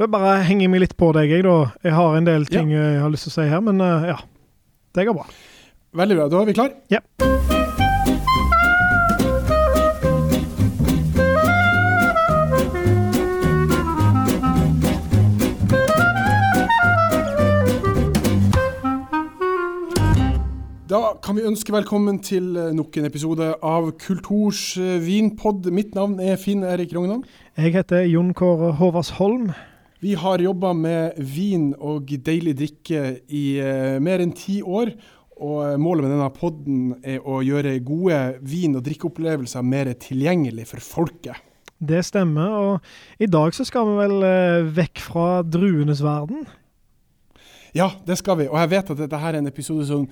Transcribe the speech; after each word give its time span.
Da 0.00 0.06
bare 0.08 0.38
henger 0.48 0.70
meg 0.72 0.80
litt 0.80 0.94
på 0.96 1.10
deg, 1.12 1.28
jeg, 1.28 1.42
da. 1.44 1.74
Jeg 1.84 1.92
har 1.92 2.14
en 2.16 2.24
del 2.24 2.46
ting 2.48 2.70
jeg 2.72 3.02
har 3.02 3.10
lyst 3.12 3.26
til 3.26 3.34
å 3.34 3.34
si 3.34 3.44
her, 3.50 3.60
men 3.60 3.82
eh, 3.84 4.06
ja. 4.08 4.16
Det 4.96 5.04
går 5.04 5.12
bra. 5.12 5.26
Veldig 6.00 6.16
bra. 6.16 6.28
Da 6.32 6.40
er 6.40 6.48
vi 6.48 6.54
klar. 6.56 6.72
Ja. 6.88 7.04
Da 20.88 21.04
kan 21.20 21.36
vi 21.36 21.44
ønske 21.44 21.76
velkommen 21.76 22.24
til 22.24 22.54
eh, 22.56 22.72
nok 22.72 22.96
en 22.96 23.12
episode 23.12 23.52
av 23.60 23.92
Kulturs 24.00 24.78
eh, 24.80 24.96
vinpod. 25.04 25.68
Mitt 25.68 25.92
navn 25.92 26.16
er 26.24 26.40
Finn 26.40 26.64
Erik 26.64 26.96
Rognan. 26.96 27.26
Jeg 27.60 27.76
heter 27.76 28.08
Jon 28.08 28.32
Kåre 28.32 28.78
Håvardsholm. 28.80 29.50
Vi 30.00 30.14
har 30.16 30.40
jobba 30.40 30.72
med 30.72 31.18
vin 31.20 31.74
og 31.76 32.08
deilig 32.24 32.54
drikke 32.56 33.00
i 33.28 33.44
eh, 33.60 33.98
mer 34.00 34.22
enn 34.24 34.32
ti 34.32 34.62
år. 34.64 34.94
Og 35.40 35.80
målet 35.80 36.04
med 36.04 36.12
denne 36.14 36.28
podden 36.36 36.80
er 37.04 37.20
å 37.24 37.40
gjøre 37.44 37.78
gode 37.84 38.18
vin- 38.44 38.76
og 38.76 38.84
drikkeopplevelser 38.84 39.64
mer 39.64 39.92
tilgjengelig 40.00 40.66
for 40.72 40.84
folket. 40.84 41.36
Det 41.80 42.02
stemmer, 42.04 42.56
og 42.60 43.20
i 43.24 43.28
dag 43.28 43.54
så 43.56 43.64
skal 43.64 43.88
vi 43.88 43.94
vel 44.02 44.26
eh, 44.28 44.72
vekk 44.80 45.00
fra 45.04 45.28
druenes 45.44 46.02
verden. 46.04 46.44
Ja, 47.76 47.90
det 48.04 48.18
skal 48.20 48.40
vi. 48.40 48.48
Og 48.50 48.58
jeg 48.58 48.72
vet 48.72 48.92
at 48.92 49.00
dette 49.04 49.20
her 49.20 49.36
er 49.36 49.40
en 49.40 49.48
episode 49.48 49.86
som 49.88 50.08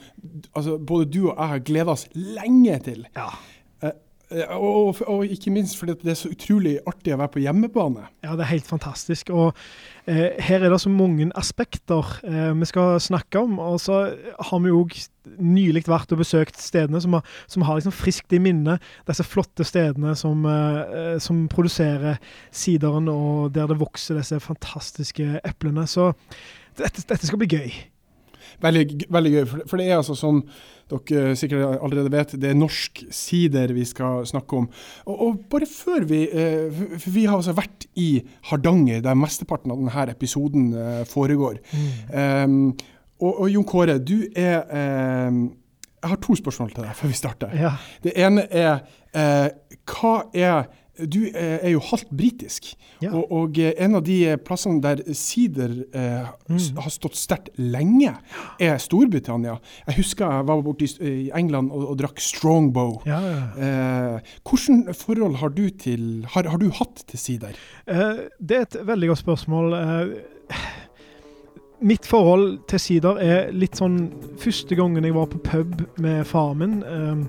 altså, 0.55 0.79
både 0.79 1.09
du 1.11 1.23
og 1.27 1.33
jeg 1.35 1.53
har 1.53 1.65
gleda 1.65 1.97
oss 1.97 2.07
lenge 2.15 2.77
til. 2.87 3.05
Ja. 3.17 3.33
Eh, 4.29 4.51
og, 4.53 4.99
og, 5.09 5.25
ikke 5.25 5.53
minst 5.53 5.79
fordi 5.81 5.95
det 6.03 6.13
er 6.13 6.19
så 6.21 6.31
utrolig 6.33 6.75
artig 6.89 7.15
å 7.15 7.21
være 7.21 7.33
på 7.37 7.43
hjemmebane. 7.43 8.05
Ja, 8.25 8.35
det 8.37 8.45
er 8.45 8.53
helt 8.53 8.69
fantastisk. 8.69 9.33
Og 9.33 9.57
eh, 10.05 10.37
her 10.45 10.65
er 10.65 10.73
det 10.73 10.81
så 10.83 10.93
mange 10.93 11.31
aspekter 11.39 12.13
eh, 12.29 12.53
vi 12.59 12.69
skal 12.69 12.99
snakke 13.01 13.41
om. 13.41 13.57
Og 13.63 13.81
så 13.81 14.03
har 14.51 14.65
vi 14.65 14.73
jo 14.73 14.85
nylig 15.39 15.87
vært 15.89 16.13
og 16.13 16.23
besøkt 16.23 16.61
stedene 16.61 17.01
som 17.05 17.19
har, 17.19 17.35
som 17.49 17.65
har 17.69 17.79
liksom 17.79 17.97
friskt 17.97 18.37
i 18.37 18.43
minne 18.43 18.79
disse 19.09 19.25
flotte 19.27 19.67
stedene 19.69 20.15
som, 20.19 20.45
eh, 20.49 21.17
som 21.23 21.47
produserer 21.53 22.21
sideren, 22.53 23.09
og 23.13 23.55
der 23.57 23.71
det 23.71 23.81
vokser 23.81 24.21
disse 24.21 24.41
fantastiske 24.45 25.39
eplene. 25.45 25.89
Så 25.89 26.13
dette, 26.79 27.05
dette 27.09 27.25
skal 27.27 27.41
bli 27.41 27.55
gøy. 27.57 27.79
Veldig, 28.63 29.07
veldig 29.15 29.33
gøy, 29.33 29.47
for, 29.47 29.71
for 29.71 29.81
det 29.81 29.87
er 29.89 30.01
altså 30.01 30.17
som 30.19 30.43
dere 30.89 31.37
sikkert 31.37 31.83
allerede 31.85 32.13
vet, 32.13 32.35
det 32.41 32.51
er 32.51 32.57
norsk 32.57 33.03
sider 33.13 33.73
vi 33.77 33.85
skal 33.85 34.25
snakke 34.27 34.57
om. 34.57 34.69
Og, 35.07 35.17
og 35.27 35.41
bare 35.53 35.69
før 35.69 36.07
vi 36.09 36.23
eh, 36.33 36.81
For 36.99 37.13
vi 37.13 37.27
har 37.29 37.37
altså 37.37 37.53
vært 37.57 37.87
i 38.01 38.23
Hardanger, 38.49 39.03
der 39.05 39.19
mesteparten 39.19 39.75
av 39.75 39.83
denne 39.83 40.07
episoden 40.15 40.73
eh, 40.73 41.03
foregår. 41.09 41.61
Um, 42.09 42.73
og, 43.21 43.33
og 43.45 43.49
Jon 43.51 43.67
Kåre, 43.69 43.99
du 43.99 44.23
er 44.37 44.63
um, 45.29 45.49
Jeg 45.99 46.13
har 46.13 46.21
to 46.23 46.37
spørsmål 46.39 46.73
til 46.73 46.87
deg 46.87 46.97
før 46.97 47.13
vi 47.13 47.19
starter. 47.19 47.55
Ja. 47.59 47.75
Det 48.05 48.15
ene 48.17 48.47
er 48.49 48.79
eh, 49.13 49.49
Hva 49.89 50.15
er 50.33 50.69
du 51.07 51.21
er, 51.29 51.59
er 51.63 51.71
jo 51.71 51.81
halvt 51.81 52.11
britisk, 52.17 52.73
Ja. 53.01 53.13
og, 53.15 53.29
og 53.33 53.59
eh, 53.63 53.73
en 53.79 53.95
av 53.95 54.03
de 54.03 54.37
plassene 54.43 54.81
der 54.83 55.03
sider 55.15 55.85
eh, 55.95 56.27
Mm. 56.49 56.79
har 56.81 56.91
stått 56.91 57.15
sterkt 57.17 57.51
lenge, 57.59 58.15
er 58.61 58.79
Storbritannia. 58.83 59.59
Jeg 59.87 59.97
husker 60.01 60.31
jeg 60.33 60.47
var 60.49 60.63
borte 60.65 60.89
i, 61.05 61.31
England 61.37 61.71
og, 61.71 61.91
og 61.93 61.99
drakk 62.01 62.19
Strongbow. 62.21 63.03
Ja, 63.07 63.21
ja. 63.21 63.39
Eh, 64.17 64.35
Hvilket 64.49 64.97
forhold 64.97 65.37
har 65.37 65.49
du, 65.55 65.69
til, 65.71 66.25
har, 66.33 66.49
har 66.49 66.59
du 66.59 66.71
hatt 66.71 67.05
til 67.07 67.19
sider? 67.19 67.55
Eh, 67.87 68.25
det 68.41 68.57
er 68.57 68.67
et 68.67 68.79
veldig 68.89 69.09
godt 69.13 69.19
spørsmål. 69.23 69.73
Eh, 69.79 70.57
mitt 71.81 72.07
forhold 72.11 72.59
til 72.71 72.81
sider 72.83 73.21
er 73.23 73.53
litt 73.55 73.79
sånn 73.79 74.09
Første 74.43 74.75
gangen 74.79 75.05
jeg 75.07 75.15
var 75.15 75.29
på 75.31 75.39
pub 75.47 75.85
med 76.03 76.25
faren 76.27 76.59
min, 76.59 76.77
eh, 76.83 77.23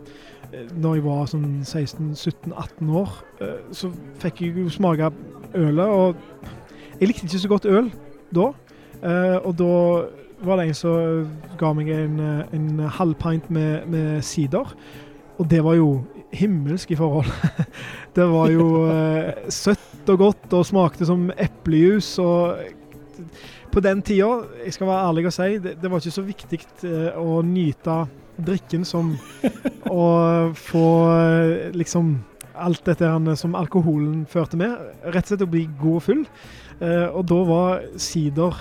når 0.51 0.97
jeg 0.97 1.05
var 1.05 1.27
sånn 1.29 1.49
16-17-18 1.61 2.93
år, 2.99 3.17
eh, 3.43 3.57
så 3.75 3.91
fikk 4.21 4.43
jeg 4.43 4.55
jo 4.57 4.71
smake 4.73 5.11
ølet. 5.57 5.89
Og 5.89 6.15
jeg 6.99 7.11
likte 7.11 7.27
ikke 7.27 7.43
så 7.43 7.51
godt 7.51 7.67
øl 7.69 7.91
da. 8.35 8.49
Eh, 8.99 9.37
og 9.37 9.53
da 9.59 9.75
var 10.45 10.59
det 10.59 10.69
en 10.69 10.77
som 10.77 11.27
ga 11.59 11.73
meg 11.75 11.91
en, 11.91 12.19
en 12.55 12.69
halv 12.95 13.17
pint 13.19 13.49
med, 13.51 13.85
med 13.91 14.23
sider. 14.25 14.73
Og 15.39 15.47
det 15.51 15.61
var 15.63 15.77
jo 15.79 16.01
himmelsk 16.35 16.91
i 16.91 16.99
forhold. 16.99 17.29
det 18.17 18.27
var 18.31 18.51
jo 18.53 18.67
eh, 18.89 19.45
søtt 19.53 20.09
og 20.09 20.25
godt 20.25 20.57
og 20.57 20.67
smakte 20.67 21.07
som 21.07 21.29
eplejus. 21.37 22.17
og 22.19 22.57
på 23.69 23.83
den 23.85 24.01
tida, 24.01 24.47
jeg 24.65 24.73
skal 24.73 24.87
være 24.87 25.09
ærlig 25.09 25.25
og 25.29 25.33
si, 25.35 25.57
det, 25.61 25.75
det 25.77 25.91
var 25.91 26.01
ikke 26.01 26.15
så 26.15 26.23
viktig 26.25 26.59
å 27.21 27.41
nyte 27.45 27.97
drikken 28.45 28.85
som 28.87 29.13
å 29.89 30.07
få 30.57 30.87
liksom 31.75 32.17
alt 32.59 32.83
dette 32.85 33.35
som 33.39 33.55
alkoholen 33.55 34.25
førte 34.29 34.59
med. 34.59 34.75
Rett 35.03 35.23
og 35.25 35.31
slett 35.31 35.45
å 35.45 35.51
bli 35.51 35.65
god 35.79 35.99
og 35.99 36.03
full. 36.05 36.25
Eh, 36.79 37.07
og 37.07 37.25
da 37.29 37.39
var 37.47 37.87
sider 37.99 38.59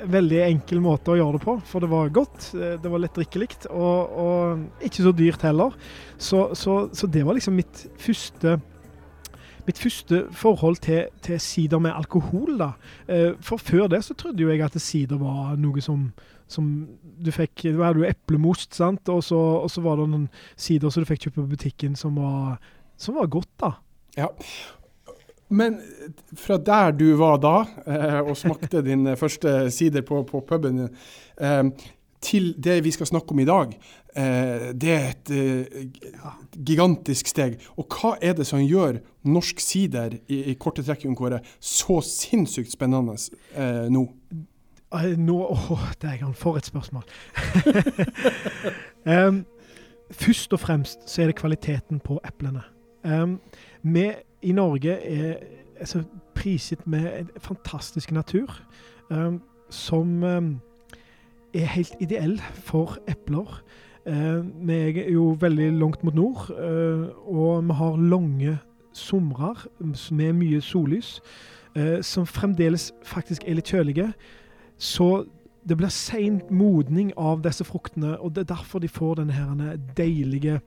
en 0.00 0.10
veldig 0.14 0.40
enkel 0.46 0.80
måte 0.82 1.12
å 1.12 1.18
gjøre 1.18 1.38
det 1.38 1.44
på, 1.44 1.56
for 1.68 1.84
det 1.84 1.90
var 1.92 2.12
godt, 2.14 2.50
eh, 2.56 2.76
det 2.80 2.90
var 2.90 3.02
lett 3.02 3.18
drikkelig, 3.18 3.50
og, 3.68 4.16
og 4.24 4.86
ikke 4.86 5.04
så 5.04 5.12
dyrt 5.16 5.44
heller. 5.46 5.76
Så, 6.16 6.48
så, 6.58 6.82
så 6.96 7.10
det 7.10 7.24
var 7.26 7.38
liksom 7.38 7.58
mitt 7.60 7.86
første 8.00 8.58
mitt 9.66 9.78
første 9.78 10.22
forhold 10.34 10.80
til, 10.82 11.10
til 11.22 11.40
sider 11.42 11.78
med 11.78 11.92
alkohol. 11.94 12.56
da. 12.58 12.72
Eh, 13.06 13.36
for 13.44 13.60
før 13.60 13.90
det 13.92 14.02
så 14.06 14.16
trodde 14.18 14.42
jo 14.42 14.50
jeg 14.50 14.64
at 14.64 14.78
sider 14.80 15.20
var 15.20 15.54
noe 15.60 15.84
som, 15.84 16.08
som 16.50 16.72
du 17.20 17.30
fikk 17.34 17.66
Du 17.68 17.82
hadde 17.84 18.02
jo 18.02 18.08
eplemost, 18.08 18.74
sant, 18.78 19.08
og 19.12 19.22
så, 19.26 19.38
og 19.64 19.70
så 19.72 19.84
var 19.84 20.00
det 20.00 20.08
noen 20.10 20.26
sider 20.56 20.92
som 20.92 21.04
du 21.04 21.08
fikk 21.10 21.26
kjøpt 21.26 21.38
på 21.38 21.48
butikken 21.54 21.96
som 21.98 22.18
var, 22.20 22.58
som 23.00 23.18
var 23.20 23.30
godt, 23.32 23.52
da. 23.62 23.74
Ja. 24.18 24.28
Men 25.50 25.80
fra 26.38 26.58
der 26.62 26.92
du 26.94 27.08
var 27.18 27.40
da, 27.42 27.56
eh, 27.86 28.20
og 28.22 28.36
smakte 28.38 28.82
din 28.86 29.08
første 29.18 29.64
sider 29.74 30.04
på, 30.06 30.22
på 30.28 30.42
puben 30.46 30.84
eh, 30.86 31.64
til 32.22 32.52
det 32.60 32.78
vi 32.84 32.92
skal 32.94 33.08
snakke 33.08 33.34
om 33.34 33.40
i 33.40 33.48
dag, 33.48 33.72
eh, 34.14 34.70
det 34.76 34.92
er 34.92 35.08
et 35.08 35.32
eh, 35.34 35.82
gigantisk 36.54 37.32
steg. 37.32 37.58
Og 37.80 37.88
hva 37.88 38.14
er 38.22 38.36
det 38.38 38.46
som 38.48 38.62
gjør 38.62 39.00
norsk 39.26 39.60
sider 39.62 40.18
i, 40.28 40.52
i 40.52 40.56
korte 40.60 40.84
trekk, 40.86 41.08
Kåre, 41.16 41.40
så 41.58 42.00
sinnssykt 42.04 42.72
spennende 42.76 43.16
eh, 43.54 43.88
nå? 43.92 44.06
Nå 45.16 45.36
Å, 45.46 45.78
dægeren, 46.02 46.34
for 46.34 46.56
et 46.58 46.66
spørsmål. 46.66 47.02
um, 49.06 49.44
først 50.10 50.52
og 50.52 50.60
fremst 50.60 51.06
så 51.06 51.22
er 51.22 51.30
det 51.30 51.36
kvaliteten 51.38 52.00
på 52.00 52.18
eplene. 52.26 52.62
Um, 53.04 53.38
vi 53.82 54.10
i 54.42 54.52
Norge 54.52 54.96
er 54.98 55.36
altså, 55.78 56.02
prisgitt 56.34 56.86
med 56.86 57.06
en 57.20 57.30
fantastisk 57.38 58.12
natur 58.12 58.50
um, 59.10 59.40
som 59.70 60.24
er 61.54 61.66
helt 61.66 61.94
ideell 62.00 62.40
for 62.54 62.98
epler. 63.08 63.62
Uh, 64.06 64.66
vi 64.68 64.72
er 64.74 65.10
jo 65.12 65.36
veldig 65.40 65.72
langt 65.72 66.04
mot 66.04 66.14
nord, 66.14 66.50
uh, 66.50 67.08
og 67.28 67.64
vi 67.68 67.72
har 67.72 67.96
lange 67.96 68.58
somrer 68.92 69.66
med 70.10 70.32
mye 70.32 70.60
sollys, 70.60 71.20
uh, 71.78 72.00
som 72.02 72.26
fremdeles 72.26 72.92
faktisk 73.04 73.44
er 73.46 73.58
litt 73.58 73.68
kjølige. 73.70 74.12
Så 74.80 75.26
det 75.68 75.76
blir 75.76 75.92
sein 75.92 76.40
modning 76.48 77.12
av 77.20 77.42
disse 77.44 77.66
fruktene, 77.68 78.14
og 78.18 78.32
det 78.34 78.46
er 78.46 78.54
derfor 78.54 78.80
de 78.80 78.88
får 78.88 79.18
denne 79.20 79.36
her 79.36 79.76
deilige, 79.98 80.60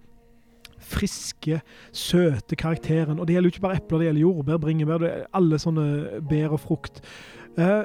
friske, 0.83 1.61
søte 1.95 2.57
karakteren. 2.59 3.17
Og 3.19 3.25
det 3.27 3.33
gjelder 3.33 3.49
jo 3.49 3.53
ikke 3.55 3.63
bare 3.63 3.79
epler, 3.79 4.01
det 4.03 4.07
gjelder 4.09 4.21
jordbær, 4.21 4.59
bringebær, 4.61 5.01
det 5.01 5.11
alle 5.33 5.59
sånne 5.63 5.85
bær 6.29 6.53
og 6.53 6.61
frukt. 6.61 7.01
Eh, 7.57 7.83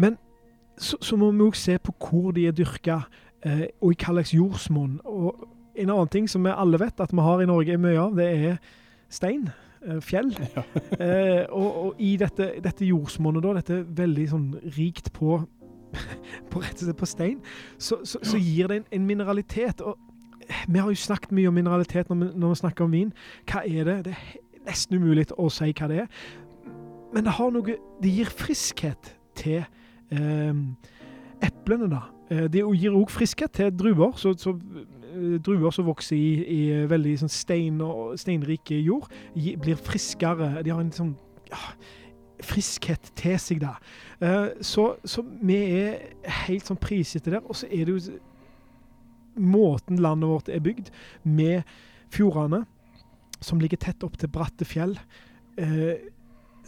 men 0.00 0.16
så, 0.80 0.96
så 1.04 1.18
må 1.20 1.30
vi 1.30 1.44
òg 1.44 1.58
se 1.60 1.76
på 1.78 1.94
hvor 2.00 2.32
de 2.34 2.46
er 2.48 2.56
dyrka, 2.56 3.02
eh, 3.44 3.66
og 3.80 3.92
i 3.92 3.98
hva 4.00 4.16
slags 4.16 4.34
jordsmonn. 4.34 4.98
Og 5.04 5.46
en 5.76 5.92
annen 5.92 6.10
ting 6.12 6.26
som 6.32 6.42
vi 6.44 6.50
alle 6.56 6.80
vet 6.80 7.00
at 7.04 7.12
vi 7.12 7.28
har 7.28 7.44
i 7.44 7.48
Norge 7.50 7.78
mye 7.78 8.00
av, 8.08 8.16
det 8.18 8.30
er 8.32 8.58
stein. 9.12 9.50
eh, 9.86 10.00
Fjell. 10.00 10.32
Eh, 10.98 11.44
og, 11.52 11.70
og 11.84 12.00
i 12.02 12.16
dette, 12.20 12.54
dette 12.64 12.88
jordsmonnet, 12.88 13.44
da, 13.44 13.54
dette 13.60 13.82
veldig 14.00 14.28
sånn 14.32 14.48
rikt 14.76 15.12
på 15.16 15.42
på 16.50 16.62
rett 16.62 16.78
og 16.78 16.86
slett 16.86 17.00
på 17.00 17.08
stein, 17.08 17.40
så, 17.78 18.00
så, 18.04 18.22
så 18.22 18.38
gir 18.40 18.70
det 18.70 18.80
en, 18.80 18.86
en 18.98 19.08
mineralitet. 19.08 19.80
Og 19.80 19.98
vi 20.68 20.78
har 20.78 20.90
jo 20.90 20.98
snakket 20.98 21.32
mye 21.36 21.48
om 21.50 21.54
mineralitet 21.54 22.10
når 22.10 22.22
vi, 22.22 22.30
når 22.34 22.54
vi 22.54 22.60
snakker 22.62 22.86
om 22.86 22.94
vin. 22.94 23.12
Hva 23.50 23.64
er 23.66 23.88
det? 23.88 23.98
Det 24.08 24.14
er 24.14 24.38
nesten 24.68 25.00
umulig 25.00 25.28
å 25.36 25.48
si 25.52 25.72
hva 25.72 25.90
det 25.90 26.04
er. 26.04 26.22
Men 27.10 27.26
det 27.26 27.34
har 27.38 27.50
noe 27.50 27.76
Det 28.02 28.12
gir 28.14 28.30
friskhet 28.30 29.14
til 29.38 29.62
eh, 30.14 30.54
eplene, 31.46 31.90
da. 31.90 32.02
Eh, 32.30 32.46
Det 32.52 32.62
gir 32.62 32.96
òg 32.96 33.10
friskhet 33.10 33.52
til 33.58 33.72
druer. 33.74 34.14
Så, 34.16 34.34
så 34.38 34.54
eh, 34.54 35.38
druer 35.42 35.74
som 35.74 35.88
vokser 35.88 36.16
i, 36.16 36.44
i 36.44 36.60
veldig 36.90 37.16
sånn 37.24 37.34
stein 37.34 37.80
og 37.84 38.18
steinrik 38.20 38.70
jord, 38.78 39.10
blir 39.34 39.80
friskere. 39.80 40.60
De 40.62 40.70
har 40.74 40.82
en 40.82 40.94
sånn 40.94 41.16
ja, 41.50 41.58
friskhet 42.46 43.12
til 43.18 43.38
seg, 43.40 43.62
da. 43.62 43.76
Eh, 44.20 44.48
så, 44.64 44.94
så 45.04 45.24
vi 45.24 45.58
er 45.80 46.10
helt 46.46 46.68
sånn 46.68 46.80
prisgitte 46.80 47.32
der. 47.32 47.44
Og 47.46 47.58
så 47.60 47.68
er 47.70 47.88
det 47.88 47.96
jo 47.96 48.18
måten 49.40 50.00
landet 50.02 50.30
vårt 50.30 50.50
er 50.52 50.62
bygd, 50.64 50.90
med 51.22 51.62
fjordene 52.12 52.64
som 53.40 53.60
ligger 53.60 53.80
tett 53.80 54.02
opp 54.04 54.18
til 54.20 54.30
bratte 54.32 54.66
fjell, 54.68 54.96
eh, 55.60 56.10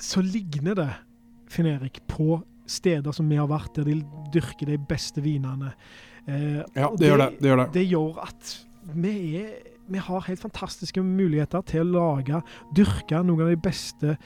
så 0.00 0.22
ligner 0.24 0.78
det, 0.78 0.88
Finn 1.52 1.68
Erik, 1.68 2.00
på 2.08 2.40
steder 2.66 3.12
som 3.12 3.28
vi 3.28 3.36
har 3.36 3.50
vært, 3.50 3.74
der 3.76 3.90
de 3.90 3.98
dyrker 4.32 4.70
de 4.72 4.78
beste 4.88 5.20
vinene. 5.20 5.74
Eh, 6.24 6.62
ja, 6.62 6.88
det, 6.88 7.02
det, 7.02 7.10
gjør 7.10 7.20
det, 7.20 7.28
det, 7.38 7.50
gjør 7.50 7.60
det. 7.60 7.68
Det 7.74 7.84
gjør 7.90 8.22
at 8.24 8.54
vi, 8.94 9.14
er, 9.42 9.52
vi 9.90 10.02
har 10.02 10.26
helt 10.26 10.42
fantastiske 10.42 11.02
muligheter 11.04 11.64
til 11.68 11.84
å 11.84 11.92
lage, 11.96 12.42
dyrke 12.76 13.22
noen 13.24 13.46
av 13.46 13.52
de 13.52 13.60
beste 13.62 14.16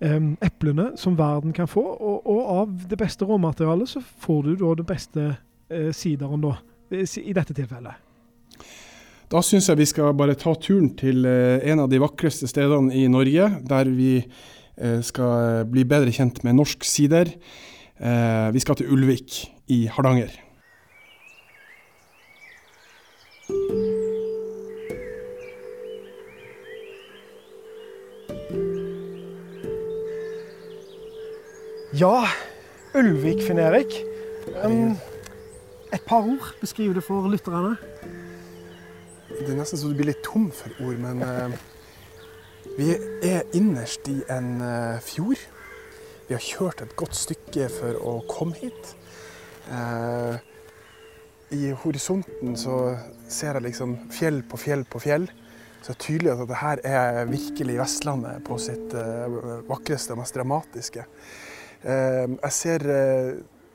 um, 0.00 0.32
eplene 0.44 0.92
som 1.00 1.18
verden 1.18 1.54
kan 1.56 1.68
få. 1.70 1.82
Og, 1.82 2.22
og, 2.22 2.40
av 2.54 2.88
det 2.90 2.98
beste 3.00 3.28
råmaterialet 3.28 3.94
så 3.96 4.02
får 4.24 4.48
du 4.48 4.54
da 4.62 4.72
det 4.80 4.88
beste 4.88 5.28
uh, 5.34 5.92
sideren, 5.94 6.44
da, 6.44 6.56
i 6.94 7.36
dette 7.36 7.56
tilfellet. 7.56 8.00
Da 9.32 9.40
syns 9.42 9.70
jeg 9.70 9.80
vi 9.80 9.88
skal 9.88 10.14
bare 10.16 10.36
ta 10.38 10.52
turen 10.54 10.92
til 10.98 11.24
uh, 11.26 11.60
en 11.64 11.84
av 11.84 11.92
de 11.92 12.02
vakreste 12.02 12.48
stedene 12.50 12.94
i 12.94 13.06
Norge, 13.10 13.50
der 13.68 13.92
vi 13.92 14.16
uh, 14.22 15.00
skal 15.04 15.64
bli 15.70 15.86
bedre 15.88 16.14
kjent 16.14 16.44
med 16.46 16.60
norsk 16.60 16.84
sider. 16.86 17.32
Eh, 18.00 18.48
vi 18.52 18.60
skal 18.62 18.76
til 18.78 18.90
Ulvik 18.90 19.44
i 19.70 19.86
Hardanger. 19.86 20.32
Ja, 31.94 32.24
Ulvik, 32.94 33.44
Finn 33.46 33.60
Erik. 33.62 33.92
Um, 34.64 34.96
et 35.94 36.02
par 36.02 36.24
ord 36.26 36.48
beskriver 36.58 36.96
det 36.98 37.04
for 37.06 37.28
lytterne. 37.30 37.76
Det 39.28 39.52
er 39.52 39.60
nesten 39.60 39.78
så 39.78 39.92
du 39.92 39.94
blir 39.94 40.08
litt 40.08 40.24
tom 40.26 40.48
for 40.50 40.74
ord, 40.82 40.98
men 40.98 41.22
uh, 41.22 41.54
vi 42.80 42.96
er 43.22 43.46
innerst 43.54 44.10
i 44.10 44.16
en 44.26 44.56
uh, 44.58 44.98
fjord. 45.06 45.38
Vi 46.26 46.34
har 46.34 46.42
kjørt 46.42 46.82
et 46.82 46.96
godt 46.98 47.14
stykke 47.14 47.70
for 47.76 48.02
å 48.02 48.16
komme 48.26 48.58
hit. 48.58 48.90
Uh, 49.70 50.34
I 51.54 51.76
horisonten 51.84 52.58
så 52.58 52.82
ser 53.30 53.60
jeg 53.60 53.68
liksom 53.68 53.96
fjell 54.10 54.42
på 54.42 54.58
fjell 54.66 54.82
på 54.82 55.06
fjell. 55.06 55.30
Så 55.78 55.92
det 55.92 55.98
er 56.00 56.04
tydelig 56.08 56.34
at 56.34 56.46
dette 56.48 56.76
er 56.90 57.24
virkelig 57.30 57.80
Vestlandet 57.84 58.42
på 58.42 58.58
sitt 58.58 58.94
vakreste 59.68 60.16
og 60.16 60.24
mest 60.24 60.34
dramatiske. 60.34 61.04
Jeg 61.84 62.52
ser 62.56 62.84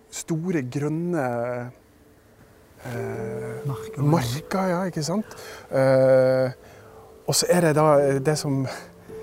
store, 0.09 0.63
grønne 0.65 1.25
Eh, 2.83 3.67
marker 3.67 4.01
marka, 4.01 4.61
ja, 4.69 4.83
ikke 4.88 5.03
sant. 5.03 5.33
Eh, 5.75 6.51
og 7.27 7.35
så 7.35 7.50
er 7.51 7.67
det 7.67 7.73
da 7.77 7.88
det 8.23 8.38
som 8.39 8.63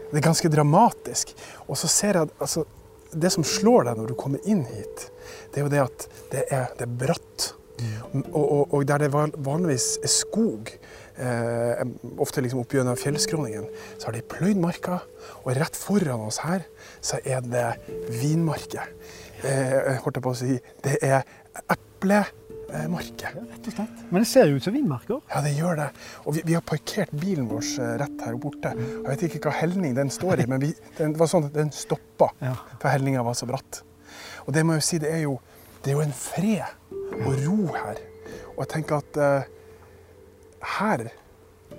Det 0.06 0.21
er 0.21 0.29
ganske 0.29 0.49
dramatisk. 0.49 1.33
Og 1.67 1.77
så 1.77 1.88
ser 1.91 2.15
jeg 2.15 2.29
altså, 2.38 2.65
Det 3.11 3.31
som 3.33 3.44
slår 3.44 3.88
deg 3.88 3.99
når 3.99 4.12
du 4.12 4.15
kommer 4.15 4.38
inn 4.47 4.62
hit, 4.69 5.11
det 5.50 5.61
er 5.61 5.65
jo 5.65 5.71
det 5.73 5.81
at 5.81 6.06
det 6.31 6.43
er, 6.50 6.67
det 6.79 6.85
er 6.85 6.93
bratt. 7.00 7.47
Mm. 7.81 8.23
Og, 8.33 8.44
og, 8.44 8.75
og, 8.75 8.85
der 8.88 8.99
det 8.99 9.11
vanligvis 9.12 9.99
er 10.05 10.12
skog, 10.12 10.71
eh, 11.19 11.83
ofte 12.23 12.45
liksom 12.45 12.63
opp 12.63 12.75
gjennom 12.77 12.99
fjellskråningen, 13.01 13.69
så 13.99 14.09
har 14.09 14.17
de 14.17 14.25
pløyd 14.37 14.61
marka. 14.63 15.01
Og 15.45 15.55
rett 15.57 15.79
foran 15.79 16.27
oss 16.29 16.43
her 16.45 16.67
så 17.05 17.21
er 17.25 17.45
det 17.47 17.69
vinmarker. 18.23 18.93
Eh, 19.45 19.97
holdt 20.03 20.19
jeg 20.19 20.25
på 20.25 20.33
å 20.33 20.39
si. 20.39 20.57
Det 20.85 20.97
er 21.05 21.23
eple 21.73 22.23
eh, 22.73 22.87
marke. 22.93 23.33
Ja, 23.33 23.43
rett 23.43 23.69
og 23.69 23.77
slett. 23.77 24.05
Men 24.11 24.25
det 24.25 24.31
ser 24.31 24.51
jo 24.51 24.61
ut 24.61 24.67
som 24.67 24.77
vinmarker. 24.77 25.21
Ja, 25.33 25.43
det 25.45 25.55
gjør 25.57 25.81
det. 25.81 25.89
Og 26.25 26.37
vi, 26.37 26.45
vi 26.49 26.57
har 26.57 26.65
parkert 26.67 27.13
bilen 27.17 27.49
vår 27.51 27.67
eh, 27.83 27.93
rett 28.03 28.25
her 28.27 28.39
borte. 28.41 28.73
Jeg 28.77 29.05
vet 29.09 29.27
ikke 29.29 29.45
hva 29.49 29.57
helning 29.61 29.97
den 29.99 30.12
står 30.12 30.45
i, 30.45 30.49
men 30.51 30.62
vi, 30.62 30.73
den 30.99 31.17
var 31.21 31.31
sånn 31.33 31.49
at 31.51 31.57
den 31.57 31.73
stoppa 31.75 32.33
ja. 32.43 32.55
for 32.79 32.93
helninga 32.93 33.25
var 33.27 33.39
så 33.39 33.49
bratt. 33.49 33.83
Og 34.47 34.55
det 34.55 34.65
må 34.65 34.77
jeg 34.77 34.85
jo 34.85 34.89
si, 34.89 35.03
det 35.03 35.12
er 35.12 35.25
jo, 35.25 35.39
det 35.83 35.93
er 35.93 35.99
jo 35.99 36.05
en 36.07 36.17
fred 36.17 37.23
og 37.25 37.33
ro 37.45 37.59
her. 37.75 38.01
Og 38.55 38.62
jeg 38.62 38.71
tenker 38.73 39.03
at 39.03 39.19
uh, 39.21 39.56
her 40.77 41.07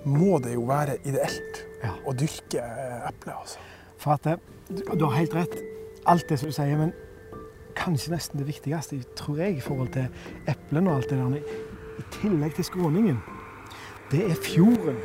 må 0.08 0.38
det 0.42 0.54
jo 0.54 0.64
være 0.68 0.98
ideelt 1.08 1.64
ja. 1.82 1.92
å 2.06 2.14
dyrke 2.16 2.62
eple, 3.08 3.34
altså. 3.34 3.66
Fate, 3.98 4.38
du, 4.68 4.82
du 4.94 5.04
har 5.08 5.18
helt 5.18 5.34
rett, 5.34 5.56
alt 6.08 6.28
det 6.30 6.38
som 6.40 6.50
du 6.50 6.54
sier. 6.54 6.78
men 6.78 6.94
kanskje 7.78 8.12
nesten 8.14 8.40
det 8.40 8.48
viktigste, 8.48 9.02
tror 9.16 9.38
jeg, 9.38 9.58
i 9.58 9.60
forhold 9.62 9.92
til 9.94 10.08
eplene 10.50 10.90
og 10.90 10.96
alt 10.96 11.10
det 11.10 11.18
der, 11.18 11.60
i 11.98 12.06
tillegg 12.20 12.54
til 12.56 12.66
skråningen, 12.66 13.20
det 14.10 14.24
er 14.30 14.42
fjorden 14.42 14.98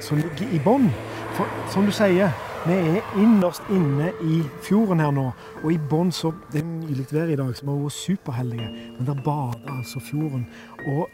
som 0.00 0.20
ligger 0.20 0.52
i 0.54 0.60
bånn. 0.64 0.88
For 1.36 1.50
som 1.72 1.86
du 1.86 1.92
sier, 1.94 2.32
vi 2.66 2.74
er 2.96 3.18
innerst 3.20 3.66
inne 3.70 4.10
i 4.24 4.40
fjorden 4.64 5.02
her 5.02 5.12
nå. 5.14 5.28
Og 5.62 5.68
i 5.70 5.78
bånn 5.90 6.10
så 6.14 6.32
Det 6.52 6.62
er 6.62 6.66
nylig 6.66 7.06
vær 7.12 7.30
i 7.30 7.36
dag, 7.38 7.52
så 7.54 7.66
vi 7.66 7.70
har 7.70 7.82
vært 7.84 7.98
superheldige. 7.98 8.70
Men 8.96 9.06
der 9.06 9.22
bader 9.22 9.76
altså 9.76 10.00
fjorden. 10.00 10.46
Og 10.86 11.06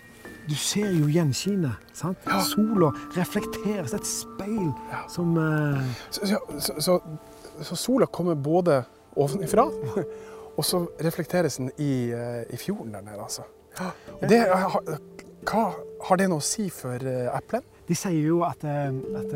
du 0.49 0.55
ser 0.59 0.91
jo 0.91 1.09
gjenskinnet. 1.11 1.79
sant? 1.93 2.19
Ja. 2.27 2.41
Sola 2.47 2.91
reflekteres. 3.17 3.95
Et 3.95 4.09
speil 4.09 4.71
ja. 4.91 5.05
som 5.09 5.37
uh... 5.37 5.81
så, 6.11 6.27
så, 6.27 6.81
så, 6.81 6.99
så, 7.61 7.77
sola 7.77 8.07
kommer 8.07 8.35
både 8.35 8.83
ovenfra 9.17 9.69
Og 10.57 10.65
så 10.69 10.83
reflekteres 11.01 11.57
den 11.57 11.71
i, 11.81 12.13
eh, 12.13 12.43
i 12.53 12.59
fjorden 12.61 12.93
der 12.93 13.01
nede, 13.01 13.23
altså. 13.23 13.47
Det, 14.21 14.43
hva 15.49 15.63
har 16.05 16.19
det 16.21 16.27
noe 16.29 16.43
å 16.43 16.45
si 16.45 16.67
for 16.69 17.01
eh, 17.09 17.31
eplen? 17.33 17.65
De 17.89 17.97
sier 17.97 18.21
jo 18.21 18.43
at, 18.45 18.61
eh, 18.69 18.93
at 19.17 19.33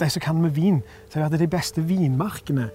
de 0.00 0.08
som 0.14 0.22
kan 0.22 0.38
med 0.40 0.54
vin, 0.54 0.78
sier 1.10 1.26
at 1.26 1.34
de 1.34 1.50
beste 1.50 1.82
vinmarkene. 1.82 2.68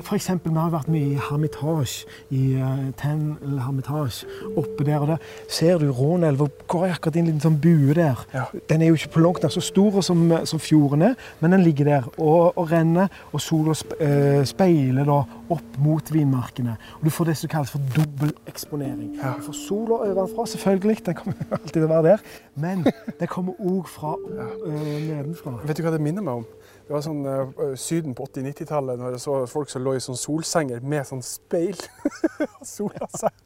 F.eks. 0.00 0.28
vi 0.44 0.54
har 0.56 0.72
vært 0.72 0.88
mye 0.90 1.14
i 1.14 1.18
Hermitage, 1.20 2.06
i 2.32 2.40
uh, 2.56 2.88
Ten 3.00 3.36
Hermitage. 3.60 4.26
Oppe 4.56 4.84
der 4.86 5.02
og 5.02 5.10
der 5.12 5.26
ser 5.50 5.80
du 5.82 5.90
Rånelva. 5.94 6.48
Går 6.70 6.86
akkurat 6.94 7.18
inn 7.18 7.28
i 7.28 7.30
en 7.30 7.34
liten 7.34 7.44
sånn 7.44 7.58
bue 7.62 7.94
der. 7.96 8.22
Ja. 8.34 8.46
Den 8.70 8.82
er 8.82 8.90
jo 8.90 8.98
ikke 8.98 9.14
på 9.16 9.24
langt 9.24 9.44
nær 9.44 9.52
så 9.54 9.62
stor 9.64 10.00
som, 10.06 10.22
som 10.48 10.62
fjorden 10.62 11.04
er, 11.10 11.18
men 11.40 11.56
den 11.56 11.64
ligger 11.66 11.90
der 11.90 12.08
og, 12.16 12.56
og 12.56 12.70
renner. 12.72 13.10
Og 13.34 13.44
sola 13.44 13.76
uh, 13.76 14.42
speiler 14.48 15.08
da 15.08 15.20
opp 15.50 15.78
mot 15.82 16.12
vinmarkene. 16.14 16.76
Og 16.98 17.06
Du 17.06 17.12
får 17.14 17.30
det 17.30 17.36
som 17.40 17.52
kalles 17.52 17.74
for 17.74 17.92
dobbelteksponering. 17.96 19.16
Ja. 19.20 19.34
Du 19.38 19.46
får 19.50 19.58
sola 19.60 20.00
ovenfra, 20.08 20.46
selvfølgelig. 20.54 21.04
Den 21.06 21.18
kommer 21.18 21.46
alltid 21.50 21.76
til 21.76 21.86
å 21.86 21.92
være 21.92 22.14
der. 22.14 22.26
Men 22.60 22.86
den 23.20 23.30
kommer 23.30 23.58
òg 23.60 23.90
fra 23.90 24.16
uh, 24.16 24.66
nedenfra. 24.70 25.58
Vet 25.66 25.80
du 25.80 25.86
hva 25.86 25.94
det 25.96 26.02
minner 26.04 26.24
meg 26.24 26.42
om? 26.42 26.48
Det 26.90 26.96
var 26.96 27.02
sånn 27.04 27.20
uh, 27.22 27.74
Syden 27.78 28.16
på 28.18 28.24
80-90-tallet, 28.26 28.98
når 28.98 29.12
jeg 29.14 29.20
så 29.22 29.34
folk 29.46 29.68
som 29.70 29.84
lå 29.86 29.92
i 29.94 30.00
sånn 30.02 30.16
solsenger 30.18 30.80
med 30.82 31.06
sånn 31.06 31.20
speil. 31.22 31.78
Sola 32.66 33.06
seg. 33.14 33.36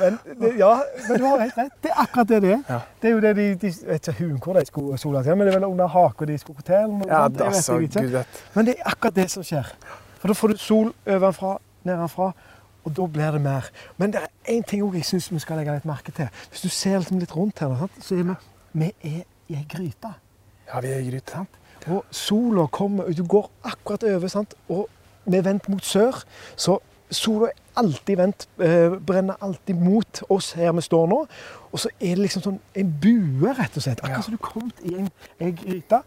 Men, 0.00 0.14
det, 0.40 0.54
ja, 0.56 0.70
men 1.10 1.18
du 1.20 1.24
har 1.26 1.42
helt 1.42 1.58
rett. 1.58 1.74
Det 1.84 1.90
er 1.90 1.98
akkurat 2.00 2.30
det 2.30 2.38
det 2.40 2.52
er. 2.54 2.62
Ja. 2.64 2.78
Det 3.02 3.10
er 3.10 3.12
jo 3.12 3.18
det 3.20 3.32
de, 3.36 3.44
de 3.60 3.72
Jeg 3.74 3.90
vet 3.90 4.08
ikke 4.08 4.14
hun 4.22 4.38
hvor 4.46 4.56
de 4.56 4.62
skulle 4.70 5.00
sola 5.02 5.20
seg, 5.26 5.36
men 5.36 5.44
det 5.44 5.52
er 5.52 5.58
vel 5.58 5.66
under 5.66 5.90
haka 5.92 6.30
de 6.30 6.36
skulle 6.40 6.64
til. 6.64 6.94
Ja, 7.10 7.18
det, 7.28 7.42
altså, 7.44 7.76
Gud 7.82 8.08
vet. 8.14 8.38
Men 8.54 8.70
det 8.70 8.74
er 8.78 8.88
akkurat 8.88 9.18
det 9.18 9.26
som 9.34 9.44
skjer. 9.44 9.68
For 10.22 10.32
da 10.32 10.36
får 10.38 10.54
du 10.54 10.62
sol 10.62 10.88
ovenfra, 11.16 11.50
nedenfra. 11.84 12.30
Og 12.88 12.94
da 12.96 13.08
blir 13.18 13.36
det 13.36 13.42
mer. 13.44 13.68
Men 14.00 14.14
det 14.14 14.22
er 14.22 14.54
én 14.54 14.64
ting 14.64 14.80
jeg 14.96 15.04
syns 15.10 15.26
vi 15.28 15.42
skal 15.44 15.60
legge 15.60 15.74
litt 15.76 15.84
merke 15.88 16.14
til. 16.16 16.32
Hvis 16.54 16.64
du 16.64 16.72
ser 16.72 16.96
liksom 17.02 17.20
litt 17.20 17.36
rundt 17.36 17.60
her, 17.60 17.84
så 18.00 18.16
er 18.16 18.24
vi, 18.30 18.38
vi 18.80 18.88
er 19.12 19.20
i 19.52 19.58
ei 19.60 19.66
gryte. 19.68 20.14
Ja, 20.70 20.80
vi 20.80 20.94
er 20.94 21.04
i 21.04 21.10
gryte. 21.10 21.36
sant? 21.36 21.60
Og 21.92 22.04
sola 22.10 22.66
kommer 22.72 23.12
Du 23.12 23.24
går 23.28 23.50
akkurat 23.64 24.04
over, 24.04 24.28
sant? 24.28 24.54
og 24.68 24.88
vi 25.26 25.38
er 25.38 25.46
vendt 25.46 25.68
mot 25.68 25.84
sør. 25.84 26.22
Så 26.56 26.78
sola 27.14 27.50
er 27.50 27.80
alltid 27.80 28.16
vendt, 28.16 28.46
eh, 28.60 28.96
brenner 29.06 29.36
alltid 29.40 29.80
mot 29.80 30.22
oss 30.28 30.52
her 30.58 30.72
vi 30.72 30.84
står 30.84 31.06
nå. 31.10 31.20
Og 31.72 31.80
så 31.80 31.90
er 32.00 32.16
det 32.16 32.26
liksom 32.26 32.44
sånn 32.44 32.58
en 32.74 32.90
bue, 33.02 33.54
rett 33.56 33.76
og 33.76 33.82
slett. 33.86 34.02
Akkurat 34.04 34.24
som 34.24 34.36
du 34.36 34.42
kom 34.42 34.70
i 34.84 34.96
en, 35.00 35.08
en 35.40 35.54
gryte. 35.56 36.02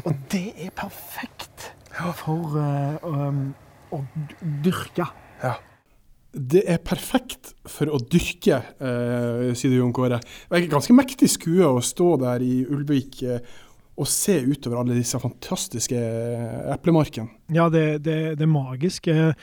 Og 0.00 0.12
det 0.32 0.46
er 0.56 0.70
perfekt 0.70 1.72
for 2.16 2.54
uh, 2.56 2.96
um, 3.02 3.50
å 3.92 4.00
dyrke. 4.64 5.08
Ja. 5.42 5.56
Det 6.30 6.62
er 6.70 6.78
perfekt 6.78 7.56
for 7.66 7.90
å 7.90 7.98
dyrke, 7.98 8.60
eh, 8.78 9.48
sier 9.58 9.72
Jon 9.74 9.90
Kåre. 9.92 10.20
Det 10.22 10.60
er 10.60 10.68
ganske 10.70 10.94
mektig 10.94 11.26
skue 11.32 11.66
å 11.66 11.82
stå 11.82 12.12
der 12.22 12.44
i 12.46 12.60
Ulvik 12.70 13.18
uh, 13.26 13.40
å 14.00 14.06
se 14.08 14.38
utover 14.48 14.80
alle 14.80 14.96
disse 14.96 15.18
fantastiske 15.20 15.98
eplemarkene. 16.72 17.28
Ja, 17.52 17.68
det, 17.72 18.00
det, 18.06 18.16
det 18.40 18.46
er 18.46 18.50
magisk. 18.50 19.10
Eh, 19.12 19.34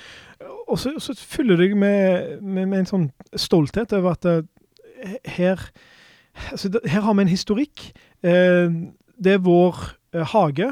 og 0.68 0.80
så, 0.80 1.14
fyller 1.16 1.56
det 1.56 1.78
med, 1.78 2.42
med, 2.42 2.66
med, 2.68 2.80
en 2.80 2.90
sånn 2.90 3.06
stolthet 3.40 3.94
over 3.96 4.18
at 4.18 4.28
eh, 4.28 5.14
her, 5.38 5.62
altså, 6.52 6.72
her 6.86 7.06
har 7.06 7.16
vi 7.16 7.26
en 7.26 7.32
historikk. 7.32 7.86
Eh, 8.26 8.68
det 9.18 9.38
er 9.38 9.46
vår 9.46 9.80
eh, 10.14 10.26
hage 10.34 10.68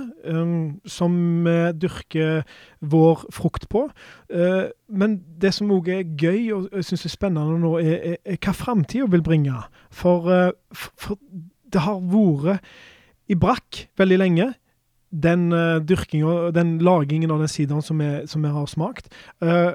som 0.90 1.16
vi 1.46 1.56
dyrker 1.82 2.44
vår 2.82 3.26
frukt 3.34 3.70
på. 3.72 3.88
Men 4.30 5.18
det 5.42 5.54
som 5.56 5.72
òg 5.74 5.90
er 5.94 6.04
gøy 6.06 6.52
og 6.56 6.68
jeg 6.74 6.90
syns 6.90 7.08
er 7.08 7.16
spennende 7.16 7.62
nå, 7.62 7.78
er, 7.82 7.96
er, 8.14 8.20
er 8.36 8.42
hva 8.42 8.54
framtida 8.58 9.08
vil 9.14 9.26
bringe. 9.26 9.64
For, 9.94 10.30
for, 10.74 11.18
det 11.74 11.84
har 11.88 12.04
vært 12.12 12.68
i 13.32 13.38
brakk 13.40 13.86
veldig 13.98 14.20
lenge. 14.22 14.52
Den 15.16 15.48
uh, 15.54 15.80
dyrkinga, 15.80 16.52
den 16.56 16.78
lagingen 16.84 17.32
av 17.32 17.44
den 17.44 17.52
sideren 17.52 17.86
som, 17.86 18.02
som 18.28 18.44
vi 18.44 18.52
har 18.52 18.70
smakt. 18.70 19.12
Uh, 19.44 19.74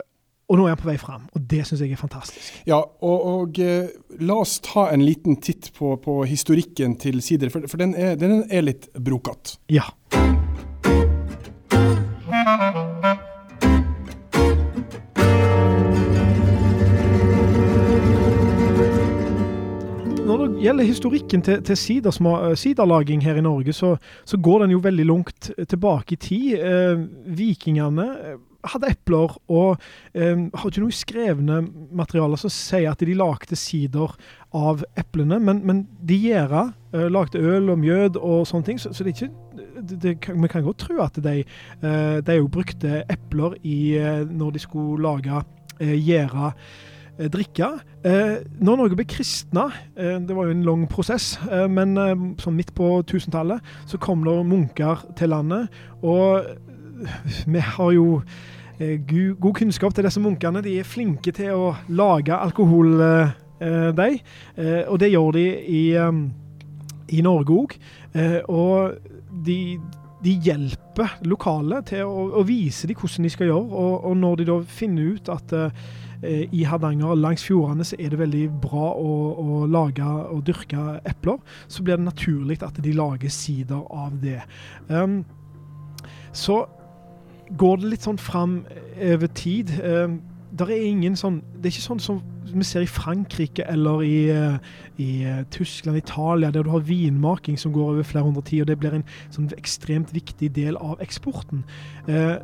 og 0.50 0.59
nå 0.59 0.66
er 0.66 0.75
han 0.75 0.80
på 0.80 0.88
vei 0.88 0.97
fram, 0.99 1.28
og 1.30 1.45
det 1.47 1.62
syns 1.66 1.85
jeg 1.85 1.95
er 1.95 2.00
fantastisk. 2.00 2.57
Ja, 2.66 2.80
og, 2.83 3.19
og 3.33 3.61
eh, 3.62 3.92
la 4.19 4.40
oss 4.42 4.57
ta 4.66 4.88
en 4.90 5.04
liten 5.07 5.38
titt 5.38 5.71
på, 5.76 5.92
på 6.02 6.16
historikken 6.26 6.99
til 6.99 7.23
sider, 7.23 7.52
for, 7.54 7.71
for 7.71 7.78
den, 7.78 7.95
er, 7.95 8.16
den, 8.19 8.42
er, 8.50 8.66
litt 8.66 8.90
brokete. 8.99 9.61
Ja. 9.71 9.87
Gjelder 20.61 20.85
historikken 20.85 21.43
til, 21.43 21.62
til 21.64 21.76
siderlaging 21.79 23.25
her 23.25 23.38
i 23.40 23.45
Norge, 23.45 23.73
så, 23.73 23.97
så, 24.25 24.37
går 24.37 24.64
den 24.64 24.76
jo 24.76 24.85
veldig 24.85 25.07
langt 25.09 25.50
tilbake 25.69 26.17
i 26.17 26.21
tid. 26.21 26.61
Eh, 26.61 27.02
vikingene 27.37 28.09
hadde 28.69 28.90
epler, 28.93 29.33
og 29.49 29.81
eh, 30.12 30.37
har 30.37 30.69
ikke 30.69 30.83
noe 30.83 30.95
skrevne 30.95 31.61
materialer 31.97 32.40
som 32.40 32.52
sier 32.52 32.90
at 32.93 33.00
de 33.00 33.17
lagde 33.17 33.57
sider 33.57 34.12
av 34.57 34.85
eplene, 35.00 35.38
men, 35.40 35.62
men 35.67 35.85
de 36.07 36.19
gjæra, 36.26 36.67
eh, 36.93 37.09
lagde 37.12 37.40
øl 37.40 37.73
og 37.73 37.81
mjød 37.81 38.21
og 38.21 38.45
sånne 38.50 38.69
ting. 38.69 38.83
Så, 38.83 38.93
så 38.93 39.07
det 39.07 39.14
er 39.14 40.14
ikke, 40.19 40.37
vi 40.37 40.52
kan 40.52 40.67
godt 40.67 40.85
tro 40.85 41.00
at 41.05 41.21
de, 41.25 41.40
eh, 41.40 42.21
de 42.26 42.38
brukte 42.52 43.02
epler 43.09 43.57
i, 43.64 43.81
når 44.29 44.57
de 44.57 44.64
skulle 44.67 45.00
lage 45.09 45.43
eh, 45.81 45.97
gjæra 45.97 46.52
drikke. 47.28 47.68
Eh, 48.06 48.40
når 48.64 48.80
Norge 48.80 48.96
ble 48.96 49.04
kristna, 49.04 49.66
eh, 49.96 50.16
det 50.24 50.36
var 50.36 50.48
jo 50.48 50.56
en 50.56 50.64
lang 50.64 50.88
prosess, 50.88 51.34
eh, 51.50 51.66
men 51.68 51.98
sånn 52.40 52.56
midt 52.56 52.72
på 52.74 53.02
1000-tallet 53.02 53.60
så 53.90 54.00
kom 54.00 54.24
det 54.24 54.38
munker 54.48 55.04
til 55.18 55.34
landet. 55.34 55.68
Og 56.00 56.48
vi 57.46 57.58
har 57.58 57.92
jo 57.92 58.22
eh, 58.78 59.00
god 59.40 59.54
kunnskap 59.54 59.94
til 59.94 60.06
disse 60.06 60.20
munkene. 60.20 60.62
De 60.64 60.78
er 60.80 60.88
flinke 60.88 61.32
til 61.36 61.54
å 61.56 61.70
lage 61.88 62.36
alkoholdeig, 62.36 63.30
eh, 63.60 64.18
eh, 64.56 64.82
og 64.88 65.00
det 65.00 65.12
gjør 65.12 65.32
de 65.36 65.46
i, 65.76 65.84
i 67.16 67.24
Norge 67.24 67.56
òg. 67.56 67.78
og 68.48 68.94
de, 69.46 69.78
de, 70.24 70.32
hjelper 70.44 71.20
lokale 71.24 71.82
til 71.86 72.02
å, 72.04 72.26
å, 72.40 72.42
vise 72.44 72.88
dem 72.88 72.98
hvordan 72.98 73.24
de 73.24 73.30
skal 73.30 73.46
gjøre. 73.46 73.68
Og, 73.70 74.04
og 74.10 74.16
når 74.16 74.40
de 74.40 74.48
da 74.50 74.60
finner 74.66 75.14
ut 75.14 75.28
at 75.32 75.54
i 76.22 76.64
Hardanger 76.68 77.14
langs 77.16 77.44
fjordene 77.46 77.84
så 77.86 77.96
er 77.98 78.12
det 78.12 78.18
veldig 78.20 78.42
bra 78.62 78.90
å, 78.92 79.12
å 79.40 79.60
lage 79.70 80.04
og 80.04 80.42
dyrke 80.46 80.98
epler, 81.08 81.38
så 81.68 81.84
blir 81.84 81.96
det 81.96 82.08
naturlig 82.08 82.60
at 82.66 82.76
de 82.82 82.92
lager 82.96 83.32
sider 83.32 83.80
av 83.88 84.18
det. 84.22 84.40
Um, 84.88 85.22
så 86.32 86.64
går 87.58 87.80
det 87.80 87.94
litt 87.94 88.04
sånn 88.06 88.20
fram 88.20 88.60
over 89.00 89.32
tid. 89.34 89.72
Uh, 89.80 90.20
er 90.60 91.16
sånn, 91.16 91.40
det 91.56 91.70
er 91.70 91.74
ikke 91.74 91.88
sånn 91.88 92.02
som 92.02 92.20
vi 92.50 92.66
ser 92.66 92.82
i 92.82 92.90
Frankrike 92.90 93.64
eller 93.70 94.02
i, 94.02 94.16
uh, 94.34 94.58
i 94.98 95.10
Tyskland, 95.54 95.98
Italia, 95.98 96.50
der 96.50 96.66
du 96.66 96.70
har 96.70 96.84
vinmaking 96.84 97.58
som 97.58 97.72
går 97.72 97.94
over 97.94 98.06
flere 98.06 98.26
hundre 98.26 98.42
og 98.42 98.68
det 98.68 98.78
blir 98.78 98.98
en 98.98 99.06
sånn 99.30 99.50
ekstremt 99.56 100.12
viktig 100.14 100.52
del 100.58 100.76
av 100.76 101.00
eksporten. 101.00 101.64
Uh, 102.08 102.38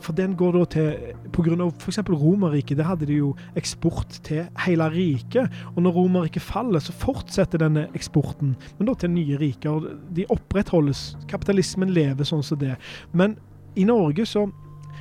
for 0.00 0.16
den 0.16 0.36
går 0.38 0.56
da 0.58 0.64
til 0.74 1.14
Pga. 1.34 1.68
f.eks. 1.78 1.98
Romerriket. 2.08 2.78
Der 2.78 2.88
hadde 2.88 3.06
de 3.06 3.20
jo 3.20 3.34
eksport 3.56 4.20
til 4.26 4.48
hele 4.66 4.88
riket. 4.92 5.50
Og 5.74 5.82
når 5.82 5.96
Romerriket 5.96 6.42
faller, 6.42 6.80
så 6.80 6.92
fortsetter 6.92 7.62
denne 7.62 7.88
eksporten, 7.94 8.56
men 8.78 8.88
da 8.88 8.94
til 8.94 9.14
nye 9.14 9.38
riker. 9.40 9.86
De 10.16 10.26
opprettholdes. 10.30 11.16
Kapitalismen 11.28 11.92
lever 11.94 12.28
sånn 12.28 12.44
som 12.46 12.60
det. 12.60 12.76
Men 13.12 13.38
i 13.78 13.86
Norge 13.86 14.26
så, 14.26 14.46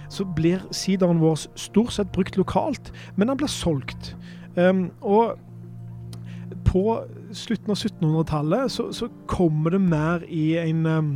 så 0.09 0.25
blir 0.25 0.63
sideren 0.75 1.21
vår 1.21 1.48
stort 1.59 1.93
sett 1.95 2.12
brukt 2.15 2.38
lokalt, 2.38 2.91
men 3.15 3.29
den 3.29 3.39
blir 3.39 3.51
solgt. 3.51 4.13
Um, 4.55 4.89
og 5.01 5.38
på 6.69 6.83
slutten 7.33 7.74
av 7.74 7.77
1700-tallet 7.77 8.71
så, 8.74 8.89
så, 8.93 9.09
kommer 9.29 9.74
det 9.74 9.81
mer 9.81 10.25
i 10.29 10.57
en, 10.62 10.86
um, 10.86 11.12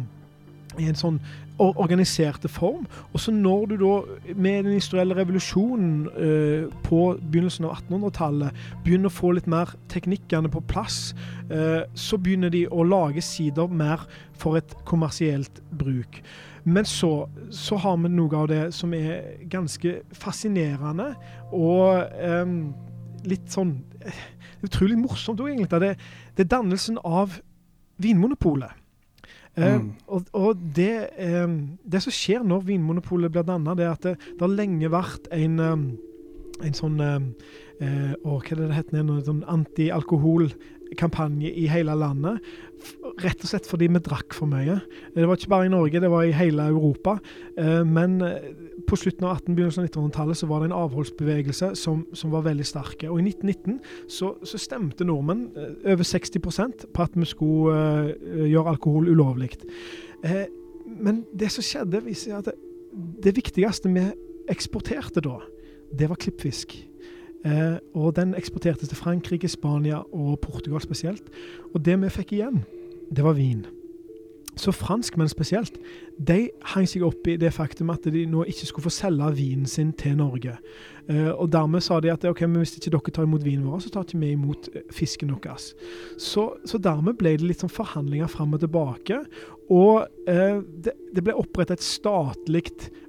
i 0.80 0.88
en 0.90 0.98
sånn 0.98 1.20
organiserte 1.62 2.50
form. 2.50 2.88
Og 3.14 3.20
så 3.20 3.32
når 3.32 3.66
du 3.66 3.76
da, 3.82 3.94
med 4.36 4.64
den 4.64 4.74
industrielle 4.74 5.16
revolusjonen 5.16 6.08
eh, 6.18 6.66
på 6.86 7.02
begynnelsen 7.22 7.68
av 7.68 7.78
1800-tallet, 7.78 8.64
begynner 8.86 9.12
å 9.12 9.18
få 9.18 9.34
litt 9.38 9.50
mer 9.52 9.76
teknikkene 9.94 10.52
på 10.54 10.64
plass, 10.70 11.14
eh, 11.50 11.84
så 11.94 12.18
begynner 12.18 12.54
de 12.54 12.66
å 12.72 12.86
lage 12.88 13.22
sider 13.22 13.68
mer 13.68 14.08
for 14.40 14.58
et 14.60 14.76
kommersielt 14.90 15.62
bruk. 15.72 16.22
Men 16.64 16.86
så, 16.88 17.28
så, 17.52 17.78
har 17.78 17.98
vi 18.00 18.12
noe 18.14 18.40
av 18.40 18.48
det 18.48 18.64
som 18.76 18.94
er 18.96 19.44
ganske 19.52 19.98
fascinerende 20.16 21.12
og 21.52 22.06
eh, 22.16 22.54
litt 23.28 23.52
sånn 23.52 23.78
eh, 24.04 24.24
Utrolig 24.64 24.96
morsomt 24.96 25.42
òg, 25.44 25.50
egentlig. 25.52 25.80
Det, 25.84 25.90
det, 26.38 26.46
er 26.46 26.52
dannelsen 26.54 26.96
av 27.04 27.34
Vinmonopolet. 28.00 28.72
Uh, 29.54 29.76
mm. 29.78 29.90
og, 30.08 30.30
og 30.34 30.62
det, 30.76 30.94
uh, 31.22 31.52
det, 31.86 32.02
som 32.02 32.16
skjer 32.16 32.46
når 32.48 32.66
Vinmonopolet 32.72 33.34
blir 33.34 33.46
danna, 33.46 33.76
er 33.78 33.92
at 33.92 34.06
det, 34.06 34.16
det, 34.32 34.42
har 34.42 34.50
lenge 34.50 34.90
vært 34.90 35.30
en, 35.36 35.60
um, 35.62 35.84
en 36.66 36.78
sånn 36.78 36.98
um, 36.98 37.28
uh, 37.82 38.14
Hva 38.24 38.40
er 38.40 38.64
det 38.64 38.70
det 38.72 38.80
heter 38.80 39.04
En 39.04 39.14
Sånn 39.28 39.44
antialkohol 39.52 40.50
kampanje 40.98 41.52
i 41.52 41.68
hele 41.72 41.96
landet. 41.98 42.42
Rett 43.24 43.44
og 43.44 43.50
slett 43.50 43.68
fordi 43.70 43.90
vi 43.92 44.02
drakk 44.04 44.36
for 44.36 44.50
mye. 44.50 44.80
Det 45.16 45.28
var 45.28 45.40
ikke 45.40 45.54
bare 45.54 45.70
i 45.70 45.74
Norge, 45.74 46.02
det 46.04 46.12
var 46.12 46.28
i 46.28 46.36
hele 46.36 46.68
Europa. 46.72 47.18
Eh, 47.58 47.84
men 47.88 48.20
eh, 48.26 48.50
på 48.88 48.98
slutten 49.00 49.26
av 49.28 49.38
1800- 49.38 49.56
begynnelsen 49.56 49.84
av 49.84 49.90
1900-tallet 49.90 50.38
så 50.38 50.48
var 50.50 50.62
det 50.62 50.70
en 50.70 50.78
avholdsbevegelse 50.78 51.74
som, 51.80 52.06
som, 52.14 52.32
var 52.34 52.46
veldig 52.48 52.66
sterke. 52.68 53.10
Og 53.10 53.22
i 53.22 53.28
1919 53.30 53.80
så, 54.12 54.34
så 54.44 54.60
stemte 54.62 55.08
nordmenn, 55.08 55.48
eh, 55.56 55.94
over 55.94 56.08
60% 56.08 56.88
på 56.94 57.06
at 57.06 57.18
vi 57.18 57.28
skulle 57.30 57.74
uh, 57.74 58.46
gjøre 58.50 58.76
alkohol 58.76 59.10
ulovlig. 59.12 59.54
Uh, 60.26 60.46
men 60.86 61.24
det 61.34 61.52
som 61.54 61.66
skjedde, 61.66 62.04
viser 62.06 62.38
at 62.40 62.52
det, 62.52 62.58
det 63.24 63.36
viktigste 63.38 63.92
vi 63.94 64.08
eksporterte 64.52 65.24
da, 65.24 65.40
det 65.94 66.10
var 66.10 66.20
klippfisk. 66.20 66.76
Uh, 67.44 67.78
og 68.00 68.16
den 68.16 68.36
eksportertes 68.40 68.92
til 68.92 69.00
Frankrike, 69.00 69.52
Spania 69.52 70.04
og 70.12 70.40
Portugal 70.44 70.82
spesielt. 70.84 71.32
Og 71.74 71.84
det 71.86 72.00
vi 72.02 72.12
fikk 72.22 72.36
igjen, 72.38 72.64
det 73.12 73.26
var 73.26 73.36
vin. 73.40 73.66
Så 74.60 74.74
franskmenn 74.76 75.30
spesielt, 75.32 75.80
de 76.18 76.52
hang 76.74 76.86
seg 76.90 77.06
opp 77.08 77.28
i 77.28 77.38
det 77.42 77.50
faktum 77.56 77.90
at 77.94 78.06
de 78.14 78.26
nå 78.30 78.44
ikke 78.50 78.68
skulle 78.70 78.86
få 78.86 78.94
selge 78.94 79.32
vinen 79.38 79.70
sin 79.70 79.92
til 79.98 80.18
Norge. 80.20 80.56
Eh, 81.10 81.32
og 81.32 81.50
dermed 81.52 81.84
sa 81.84 81.98
de 82.00 82.12
at 82.14 82.26
ok, 82.30 82.46
men 82.46 82.62
hvis 82.62 82.78
ikke 82.78 82.94
dere 82.94 83.16
tar 83.16 83.28
imot 83.28 83.44
vinen 83.44 83.66
vår, 83.68 83.82
så 83.84 83.92
tar 83.92 84.06
ikke 84.06 84.22
vi 84.22 84.32
imot 84.38 84.70
eh, 84.76 84.86
fisken 84.94 85.34
deres. 85.34 85.72
Så, 86.22 86.52
så, 86.70 86.78
dermed 86.78 87.18
ble 87.20 87.36
det 87.40 87.50
litt 87.50 87.66
sånn 87.66 87.74
forhandlinger 87.74 88.32
fram 88.32 88.54
og 88.54 88.64
tilbake. 88.64 89.24
Og 89.74 90.06
eh, 90.30 90.62
det, 90.62 90.96
det, 91.16 91.26
ble 91.26 91.36
opprettet 91.40 91.82
et 91.82 91.90
statlig 91.90 92.68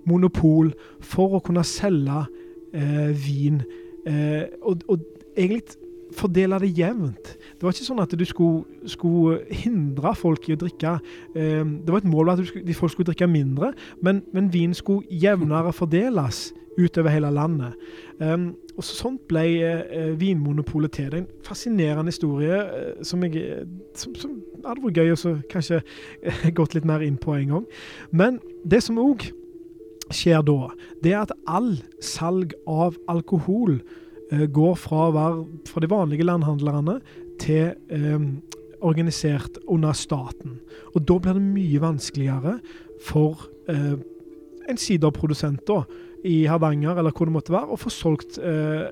monopol 0.09 0.73
for 1.05 1.37
å 1.37 1.45
kunne 1.45 1.65
selge 1.69 2.25
eh, 2.73 3.11
vin 3.13 3.63
Eh, 4.05 4.45
og, 4.63 4.83
og, 4.89 5.01
egentlig 5.37 5.79
fordele 6.15 6.59
det 6.63 6.73
jevnt. 6.77 7.35
Det 7.65 7.71
var 7.71 7.79
ikke 7.79 7.87
sånn 7.87 8.03
at 8.03 8.13
du 8.21 8.25
skulle, 8.29 8.89
skulle 8.93 9.39
hindre 9.49 10.11
folk 10.21 10.51
i 10.51 10.53
å 10.53 10.59
drikke. 10.61 10.99
Eh, 11.33 11.63
det 11.65 11.89
var 11.89 12.03
et 12.03 12.11
mål 12.13 12.35
at 12.35 12.43
folk 12.77 12.93
skulle 12.93 13.09
drikke 13.09 13.31
mindre, 13.31 13.71
men, 14.05 14.21
men 14.37 14.51
vin 14.53 14.77
skulle 14.77 15.09
jevnere 15.09 15.73
fordeles 15.73 16.51
utover 16.77 17.09
hele 17.15 17.31
landet. 17.33 17.73
Um, 18.21 18.51
og 18.77 18.85
Sånt 18.85 19.23
ble 19.31 19.47
uh, 19.65 20.13
Vinmonopolet 20.21 20.93
til. 20.93 21.09
Det 21.09 21.17
er 21.17 21.23
en 21.23 21.47
fascinerende 21.47 22.13
historie 22.13 22.61
uh, 22.61 23.01
som, 23.01 23.25
jeg, 23.25 23.65
som, 23.97 24.13
som, 24.19 24.37
hadde 24.67 24.85
vært 24.85 25.01
gøy 25.01 25.15
å 25.15 25.35
kanskje 25.49 25.81
gått 26.59 26.77
litt 26.77 26.85
mer 26.89 27.01
inn 27.07 27.17
på 27.17 27.33
en 27.39 27.57
gang. 27.57 27.67
Men 28.13 28.41
det 28.69 28.85
som 28.85 29.01
òg 29.01 29.25
skjer 30.13 30.45
da, 30.45 30.69
det 31.01 31.15
er 31.15 31.23
at 31.25 31.33
all 31.49 31.79
salg 32.05 32.53
av 32.69 33.01
alkohol 33.09 33.79
går 34.35 34.75
fra, 34.81 35.09
fra, 35.69 35.81
de 35.81 35.89
vanlige 35.91 36.25
landhandlerne 36.27 36.97
til 37.45 37.75
eh, 37.93 38.27
organisert 38.85 39.59
under 39.71 39.95
staten. 39.97 40.59
Og 40.95 41.05
da 41.09 41.19
blir 41.21 41.39
det 41.39 41.45
mye 41.45 41.81
vanskeligere 41.83 42.59
for 43.05 43.47
eh, 43.71 43.97
en 44.69 44.81
siderprodusent 44.81 45.65
da, 45.69 45.83
i 46.25 46.45
Hardanger 46.49 46.97
eller 46.97 47.13
hvor 47.13 47.29
det 47.29 47.37
måtte 47.37 47.53
være, 47.53 47.75
å 47.75 47.81
få 47.81 47.93
solgt 47.93 48.39
eh, 48.41 48.87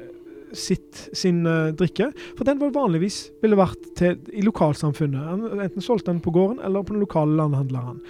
sitt, 0.52 1.08
sin 1.16 1.46
uh, 1.48 1.72
drikke. 1.72 2.10
For 2.36 2.44
den 2.44 2.58
var 2.60 2.74
vanligvis 2.74 3.30
ville 3.40 3.56
vært 3.56 3.86
til, 3.96 4.18
i 4.36 4.44
lokalsamfunnet. 4.44 5.46
Enten 5.64 5.84
solgte 5.84 6.10
den 6.12 6.20
på 6.20 6.34
gården 6.34 6.60
eller 6.60 6.84
på 6.84 6.92
den 6.92 7.00
lokale 7.00 7.38
landhandleren. 7.38 8.02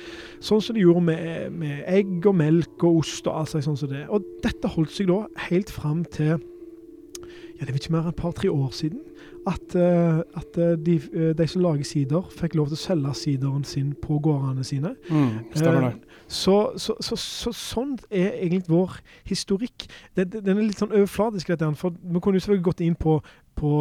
Sånn 0.43 0.63
som 0.65 0.75
de 0.75 0.83
gjorde 0.83 1.05
med, 1.07 1.55
med 1.55 1.85
egg 1.87 2.27
og 2.27 2.35
melk 2.41 2.83
og 2.83 3.05
ost 3.05 3.31
og 3.31 3.45
alt 3.45 3.55
sånt 3.55 3.79
som 3.79 3.93
det. 3.93 4.09
Og 4.11 4.27
dette 4.45 4.75
holdt 4.75 4.95
seg 4.95 5.13
da 5.13 5.23
helt 5.49 5.71
fram 5.71 6.03
til 6.03 6.35
ja, 6.35 7.63
det 7.63 7.71
er 7.71 7.79
ikke 7.79 7.95
mer 7.95 8.09
enn 8.09 8.15
et 8.17 8.19
par-tre 8.19 8.51
år 8.51 8.73
siden 8.75 9.05
at, 9.47 9.75
uh, 9.75 10.21
at 10.39 10.59
uh, 10.59 10.73
de, 10.87 11.01
uh, 11.15 11.31
de, 11.39 11.47
som 11.49 11.63
lager 11.65 11.85
sider, 11.85 12.29
fikk 12.39 12.55
lov 12.59 12.71
til 12.71 12.79
å 12.79 12.83
selge 12.83 13.15
sideren 13.19 13.65
sin 13.67 13.93
på 13.99 14.19
gårdene 14.23 14.65
sine. 14.67 14.95
Mm, 15.11 15.33
stemmer 15.55 15.87
det. 15.89 16.19
Så, 16.33 16.57
så, 16.81 16.97
så, 17.03 17.19
så, 17.19 17.53
sånn 17.57 17.97
er 18.09 18.37
egentlig 18.39 18.71
vår 18.71 18.97
historikk. 19.29 19.87
Den, 20.17 20.31
den 20.39 20.55
er 20.55 20.63
litt 20.63 20.81
sånn 20.81 20.95
overfladisk, 20.95 21.51
dette, 21.53 21.69
for 21.81 21.97
vi 21.97 22.23
kunne 22.23 22.39
jo 22.39 22.45
selvfølgelig 22.47 22.69
gått 22.71 22.85
inn 22.87 22.97
på, 22.99 23.19
på 23.59 23.73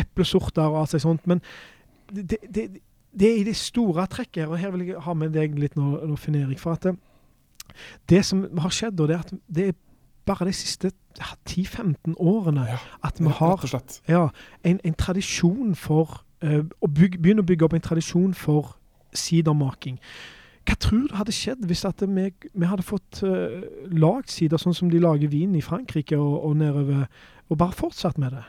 eplesorter 0.00 0.66
og 0.66 0.80
alt 0.82 0.96
sånt, 1.04 1.28
men 1.30 1.42
det, 2.10 2.40
det, 2.42 2.66
det, 3.12 3.28
er 3.28 3.40
i 3.40 3.46
det 3.46 3.56
store 3.58 4.06
trekket 4.10 4.48
og 4.48 4.58
her 4.60 4.72
vil 4.74 4.88
jeg 4.88 5.02
ha 5.02 5.14
med 5.18 5.34
deg 5.34 5.54
litt 5.58 5.76
nå, 5.78 5.96
nå 6.06 6.18
Finn 6.20 6.38
Erik. 6.38 6.62
For 6.62 6.74
at 6.78 6.88
det 8.10 8.22
som 8.26 8.46
har 8.62 8.74
skjedd, 8.74 9.00
og 9.00 9.10
det 9.10 9.18
er 9.18 9.26
at 9.26 9.34
det 9.46 9.68
er 9.70 9.78
bare 10.26 10.48
de 10.48 10.54
siste 10.56 10.90
10-15 11.18 12.16
årene 12.18 12.66
ja, 12.68 12.78
at 13.06 13.20
vi 13.20 13.32
har 13.38 13.62
ja, 14.08 14.28
en, 14.62 14.80
en, 14.84 14.96
tradisjon 14.98 15.74
for 15.78 16.22
uh, 16.44 16.62
å 16.80 16.88
bygge, 16.88 17.20
begynne 17.22 17.44
å 17.44 17.48
bygge 17.48 17.68
opp 17.68 17.76
en 17.76 17.84
tradisjon 17.84 18.34
for 18.36 18.74
sidermaking. 19.16 20.00
Hva 20.66 20.74
tror 20.82 21.06
du 21.06 21.14
hadde 21.14 21.34
skjedd 21.34 21.62
hvis 21.68 21.84
vi, 21.86 22.26
vi, 22.52 22.66
hadde 22.66 22.84
fått 22.84 23.22
uh, 23.22 23.62
lagd 23.92 24.32
sider 24.34 24.60
sånn 24.60 24.74
som 24.76 24.90
de 24.90 25.00
lager 25.02 25.30
vin 25.30 25.54
i 25.54 25.64
Frankrike 25.64 26.18
og, 26.18 26.40
og 26.42 26.56
nedover, 26.60 27.06
og 27.48 27.60
bare 27.60 27.76
fortsatt 27.78 28.18
med 28.18 28.34
det? 28.34 28.44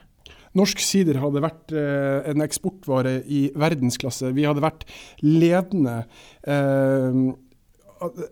Norsk 0.58 0.82
sider 0.82 1.20
hadde 1.22 1.44
vært 1.44 1.74
eh, 1.76 2.30
en 2.32 2.44
eksportvare 2.46 3.20
i 3.30 3.48
verdensklasse. 3.58 4.32
Vi 4.34 4.46
hadde 4.48 4.64
vært 4.64 4.88
ledende. 5.22 6.00
Eh, 6.48 7.20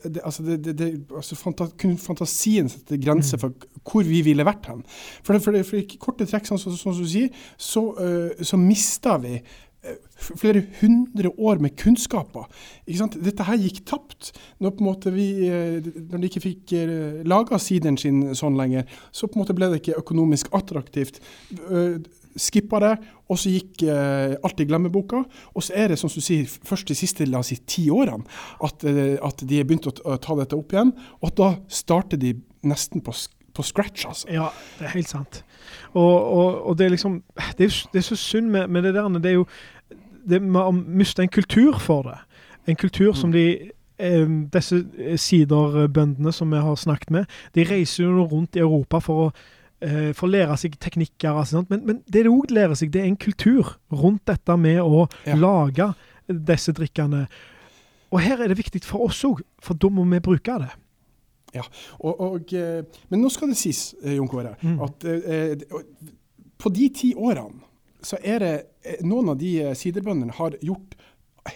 det, 0.03 0.21
altså, 0.23 0.43
det, 0.43 0.73
det, 0.77 0.89
altså 1.15 1.37
fanta, 1.39 1.67
kunne 1.79 1.99
fantasien 2.01 2.69
sette 2.71 2.99
grenser 3.01 3.39
mm. 3.39 3.43
for 3.43 3.69
hvor 3.85 4.07
vi 4.07 4.21
ville 4.25 4.45
vært 4.47 4.69
hen. 4.71 4.81
For, 5.25 5.37
for, 5.39 5.59
for 5.67 5.81
i 5.81 5.99
korte 6.01 6.27
trekk, 6.29 6.47
sånn, 6.49 6.61
sånn, 6.61 6.77
som 6.79 6.97
du 6.97 7.07
sier, 7.09 7.45
så, 7.57 7.87
uh, 7.99 8.43
så 8.45 8.59
mista 8.61 9.17
vi 9.21 9.37
uh, 9.39 9.95
flere 10.25 10.63
hundre 10.81 11.31
år 11.35 11.61
med 11.63 11.77
kunnskaper. 11.79 12.49
Dette 13.15 13.47
her 13.47 13.61
gikk 13.61 13.83
tapt 13.89 14.33
når, 14.63 15.09
vi, 15.15 15.29
uh, 15.49 15.79
når 15.81 16.17
de 16.21 16.31
ikke 16.31 16.45
fikk 16.47 16.75
laga 17.27 17.61
sideren 17.61 17.99
sin 18.01 18.27
sånn 18.37 18.59
lenger. 18.59 18.87
Så 19.11 19.29
på 19.29 19.39
en 19.39 19.45
måte 19.45 19.57
ble 19.57 19.71
det 19.73 19.83
ikke 19.83 20.01
økonomisk 20.03 20.53
attraktivt. 20.57 21.21
Skippa 22.35 22.81
det, 22.83 22.91
og 23.31 23.39
så 23.39 23.51
gikk 23.53 23.85
eh, 23.87 24.35
alt 24.43 24.59
i 24.59 24.67
glemmeboka. 24.67 25.21
Og 25.55 25.63
så 25.63 25.75
er 25.79 25.93
det, 25.93 25.99
som 26.01 26.11
du 26.11 26.19
sier, 26.19 26.49
først 26.67 26.89
de 26.91 26.97
siste 26.97 27.27
la 27.29 27.39
oss 27.39 27.53
si, 27.53 27.57
ti 27.67 27.85
årene 27.93 28.25
at, 28.65 28.83
eh, 28.83 29.15
at 29.23 29.43
de 29.47 29.61
har 29.61 29.67
begynt 29.67 29.87
å, 29.87 30.17
ta 30.21 30.35
dette 30.39 30.57
opp 30.57 30.75
igjen. 30.75 30.91
Og 31.23 31.31
da 31.39 31.53
starter 31.71 32.19
de 32.21 32.33
nesten 32.67 33.03
på, 33.05 33.13
på 33.55 33.65
scratch, 33.65 34.05
altså. 34.09 34.29
Ja, 34.33 34.49
det 34.79 34.89
er 34.89 34.97
helt 34.97 35.11
sant. 35.11 35.41
Og, 35.93 36.03
og, 36.03 36.59
og 36.69 36.77
det 36.77 36.85
er 36.85 36.93
liksom 36.93 37.23
Det 37.57 37.65
er, 37.65 37.77
det 37.93 38.01
er 38.01 38.05
så 38.05 38.17
synd 38.19 38.51
med, 38.51 38.67
med, 38.67 38.83
det 38.83 38.93
der. 38.93 39.07
Det 39.19 39.31
er 39.31 39.39
jo 39.39 39.47
det 40.25 40.41
Man 40.41 40.67
å 40.67 40.71
miste 40.73 41.21
en 41.23 41.31
kultur 41.31 41.79
for 41.79 42.09
det. 42.09 42.19
En 42.67 42.75
kultur 42.75 43.11
mm. 43.13 43.17
som 43.19 43.31
de 43.31 43.45
eh, 43.97 44.29
disse 44.53 44.81
siderbøndene 45.21 46.33
som 46.33 46.51
vi 46.51 46.61
har 46.61 46.75
snakket 46.75 47.11
med, 47.13 47.35
de 47.55 47.65
reiser 47.69 48.03
jo 48.03 48.25
rundt 48.25 48.57
i 48.57 48.63
Europa 48.63 48.99
for 48.99 49.27
å 49.27 49.31
for 50.15 50.25
å 50.25 50.31
lære 50.31 50.55
seg 50.57 50.77
teknikker. 50.81 51.35
Altså, 51.35 51.65
men, 51.69 51.81
men, 51.85 51.97
det 52.07 52.23
de 52.25 52.31
òg 52.31 52.53
lærer 52.55 52.77
seg, 52.79 52.93
det 52.93 53.01
er 53.03 53.09
en 53.09 53.19
kultur 53.19 53.75
rundt 53.91 54.23
dette 54.29 54.55
med 54.57 54.79
å 54.81 55.03
ja. 55.27 55.35
lage 55.35 55.89
disse 56.25 56.73
drikkene. 56.73 57.25
Og 58.13 58.21
her 58.23 58.41
er 58.41 58.49
det 58.49 58.57
viktig 58.57 58.81
for 58.87 59.09
oss 59.09 59.19
òg, 59.27 59.43
for 59.61 59.77
da 59.77 59.91
må 59.91 60.07
vi 60.09 60.21
bruke 60.23 60.57
det. 60.63 60.71
Ja, 61.55 61.63
og, 61.99 62.13
og, 62.19 62.53
eh, 62.55 62.81
Men 63.11 63.21
nå 63.23 63.29
skal 63.31 63.51
det 63.51 63.59
sies, 63.59 63.93
eh, 64.03 64.15
Jon 64.17 64.27
Kåre, 64.31 64.55
mm. 64.59 64.79
at 64.83 65.05
eh, 65.07 65.67
på 66.59 66.71
de 66.73 66.89
ti 66.95 67.13
årene 67.15 67.63
så 68.05 68.19
er 68.21 68.43
det 68.43 68.55
noen 69.07 69.31
av 69.33 69.39
de 69.39 69.51
siderbøndene 69.77 70.35
har 70.37 70.57
gjort 70.61 70.95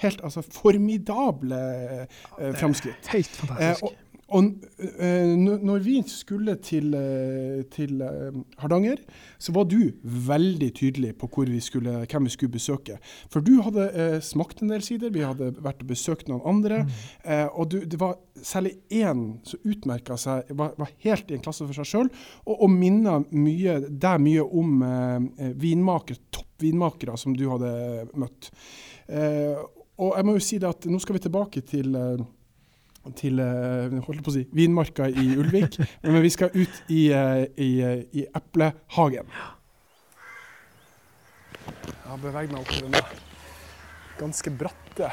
helt 0.01 0.21
altså, 0.23 0.41
formidable 0.41 1.55
eh, 1.55 2.55
framskritt. 2.55 3.09
Helt 3.13 3.27
fantastisk. 3.27 3.83
Eh, 3.83 3.89
og, 3.89 4.08
og 4.29 4.45
uh, 4.79 5.33
når 5.37 5.81
vi 5.83 5.95
skulle 6.09 6.55
til, 6.63 6.93
uh, 6.93 7.61
til 7.73 8.01
uh, 8.05 8.35
Hardanger, 8.61 9.01
så 9.41 9.53
var 9.55 9.65
du 9.69 9.91
veldig 10.03 10.69
tydelig 10.77 11.15
på 11.17 11.29
vi 11.49 11.59
skulle, 11.63 12.05
hvem 12.05 12.27
vi 12.27 12.33
skulle 12.33 12.53
besøke. 12.53 12.99
For 13.31 13.41
du 13.41 13.61
hadde 13.65 14.19
smakt 14.21 14.61
en 14.61 14.73
del 14.73 14.83
sider, 14.85 15.13
vi 15.13 15.23
hadde 15.25 15.53
vært 15.63 15.81
og 15.83 15.89
besøkt 15.89 16.27
noen 16.27 16.43
andre. 16.45 16.83
Mm. 16.83 17.49
og 17.55 17.69
du, 17.71 17.77
det 17.85 17.99
var 17.99 18.17
særlig 18.43 18.73
én 18.91 19.39
som 19.47 19.59
utmerka 19.63 20.17
seg, 20.19 20.51
var, 20.51 20.73
var, 20.77 20.91
helt 21.05 21.31
i 21.31 21.37
en 21.37 21.43
klasse 21.43 21.65
for 21.65 21.77
seg 21.77 21.87
sjøl, 21.87 22.09
og, 22.45 22.55
og 22.59 22.69
minna 22.73 23.19
deg 23.29 24.23
mye 24.23 24.43
om 24.43 24.83
vinmakere, 25.59 26.19
toppvinmakere 26.35 27.15
som 27.17 27.35
du 27.37 27.47
hadde 27.51 27.71
møtt. 28.19 28.51
og 29.99 30.11
jeg 30.17 30.27
må 30.27 30.35
jo 30.35 30.43
si 30.43 30.59
det 30.59 30.69
at 30.69 30.89
nå 30.91 30.99
skal 30.99 31.17
vi 31.17 31.23
tilbake 31.27 31.63
til 31.67 31.95
til 33.17 33.39
eh, 33.43 33.95
holdt 34.05 34.23
på 34.25 34.31
å 34.31 34.35
si, 34.35 34.43
vinmarka 34.55 35.07
i 35.09 35.31
Ulvik, 35.39 35.79
men 36.03 36.21
vi 36.23 36.31
skal 36.33 36.53
ut 36.55 36.81
i, 36.87 37.09
eh, 37.15 37.45
i, 37.57 37.71
eh, 37.85 38.03
i 38.13 38.25
eplehagen. 38.35 39.29
Jeg 41.69 42.07
har 42.09 42.21
beveget 42.21 42.53
meg 42.53 42.61
opp 42.61 42.71
til 42.73 42.87
denne 42.87 43.03
ganske 44.19 44.51
bratte 44.59 45.11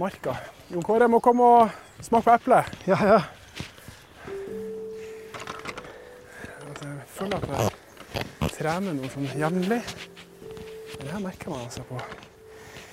marka. 0.00 0.36
Jon 0.70 0.86
Kåre 0.86 1.08
må 1.10 1.18
komme 1.24 1.48
og 1.58 2.04
smake 2.04 2.24
på 2.28 2.36
eple. 2.38 2.62
Ja, 2.86 2.98
ja. 3.04 3.20
Altså, 6.68 6.86
jeg 6.86 7.10
føler 7.16 7.36
at 7.36 7.76
jeg 8.14 8.54
trener 8.54 8.96
noe 8.96 9.10
sånn 9.12 9.28
jevnlig. 9.34 9.82
Det 11.00 11.08
her 11.10 11.22
merker 11.24 11.52
man 11.52 11.66
altså 11.66 11.84
på. 11.88 11.98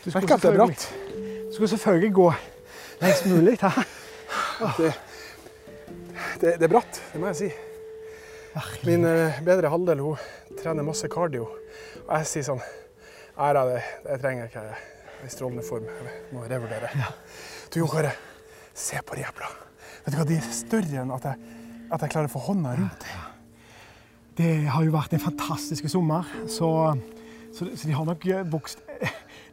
Du 0.04 0.12
er 0.16 0.58
bratt. 0.58 0.88
Du 1.48 1.54
skal 1.56 1.70
selvfølgelig 1.76 2.14
gå 2.14 2.28
lengst 3.02 3.26
mulig. 3.30 3.58
Det, 4.78 4.94
det, 6.42 6.52
det, 6.58 6.66
er 6.66 6.72
bratt, 6.72 7.02
det 7.14 7.22
må 7.22 7.30
jeg 7.32 7.40
si. 7.40 7.50
Min 8.88 9.06
uh, 9.06 9.38
bedre 9.46 9.70
halvdel 9.70 10.02
hun 10.02 10.22
trener 10.58 10.86
masse 10.86 11.10
kardio. 11.12 11.46
Og 12.08 12.14
jeg 12.18 12.30
sier 12.32 12.48
sånn 12.48 12.64
Æra 13.38 13.68
det, 13.70 13.82
det 14.02 14.18
trenger 14.24 14.48
jeg 14.48 14.50
ikke. 14.50 14.64
Jeg 14.66 15.22
er 15.22 15.28
i 15.28 15.30
strålende 15.30 15.66
form. 15.66 15.86
Jeg 15.86 16.34
må 16.34 16.46
revurdere. 16.50 16.90
Ja. 16.98 17.12
Du 17.70 17.78
Jon 17.84 17.92
Kåre, 17.92 18.16
se 18.74 18.98
på 19.06 19.18
de 19.18 19.28
eplene. 19.28 19.68
Vet 20.06 20.16
du 20.16 20.18
hva, 20.18 20.26
De 20.26 20.40
er 20.40 20.48
større 20.56 21.04
enn 21.04 21.14
at 21.14 21.28
jeg, 21.30 21.54
at 21.94 22.02
jeg 22.02 22.14
klarer 22.16 22.32
å 22.32 22.34
få 22.34 22.42
hånda 22.48 22.74
rundt. 22.80 23.06
Det 24.38 24.52
har 24.74 24.86
jo 24.86 24.94
vært 24.94 25.14
en 25.14 25.22
fantastisk 25.22 25.86
sommer, 25.90 26.26
så, 26.50 26.70
så, 27.54 27.70
så 27.70 27.90
de 27.90 27.94
har 27.98 28.10
nok 28.10 28.26
vokst 28.54 28.82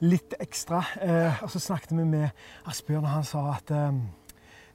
litt 0.03 0.35
ekstra. 0.41 0.83
Eh, 1.03 1.43
og 1.45 1.51
så 1.53 1.63
snakket 1.63 1.95
vi 1.97 2.05
med 2.09 2.29
Asbjørn, 2.71 3.05
og 3.05 3.11
han 3.11 3.27
sa 3.29 3.45
at 3.55 3.71
eh, 3.75 3.91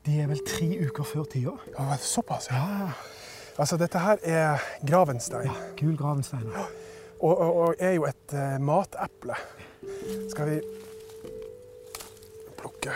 de 0.06 0.20
er 0.24 0.30
vel 0.32 0.44
tre 0.48 0.70
uker 0.88 1.08
før 1.08 1.26
tida. 1.32 1.56
Ja, 1.76 1.98
såpass, 2.00 2.50
ja. 2.52 2.64
ja. 2.86 2.92
Altså, 3.60 3.78
dette 3.78 4.00
her 4.00 4.22
er 4.24 4.64
gravenstein. 4.88 5.50
Ja, 5.50 5.56
gul 5.80 5.98
gravenstein. 6.00 6.48
Ja. 6.56 6.66
Og, 7.20 7.38
og, 7.38 7.56
og, 7.56 7.76
er 7.80 7.92
jo 7.98 8.06
et 8.08 8.34
uh, 8.34 8.56
mateple. 8.64 9.36
Skal 10.32 10.50
vi 10.50 10.60
plukke 12.60 12.92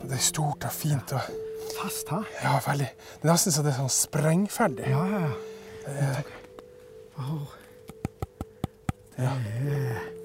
Det 0.00 0.16
er 0.16 0.24
stort 0.24 0.64
og 0.64 0.72
fint. 0.72 1.12
Og... 1.12 1.20
Fast, 1.82 2.08
hæ? 2.08 2.22
Ja, 2.42 2.56
veldig. 2.64 2.88
Det 3.20 3.28
er 3.28 3.32
nesten 3.32 3.52
så 3.52 3.64
det 3.64 3.74
er 3.74 3.82
sånn 3.82 3.92
sprengferdig. 3.92 4.88
Ja, 4.88 5.04
ja, 5.12 5.20
ja. 5.26 5.32
Det 9.16 9.28
er... 9.28 10.19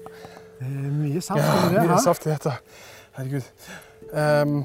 Det 0.56 0.70
er 0.70 0.94
mye 0.94 1.20
saft 1.24 1.42
ja, 1.42 1.52
i 1.58 1.74
det. 1.74 1.84
Mye 1.90 2.00
saft 2.04 2.26
i 2.26 2.32
dette. 2.32 2.56
Herregud. 3.16 3.52
Um, 4.12 4.58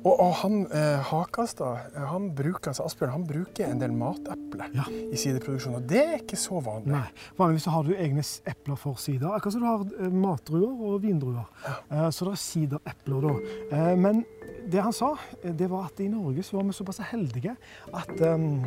og, 0.00 0.14
og, 0.14 0.30
han 0.40 0.62
eh, 0.72 1.10
Hakastad, 1.10 1.90
han 2.08 2.30
bruker, 2.36 2.70
altså 2.70 2.86
Asbjørn 2.88 3.10
han 3.12 3.24
bruker 3.28 3.68
en 3.68 3.82
del 3.82 3.92
mateple 3.92 4.68
ja. 4.72 4.86
i 4.88 5.18
sideproduksjon. 5.20 5.76
Og 5.76 5.88
det 5.90 6.00
er 6.00 6.14
ikke 6.22 6.38
så 6.40 6.60
vanlig. 6.64 6.94
Nei, 6.94 7.02
Vanligvis 7.36 7.68
har 7.68 7.84
du 7.84 7.92
egne 7.92 8.24
epler 8.48 8.80
for 8.80 9.00
sider. 9.00 9.28
Akkurat 9.36 9.56
som 9.58 9.64
du 9.64 9.68
har 9.68 9.84
eh, 10.00 10.14
matdruer 10.22 10.86
og 10.88 11.02
vindruer. 11.04 11.44
Ja. 11.66 11.76
Eh, 11.90 12.06
så 12.16 12.30
det 12.30 12.32
er 12.32 12.44
siderepler 12.46 13.26
da. 13.26 13.34
Eh, 13.76 13.92
men 14.00 14.24
det 14.72 14.80
han 14.86 14.96
sa, 14.96 15.12
eh, 15.42 15.52
det 15.52 15.68
var 15.70 15.90
at 15.90 16.00
i 16.00 16.08
Norge 16.08 16.46
så 16.48 16.56
var 16.56 16.70
vi 16.70 16.78
såpass 16.80 17.02
heldige 17.10 17.56
at 17.92 18.14
um, 18.24 18.62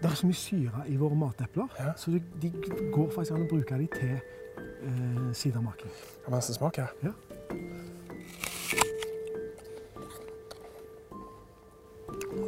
det 0.00 0.08
er 0.08 0.14
så 0.16 0.26
mye 0.26 0.38
syre 0.38 0.84
i 0.88 0.96
våre 0.96 1.18
matepler, 1.18 1.66
ja. 1.78 1.92
så 1.96 2.14
de, 2.14 2.22
de, 2.40 2.50
går 2.94 3.10
faktisk 3.12 3.34
an 3.34 3.44
å 3.44 3.50
bruke 3.50 3.76
dem 3.76 3.90
til 3.92 4.14
eh, 4.82 5.34
sidermaking. 5.34 5.92
Kan 6.24 6.30
man 6.30 6.38
nesten 6.38 6.54
smake? 6.54 6.88
Ja. 7.02 7.12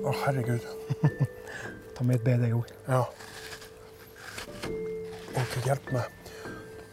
Å, 0.03 0.15
herregud. 0.25 0.67
Ta 1.97 2.05
med 2.07 2.21
et 2.21 2.27
bed, 2.27 2.47
jeg 2.47 2.57
òg. 2.57 2.73
Ja. 2.89 3.05
Gud 5.53 5.69
hjelp 5.69 5.93
meg. 5.95 6.19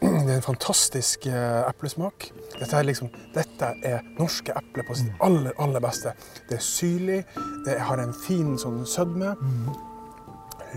Det 0.00 0.32
er 0.32 0.38
en 0.38 0.44
fantastisk 0.44 1.26
eh, 1.28 1.60
eplesmak. 1.68 2.30
Dette 2.58 2.76
er, 2.76 2.86
liksom, 2.88 3.10
dette 3.34 3.70
er 3.86 4.04
norske 4.18 4.52
epler 4.56 4.84
på 4.88 4.96
sitt 4.98 5.22
aller, 5.24 5.54
aller 5.60 5.82
beste. 5.82 6.12
Det 6.48 6.58
er 6.58 6.64
syrlig, 6.64 7.20
det 7.66 7.78
har 7.88 8.00
en 8.02 8.12
fin 8.16 8.54
sånn 8.60 8.82
sødme. 8.88 9.34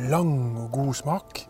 Lang 0.09 0.33
og 0.63 0.71
god 0.73 0.93
smak. 0.99 1.43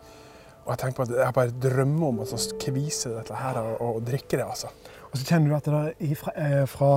Og 0.64 0.72
jeg 0.72 0.80
tenker 0.80 0.96
på 0.96 1.06
at 1.06 1.14
jeg 1.18 1.36
bare 1.36 1.54
drømmer 1.60 2.06
om 2.08 2.20
å 2.22 2.24
altså, 2.24 2.56
kvise 2.60 3.12
dette 3.12 3.36
her 3.36 3.60
og, 3.60 3.74
og 3.84 4.04
drikke 4.06 4.38
det, 4.38 4.46
altså. 4.46 4.72
Og 5.10 5.20
så 5.20 5.26
kjenner 5.28 5.52
du 5.52 5.56
at 5.58 5.68
det 5.68 6.08
er 6.08 6.16
fra, 6.18 6.32
eh, 6.40 6.62
fra 6.66 6.88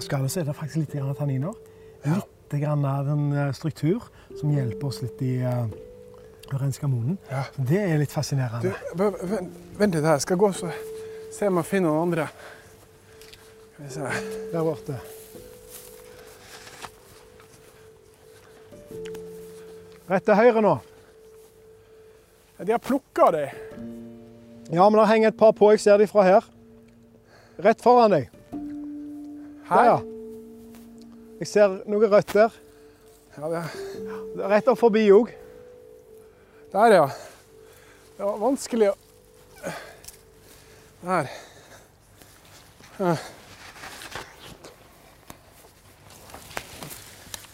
skallet 0.00 0.32
så 0.32 0.40
er 0.40 0.46
det 0.48 0.54
faktisk 0.56 0.84
litt 0.84 0.94
grann 0.94 1.18
tanniner. 1.18 1.58
Ja. 2.06 2.22
Litt 2.22 2.56
grann 2.62 2.86
av 2.88 3.10
en 3.12 3.26
eh, 3.34 3.50
struktur 3.58 4.06
som 4.38 4.54
hjelper 4.54 4.88
oss 4.88 5.02
litt 5.02 5.20
i 5.26 5.34
uh, 5.42 5.66
å 6.54 6.60
renske 6.62 6.88
munnen. 6.88 7.18
Ja. 7.28 7.42
Det 7.58 7.82
er 7.82 8.00
litt 8.00 8.14
fascinerende. 8.14 8.72
Du, 8.96 9.04
vent 9.76 9.98
litt 9.98 10.06
her. 10.06 10.22
Skal 10.22 10.38
jeg 10.38 10.44
gå 10.44 10.50
og 10.54 10.56
så 10.56 10.72
se 11.36 11.50
om 11.50 11.60
jeg 11.60 11.68
finner 11.68 11.90
noen 11.90 12.06
andre. 12.06 12.30
Skal 13.74 13.84
vi 13.84 13.92
se. 13.98 14.10
Der 14.54 14.64
borte. 14.70 15.00
Rett 20.06 20.24
til 20.24 20.38
høyre 20.38 20.62
nå. 20.62 20.78
De 22.58 22.72
har 22.72 22.78
plukka 22.78 23.30
de. 23.30 23.50
Ja, 24.70 24.90
men 24.90 25.00
det 25.00 25.06
henger 25.06 25.28
et 25.28 25.38
par 25.38 25.52
på. 25.52 25.70
Jeg 25.74 25.80
ser 25.80 25.98
de 26.00 26.06
fra 26.08 26.24
her. 26.26 26.46
Rett 27.62 27.82
foran 27.84 28.14
deg. 28.16 28.30
Her. 29.68 29.84
ja. 29.90 29.96
Jeg 31.40 31.48
ser 31.50 31.80
noe 31.90 32.08
rødt 32.08 32.32
der. 32.32 32.54
Ja, 33.36 33.48
det, 33.52 33.62
Rett 34.40 34.68
opp 34.72 34.80
forbi 34.80 35.04
òg. 35.12 35.32
der, 36.72 36.94
ja. 36.96 37.06
Det 38.16 38.24
var 38.24 38.38
vanskelig 38.40 38.90
å 38.92 38.96
Der. 41.06 41.28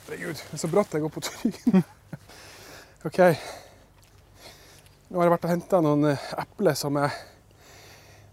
Herregud, 0.07 0.39
er 0.53 0.61
så 0.61 0.71
bratt 0.71 0.95
jeg 0.95 1.03
går 1.03 1.13
på 1.13 1.21
trynet. 1.27 1.85
OK. 3.09 3.21
Nå 5.13 5.21
har 5.21 5.27
jeg 5.27 5.33
vært 5.35 5.43
og 5.45 5.51
henta 5.53 5.79
noen 5.85 6.07
eh, 6.09 6.29
epler 6.41 6.77
som 6.79 6.97
er 6.97 7.13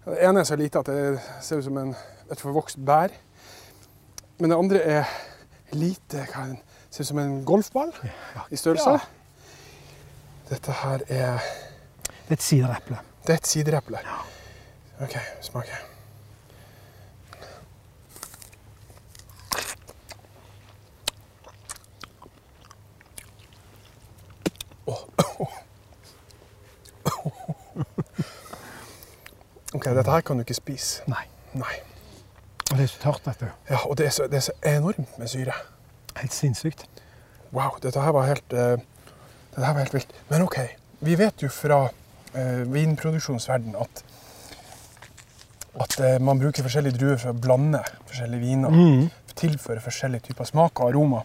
Det 0.05 0.21
ene 0.23 0.39
er 0.39 0.47
så 0.47 0.55
lite 0.55 0.79
at 0.79 0.87
det 0.87 1.19
ser 1.43 1.59
ut 1.59 1.65
som 1.65 1.75
en, 1.81 1.91
et 2.31 2.39
forvokst 2.39 2.79
bær. 2.87 3.11
Men 4.39 4.53
det 4.53 4.59
andre 4.61 4.85
er 4.95 5.11
lite 5.75 6.23
kan 6.31 6.55
er? 6.55 6.63
Ser 6.89 7.03
ut 7.03 7.11
som 7.11 7.19
en 7.19 7.35
golfball 7.45 7.91
i 8.49 8.57
størrelse. 8.57 8.95
Ja. 8.95 9.51
Dette 10.49 10.79
her 10.79 11.03
er 11.11 11.51
Det 12.07 12.31
er 12.31 12.39
et 12.39 12.47
sidereple. 12.47 13.03
Det 13.27 13.35
er 13.35 13.43
et 13.43 13.53
sidereple. 13.53 13.99
OK, 15.03 15.19
smaker. 15.51 15.98
Dette 29.97 30.11
her 30.11 30.21
kan 30.21 30.37
du 30.39 30.43
ikke 30.45 30.57
spise. 30.57 31.03
Nei. 31.09 31.25
Nei. 31.57 31.75
Og 32.71 32.77
det 32.77 32.83
er 32.85 32.91
så 32.91 32.99
tørt, 33.01 33.25
vet 33.25 33.39
du. 33.41 33.47
Ja, 33.69 33.79
og 33.85 33.97
det 33.97 34.05
er 34.05 34.13
så, 34.13 34.27
det 34.29 34.37
er 34.37 34.45
så 34.45 34.53
enormt 34.69 35.15
med 35.17 35.27
syre. 35.31 35.55
Helt 36.19 36.33
sinnssykt. 36.35 36.85
Wow, 37.55 37.79
dette 37.81 38.01
her 38.03 38.13
var 38.13 38.27
helt, 38.29 38.53
uh, 38.53 38.75
dette 39.55 39.65
her 39.65 39.73
var 39.73 39.81
helt 39.81 39.95
vilt. 39.97 40.13
Men 40.29 40.45
OK, 40.45 40.59
vi 41.01 41.15
vet 41.17 41.41
jo 41.41 41.49
fra 41.49 41.79
uh, 41.89 42.61
vinproduksjonsverden 42.73 43.73
at, 43.81 44.03
at 45.81 45.97
uh, 46.03 46.13
man 46.21 46.41
bruker 46.43 46.65
forskjellige 46.67 46.99
druer 46.99 47.17
for 47.17 47.33
å 47.33 47.39
blande 47.41 47.81
forskjellige 48.05 48.43
viner. 48.45 48.69
Mm. 48.75 49.09
Tilføre 49.39 49.81
forskjellige 49.81 50.29
typer 50.29 50.49
smak 50.51 50.83
og 50.83 50.91
aroma. 50.91 51.23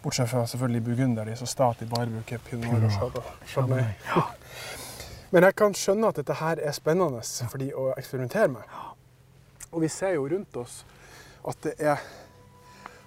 Bortsett 0.00 0.30
fra 0.30 0.42
selvfølgelig 0.48 0.82
burgunder, 0.86 1.28
de 1.28 1.34
er 1.34 1.38
så 1.38 1.46
sta 1.50 1.70
at 1.74 1.80
de 1.82 1.86
bare 1.90 2.08
bruker 2.08 2.40
pinot 2.46 2.82
og 2.82 2.90
chardonnay- 2.94 3.48
chardonnay. 3.52 3.90
Ja. 4.08 4.22
Men 5.30 5.46
jeg 5.46 5.54
kan 5.58 5.74
skjønne 5.76 6.10
at 6.10 6.18
dette 6.18 6.34
her 6.40 6.58
er 6.58 6.74
spennende 6.74 7.22
for 7.22 7.62
de 7.62 7.70
å 7.74 7.90
eksperimentere 7.96 8.50
med. 8.50 8.78
Og 9.70 9.84
vi 9.84 9.90
ser 9.92 10.16
jo 10.16 10.26
rundt 10.28 10.56
oss 10.58 10.80
at 11.46 11.60
det 11.64 11.74
er 11.78 12.02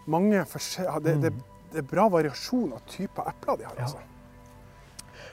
mange 0.09 0.45
forskjellige 0.49 1.03
det, 1.03 1.15
det, 1.23 1.33
det 1.73 1.81
er 1.83 1.89
bra 1.89 2.07
variasjon 2.11 2.73
av 2.75 2.83
typer 2.89 3.27
epler 3.29 3.59
de 3.59 3.67
har. 3.67 3.75
Ja. 3.77 3.87
altså. 3.87 3.97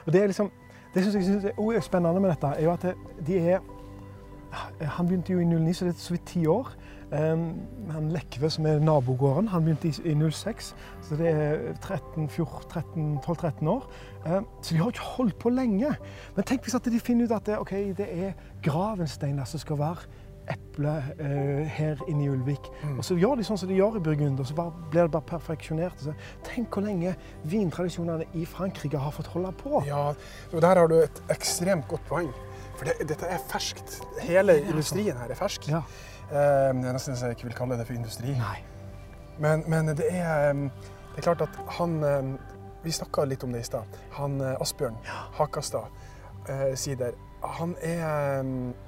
Og 0.05 0.13
det 0.13 0.21
er 0.21 0.33
liksom 0.33 0.51
Det 0.93 1.03
som 1.05 1.13
jeg 1.15 1.23
synes 1.23 1.45
er 1.45 1.79
spennende 1.81 2.19
med 2.19 2.33
dette, 2.33 2.47
er 2.47 2.63
jo 2.63 2.71
at 2.73 2.85
de 3.27 3.37
er 3.39 3.59
Han 4.97 5.07
begynte 5.07 5.31
jo 5.31 5.39
i 5.39 5.45
09, 5.45 5.73
så 5.73 5.85
det 5.85 5.93
er 5.93 5.99
så 5.99 6.13
vidt 6.13 6.25
ti 6.27 6.45
år. 6.47 6.73
Han 7.11 8.07
Lekve, 8.13 8.49
som 8.49 8.65
er 8.69 8.79
nabogården, 8.79 9.49
han 9.51 9.65
begynte 9.65 9.89
i, 9.89 10.11
i 10.11 10.31
06, 10.31 10.71
så 11.03 11.17
det 11.19 11.27
er 11.27 11.57
13, 11.81 12.29
14, 12.29 12.69
13, 12.69 13.17
12-13 13.25 13.67
år. 13.67 13.87
Så 14.61 14.73
de 14.73 14.79
har 14.79 14.93
ikke 14.93 15.09
holdt 15.17 15.39
på 15.39 15.51
lenge. 15.51 15.91
Men 16.35 16.47
tenk 16.47 16.63
hvis 16.63 16.77
de 16.85 16.99
finner 17.03 17.27
ut 17.27 17.35
at 17.35 17.45
det, 17.49 17.59
okay, 17.59 17.91
det 17.97 18.07
er 18.07 18.31
gravensteiner 18.63 19.49
som 19.49 19.59
skal 19.59 19.79
være 19.81 20.07
eple 20.49 20.91
uh, 21.21 21.63
her 21.69 22.01
inne 22.09 22.25
i 22.25 22.29
Ulvik. 22.29 22.69
Mm. 22.83 22.97
Og 22.97 23.05
så 23.05 23.17
gjør 23.19 23.39
de 23.39 23.45
sånn 23.47 23.59
som 23.61 23.69
de 23.69 23.77
gjør 23.77 23.99
i 23.99 24.03
Burgund, 24.03 24.39
og 24.41 24.47
så 24.49 24.57
bare, 24.57 24.73
blir 24.91 25.07
det 25.07 25.13
bare 25.13 25.27
perfeksjonert. 25.29 26.01
Så, 26.01 26.15
tenk 26.47 26.73
hvor 26.73 26.85
lenge 26.85 27.13
vintradisjonene 27.51 28.27
i 28.37 28.45
Frankrike 28.49 29.01
har 29.01 29.15
fått 29.15 29.31
holde 29.35 29.53
på. 29.61 29.83
Ja, 29.87 30.11
og 30.51 30.63
der 30.63 30.81
har 30.81 30.91
du 30.91 30.97
et 31.01 31.21
ekstremt 31.33 31.87
godt 31.91 32.05
poeng. 32.09 32.31
For 32.79 32.89
det, 32.89 33.11
dette 33.11 33.27
er 33.29 33.41
ferskt. 33.51 33.99
Hele 34.25 34.57
industrien 34.63 35.19
her 35.19 35.31
er 35.31 35.37
fersk. 35.37 35.69
Ja. 35.69 35.83
Eh, 36.31 36.69
det 36.77 36.87
er 36.87 36.95
nesten 36.95 37.17
så 37.17 37.29
jeg 37.29 37.37
ikke 37.39 37.49
vil 37.49 37.57
kalle 37.57 37.77
det 37.79 37.87
for 37.89 37.97
industri. 37.97 38.35
Men, 39.41 39.63
men 39.71 39.91
det, 39.97 40.07
er, 40.13 40.51
um, 40.51 40.67
det 41.11 41.21
er 41.21 41.27
klart 41.31 41.43
at 41.47 41.61
han 41.77 42.01
um, 42.03 42.33
Vi 42.83 42.91
snakka 42.93 43.23
litt 43.29 43.43
om 43.45 43.53
det 43.53 43.61
i 43.61 43.67
stad. 43.67 43.99
Han 44.17 44.39
Asbjørn 44.41 44.61
Asbjørn 44.61 44.97
Hakastad 45.37 45.87
uh, 46.49 46.73
Sider, 46.77 47.15
han 47.41 47.73
er 47.85 48.43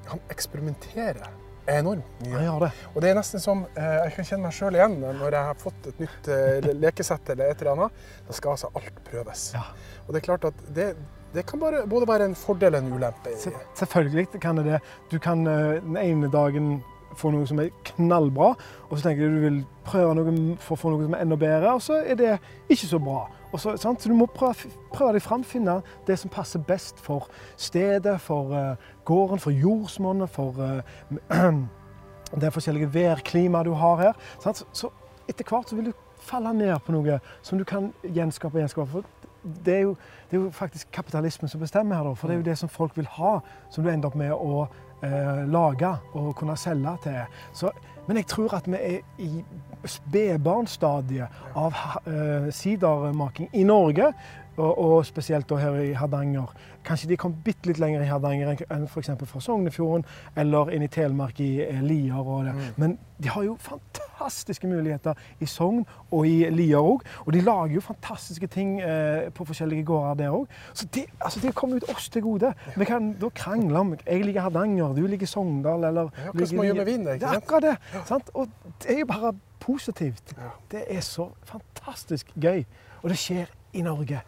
Han 0.10 0.22
eksperimenterer 0.34 1.24
enormt 1.72 2.20
mye. 2.22 2.44
Ja, 2.44 2.54
det. 2.60 2.70
Og 2.92 3.02
det 3.02 3.10
er 3.10 3.16
nesten 3.16 3.40
som 3.40 3.62
Jeg 3.78 4.12
kan 4.18 4.28
kjenne 4.28 4.50
meg 4.50 4.56
sjøl 4.56 4.76
igjen 4.76 4.98
når 5.00 5.38
jeg 5.38 5.48
har 5.48 5.60
fått 5.62 5.92
et 5.94 6.02
nytt 6.04 6.28
lekesett 6.76 7.34
eller 7.34 7.54
et 7.54 7.62
eller 7.64 7.72
annet. 7.78 8.02
Da 8.28 8.36
skal 8.36 8.58
altså 8.58 8.72
alt 8.76 9.04
prøves. 9.08 9.46
Ja. 9.56 9.64
Og 10.04 10.12
det 10.12 10.20
er 10.20 10.26
klart 10.28 10.50
at 10.50 10.66
det, 10.76 10.90
det 11.34 11.46
kan 11.50 11.60
bare, 11.60 11.88
både 11.90 12.08
være 12.08 12.26
en 12.30 12.36
fordel 12.38 12.76
og 12.78 12.84
en 12.84 12.94
ulempe. 12.94 13.32
Selvfølgelig 13.76 14.28
kan 14.42 14.60
det 14.60 14.66
det. 14.68 14.80
Du 15.12 15.18
kan 15.20 15.48
eh, 15.48 15.80
den 15.82 15.98
ene 15.98 16.30
dagen 16.32 16.84
få 17.20 17.32
noe 17.34 17.48
som 17.50 17.60
er 17.62 17.72
knallbra, 17.94 18.54
og 18.90 18.98
så 18.98 19.08
tenker 19.08 19.30
du 19.30 19.38
du 19.38 19.46
vil 19.46 19.62
prøve 19.86 20.16
noe 20.18 20.34
for 20.64 20.76
å 20.76 20.82
få 20.82 20.94
noe 20.94 21.06
som 21.06 21.16
er 21.18 21.24
enda 21.26 21.38
bedre, 21.40 21.74
og 21.76 21.84
så 21.84 22.02
er 22.02 22.20
det 22.20 22.34
ikke 22.70 22.90
så 22.90 23.00
bra. 23.04 23.26
Så, 23.54 23.76
sant? 23.78 24.02
så 24.02 24.10
du 24.10 24.16
må 24.18 24.26
prøve, 24.34 24.72
prøve 24.94 25.14
deg 25.14 25.22
fram, 25.22 25.44
finne 25.46 25.78
det 26.08 26.18
som 26.20 26.32
passer 26.34 26.62
best 26.66 27.02
for 27.04 27.28
stedet, 27.58 28.16
for 28.22 28.50
uh, 28.50 28.90
gården, 29.06 29.42
for 29.42 29.54
jordsmonnet, 29.54 30.30
for 30.34 30.58
uh, 30.58 30.82
det 32.42 32.54
forskjellige 32.54 32.94
værklimaet 32.94 33.70
du 33.70 33.76
har 33.78 34.02
her. 34.02 34.24
Sant? 34.42 34.64
Så, 34.64 34.66
så 34.74 34.90
etter 35.30 35.46
hvert 35.48 35.70
så 35.70 35.78
vil 35.78 35.92
du 35.92 35.94
falle 36.24 36.54
ned 36.56 36.74
på 36.86 36.96
noe 36.96 37.20
som 37.44 37.60
du 37.60 37.66
kan 37.68 37.92
gjenskape 38.04 38.58
og 38.58 38.64
gjenskape. 38.64 38.90
For 38.90 39.30
det 39.44 39.76
er, 39.76 39.84
jo, 39.86 39.96
det 40.32 40.38
er 40.38 40.42
jo 40.46 40.52
faktisk 40.56 40.90
kapitalismen 40.96 41.52
som 41.52 41.62
bestemmer 41.62 42.00
her, 42.00 42.08
da. 42.08 42.16
For 42.18 42.28
det 42.28 42.38
er 42.38 42.42
jo 42.42 42.48
det 42.48 42.58
som 42.58 42.72
folk 42.72 42.98
vil 42.98 43.10
ha, 43.20 43.38
som 43.70 43.84
du 43.84 43.92
ender 43.92 44.10
opp 44.10 44.18
med 44.20 44.34
å 44.34 44.66
eh, 45.04 45.44
lage 45.52 45.92
og 46.14 46.36
kunne 46.36 46.58
selge 46.58 46.98
til. 47.04 47.20
Så, 47.54 47.72
men 48.08 48.18
jeg 48.18 48.28
tror 48.28 48.56
at 48.58 48.68
vi 48.68 48.80
er 48.80 49.00
i 49.24 49.44
spedbarnsstadiet 49.86 51.28
av 51.56 51.76
eh, 52.08 52.50
sidermaking 52.52 53.50
i 53.54 53.64
Norge. 53.68 54.14
Og, 54.58 54.78
og 54.78 55.06
spesielt 55.06 55.48
da 55.50 55.56
her 55.58 55.76
i 55.82 55.94
Hardanger. 55.98 56.52
Kanskje 56.86 57.08
de 57.10 57.16
kom 57.18 57.34
bitte 57.46 57.66
litt 57.72 57.80
lenger 57.82 58.04
i 58.04 58.10
Hardanger 58.12 58.52
enn- 58.70 58.84
f.eks. 58.86 59.10
fra 59.26 59.40
Sognefjorden 59.42 60.04
eller 60.38 60.70
inn 60.76 60.84
i 60.86 60.90
Telemark 60.94 61.40
i 61.42 61.56
eh, 61.64 61.80
Lier. 61.82 62.20
Og 62.22 62.46
det. 62.46 62.54
Men 62.78 62.98
de 63.24 63.32
har 63.34 63.44
jo 63.48 63.56
fantastiske 63.60 64.68
muligheter 64.70 65.18
i 65.42 65.48
Sogn 65.50 65.82
og 66.12 66.28
i 66.30 66.50
Lier 66.54 66.78
òg. 66.86 67.02
Og 67.26 67.34
de 67.34 67.42
lager 67.42 67.74
jo 67.80 67.82
fantastiske 67.82 68.48
ting 68.54 68.76
eh, 68.82 69.32
på 69.34 69.48
forskjellige 69.50 69.88
gårder 69.90 70.20
der 70.22 70.36
òg. 70.38 70.46
Så 70.74 70.86
det, 70.94 71.08
altså, 71.22 71.42
de 71.42 71.52
kommer 71.52 71.82
ut 71.82 71.90
oss 71.96 72.10
til 72.14 72.22
gode. 72.22 72.54
Vi 72.78 72.86
kan 72.86 73.14
da 73.22 73.30
krangle 73.34 73.80
om 73.80 73.96
Jeg 74.06 74.26
liker 74.28 74.42
Hardanger, 74.46 74.94
du 74.94 75.08
liker 75.08 75.26
Sogndal, 75.30 75.84
eller 75.90 76.12
er 76.14 76.30
akkurat 76.30 76.50
som 76.54 76.62
gjøre 76.62 76.78
med 76.84 76.86
vinden? 76.86 77.20
det, 77.20 77.24
er 77.24 77.42
akkurat 77.42 77.64
det. 77.72 77.76
Sant? 78.06 78.30
Og 78.38 78.48
det 78.84 78.94
er 78.96 79.00
jo 79.02 79.10
bare 79.10 79.34
positivt. 79.64 80.36
Ja. 80.38 80.54
Det 80.72 80.86
er 80.94 81.02
så 81.02 81.30
fantastisk 81.48 82.30
gøy. 82.38 82.66
Og 83.02 83.10
det 83.10 83.18
skjer 83.18 83.50
i 83.74 83.82
Norge. 83.82 84.22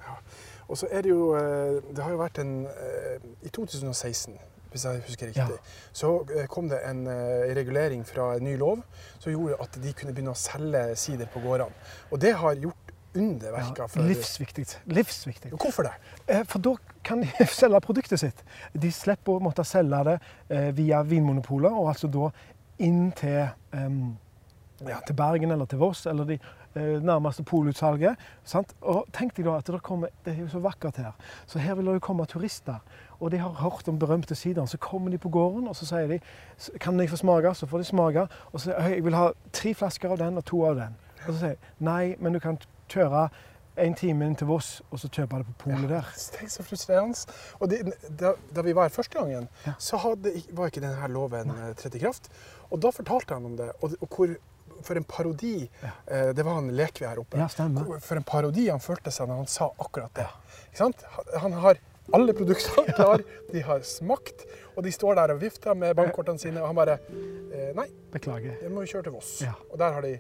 Og 0.68 0.78
så 0.78 0.88
er 0.92 1.06
det 1.06 1.10
jo 1.14 1.36
eh, 1.38 1.82
Det 1.96 2.04
har 2.04 2.12
jo 2.12 2.22
vært 2.22 2.40
en 2.42 2.54
eh, 2.66 3.28
I 3.46 3.52
2016, 3.54 4.38
hvis 4.72 4.86
jeg 4.86 5.04
husker 5.08 5.30
riktig, 5.30 5.60
så 5.96 6.10
eh, 6.36 6.48
kom 6.52 6.70
det 6.70 6.82
en 6.90 7.06
regulering 7.56 8.02
fra 8.08 8.34
en 8.36 8.44
ny 8.44 8.58
lov 8.60 8.82
som 9.20 9.32
gjorde 9.32 9.60
at 9.62 9.78
de 9.84 9.94
kunne 9.96 10.16
begynne 10.16 10.34
å 10.34 10.40
selge 10.40 10.82
sider 11.00 11.30
på 11.32 11.40
gårdene. 11.46 11.72
Og 12.12 12.20
det 12.22 12.34
har 12.36 12.58
gjort 12.60 12.92
underverker 13.16 13.88
for 13.88 14.04
Livsviktig. 14.04 14.66
Livsviktig. 14.92 15.54
Hvorfor 15.56 15.88
det? 15.88 16.42
For 16.52 16.60
da 16.60 16.74
kan 17.06 17.24
de 17.24 17.48
selge 17.62 17.80
produktet 17.86 18.20
sitt. 18.20 18.44
De 18.74 18.92
slipper 18.92 19.38
å 19.38 19.46
måtte 19.46 19.64
selge 19.64 20.02
det 20.10 20.18
via 20.76 21.00
Vinmonopolet, 21.08 21.72
og 21.72 21.94
altså 21.94 22.12
da 22.12 22.28
inn 22.84 23.14
til, 23.16 23.46
em, 23.72 24.18
ja, 24.88 24.98
til 25.08 25.14
Bergen 25.16 25.52
eller 25.52 25.66
til 25.66 25.80
Voss, 25.80 26.06
eller 26.06 26.24
de 26.26 26.38
eh, 26.76 27.00
nærmeste 27.04 27.44
polutsalget. 27.44 28.16
Sant? 28.44 28.74
Og 28.82 29.06
tenk 29.16 29.36
deg 29.38 29.46
da 29.46 29.56
at 29.58 29.68
det, 29.72 29.82
kommer, 29.84 30.12
det 30.26 30.34
er 30.36 30.42
jo 30.44 30.48
så 30.52 30.60
vakkert 30.60 30.98
her. 30.98 31.14
Så 31.48 31.60
her 31.60 31.76
vil 31.80 31.86
det 31.86 31.94
jo 31.94 32.00
komme 32.00 32.26
turister. 32.26 32.82
Og 33.20 33.32
de 33.32 33.38
har 33.40 33.50
hørt 33.62 33.88
om 33.88 34.00
berømte 34.00 34.36
sider. 34.36 34.66
Så 34.66 34.78
kommer 34.78 35.12
de 35.12 35.18
på 35.18 35.30
gården 35.30 35.68
og 35.72 35.76
så 35.76 35.86
sier 35.86 36.08
de 36.08 36.20
"S- 36.58 36.72
kan 36.80 37.00
jeg 37.00 37.10
få 37.10 37.16
smake. 37.16 37.54
Så 37.56 37.66
får 37.66 37.78
de 37.78 37.84
smake. 37.84 38.28
Og 38.54 38.60
så 38.60 38.64
sier 38.66 38.80
de, 38.82 38.94
jeg 38.96 39.04
vil 39.06 39.16
ha 39.16 39.30
tre 39.54 39.74
flasker 39.74 40.12
av 40.12 40.18
den 40.18 40.38
og 40.38 40.46
to 40.46 40.66
av 40.66 40.76
den. 40.76 40.96
Og 41.28 41.34
så 41.34 41.40
sier 41.40 41.50
jeg 41.56 41.58
nei, 41.80 42.16
men 42.20 42.34
du 42.34 42.40
kan 42.40 42.58
kjøre 42.90 43.30
en 43.78 43.94
time 43.96 44.26
inn 44.26 44.36
til 44.36 44.48
Voss 44.48 44.82
og 44.92 45.00
så 45.00 45.10
kjøpe 45.12 45.38
det 45.38 45.46
på 45.46 45.54
polet 45.66 45.90
der. 45.90 46.06
Tenk 46.38 46.50
så 46.52 46.64
frustrerende. 46.64 47.16
Og 47.60 47.70
det, 47.70 47.82
da, 48.20 48.34
da 48.56 48.62
vi 48.62 48.72
var 48.76 48.84
her 48.88 48.90
første 48.90 49.18
gangen, 49.20 49.48
Ja. 49.66 49.74
så 49.80 49.98
hadde, 49.98 50.32
var 50.52 50.66
ikke 50.72 50.82
denne 50.84 51.08
loven 51.12 51.50
eh, 51.52 51.74
trådt 51.76 51.96
i 51.96 52.00
kraft. 52.00 52.30
Og 52.72 52.82
da 52.82 52.90
fortalte 52.96 53.34
han 53.34 53.46
om 53.46 53.58
det. 53.58 53.72
Og, 53.82 53.96
og 54.02 54.08
hvor, 54.16 54.36
for 54.84 54.96
en 54.98 55.04
parodi 55.04 55.70
Ja. 55.82 55.92
eh, 56.08 56.34
Det 56.34 56.44
var 56.46 56.58
en 56.58 56.70
lek 56.76 57.00
vi 57.00 57.06
her 57.08 57.20
oppe. 57.20 57.38
Ja, 57.38 57.48
For 57.48 58.16
en 58.18 58.24
parodi 58.24 58.68
han 58.70 58.80
følte 58.80 59.12
seg 59.12 59.28
når 59.28 59.36
han 59.44 59.48
sa 59.48 59.70
akkurat 59.80 60.14
det. 60.14 60.28
Ikke 60.72 60.78
sant? 60.78 61.04
Han- 61.04 61.42
Han 61.42 61.52
har 61.54 61.78
alle 62.14 62.34
produktene 62.34 62.94
klar, 62.94 63.22
de 63.52 63.60
har 63.62 63.80
smakt, 63.80 64.46
og 64.78 64.84
de 64.84 64.92
står 64.92 65.16
der 65.16 65.34
og 65.34 65.40
vifter 65.42 65.74
med 65.76 65.96
bankkortene 65.96 66.38
sine, 66.40 66.62
og 66.62 66.68
han 66.68 66.76
bare 66.76 67.00
eh, 67.54 67.74
Nei, 67.74 67.88
Beklager. 68.12 68.62
jeg 68.62 68.70
må 68.72 68.82
jo 68.86 68.92
kjøre 68.98 69.04
til 69.04 69.12
Voss. 69.14 69.42
Og 69.72 69.78
der 69.80 69.92
har 69.92 70.02
de 70.02 70.20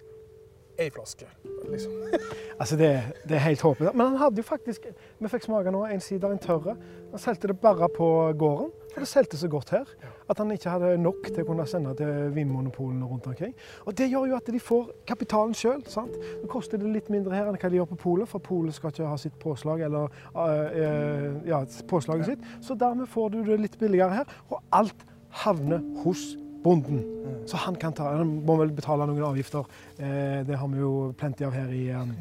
ei 0.79 0.89
flaske. 0.89 1.25
Liksom. 1.69 1.91
Altså, 2.59 2.75
det, 2.77 2.89
det 3.27 3.35
er 3.35 3.39
helt 3.39 3.61
håpløst. 3.61 3.93
Men 3.95 4.07
han 4.07 4.17
hadde 4.17 4.37
jo 4.37 4.43
faktisk 4.43 4.85
Vi 5.19 5.27
fikk 5.27 5.43
smake 5.43 5.71
nå 5.71 5.85
en 5.91 5.99
sider, 5.99 6.31
en 6.31 6.39
tørre. 6.39 6.75
Han 7.11 7.19
solgte 7.19 7.47
det 7.47 7.59
bare 7.61 7.87
på 7.89 8.33
gården, 8.37 8.71
for 8.95 9.03
det 9.03 9.09
solgte 9.11 9.37
så 9.37 9.49
godt 9.51 9.73
her. 9.75 9.89
At 10.31 10.39
han 10.39 10.51
ikke 10.55 10.71
hadde 10.71 10.93
nok 11.03 11.27
til 11.27 11.43
å 11.43 11.47
kunne 11.49 11.65
sende 11.67 11.91
til 11.99 12.29
vinmonopolene 12.35 13.09
rundt 13.09 13.27
omkring. 13.27 13.51
Og 13.83 13.97
det 13.99 14.07
gjør 14.07 14.29
jo 14.31 14.37
at 14.37 14.51
de 14.55 14.61
får 14.63 14.93
kapitalen 15.07 15.51
sjøl. 15.57 15.81
Nå 15.83 16.47
koster 16.51 16.79
det 16.79 16.93
litt 16.93 17.11
mindre 17.11 17.35
her 17.35 17.51
enn 17.51 17.59
hva 17.59 17.71
de 17.73 17.81
gjør 17.81 17.89
på 17.91 17.99
polet, 18.05 18.29
for 18.31 18.43
polet 18.43 18.77
skal 18.77 18.93
ikke 18.93 19.09
ha 19.11 19.17
sitt 19.19 19.35
påslag 19.41 19.83
eller 19.89 20.07
øh, 20.31 21.27
ja, 21.49 21.59
påslaget 21.91 22.31
sitt. 22.31 22.47
Så 22.63 22.79
dermed 22.79 23.11
får 23.11 23.35
du 23.35 23.41
det 23.51 23.59
litt 23.65 23.77
billigere 23.81 24.21
her, 24.21 24.33
og 24.47 24.63
alt 24.79 25.05
havner 25.43 25.83
hos 26.05 26.31
bonden. 26.65 27.03
Så 27.45 27.57
han 27.57 27.75
kan 27.75 27.93
ta 27.93 28.03
Han 28.17 28.39
må 28.45 28.55
vel 28.57 28.71
betale 28.73 29.05
noen 29.05 29.23
avgifter. 29.27 29.67
Eh, 29.99 30.39
det 30.47 30.57
har 30.57 30.71
vi 30.71 30.79
jo 30.79 31.11
plenty 31.17 31.45
av 31.45 31.53
her 31.53 31.73
i, 31.73 31.83
um, 31.99 32.15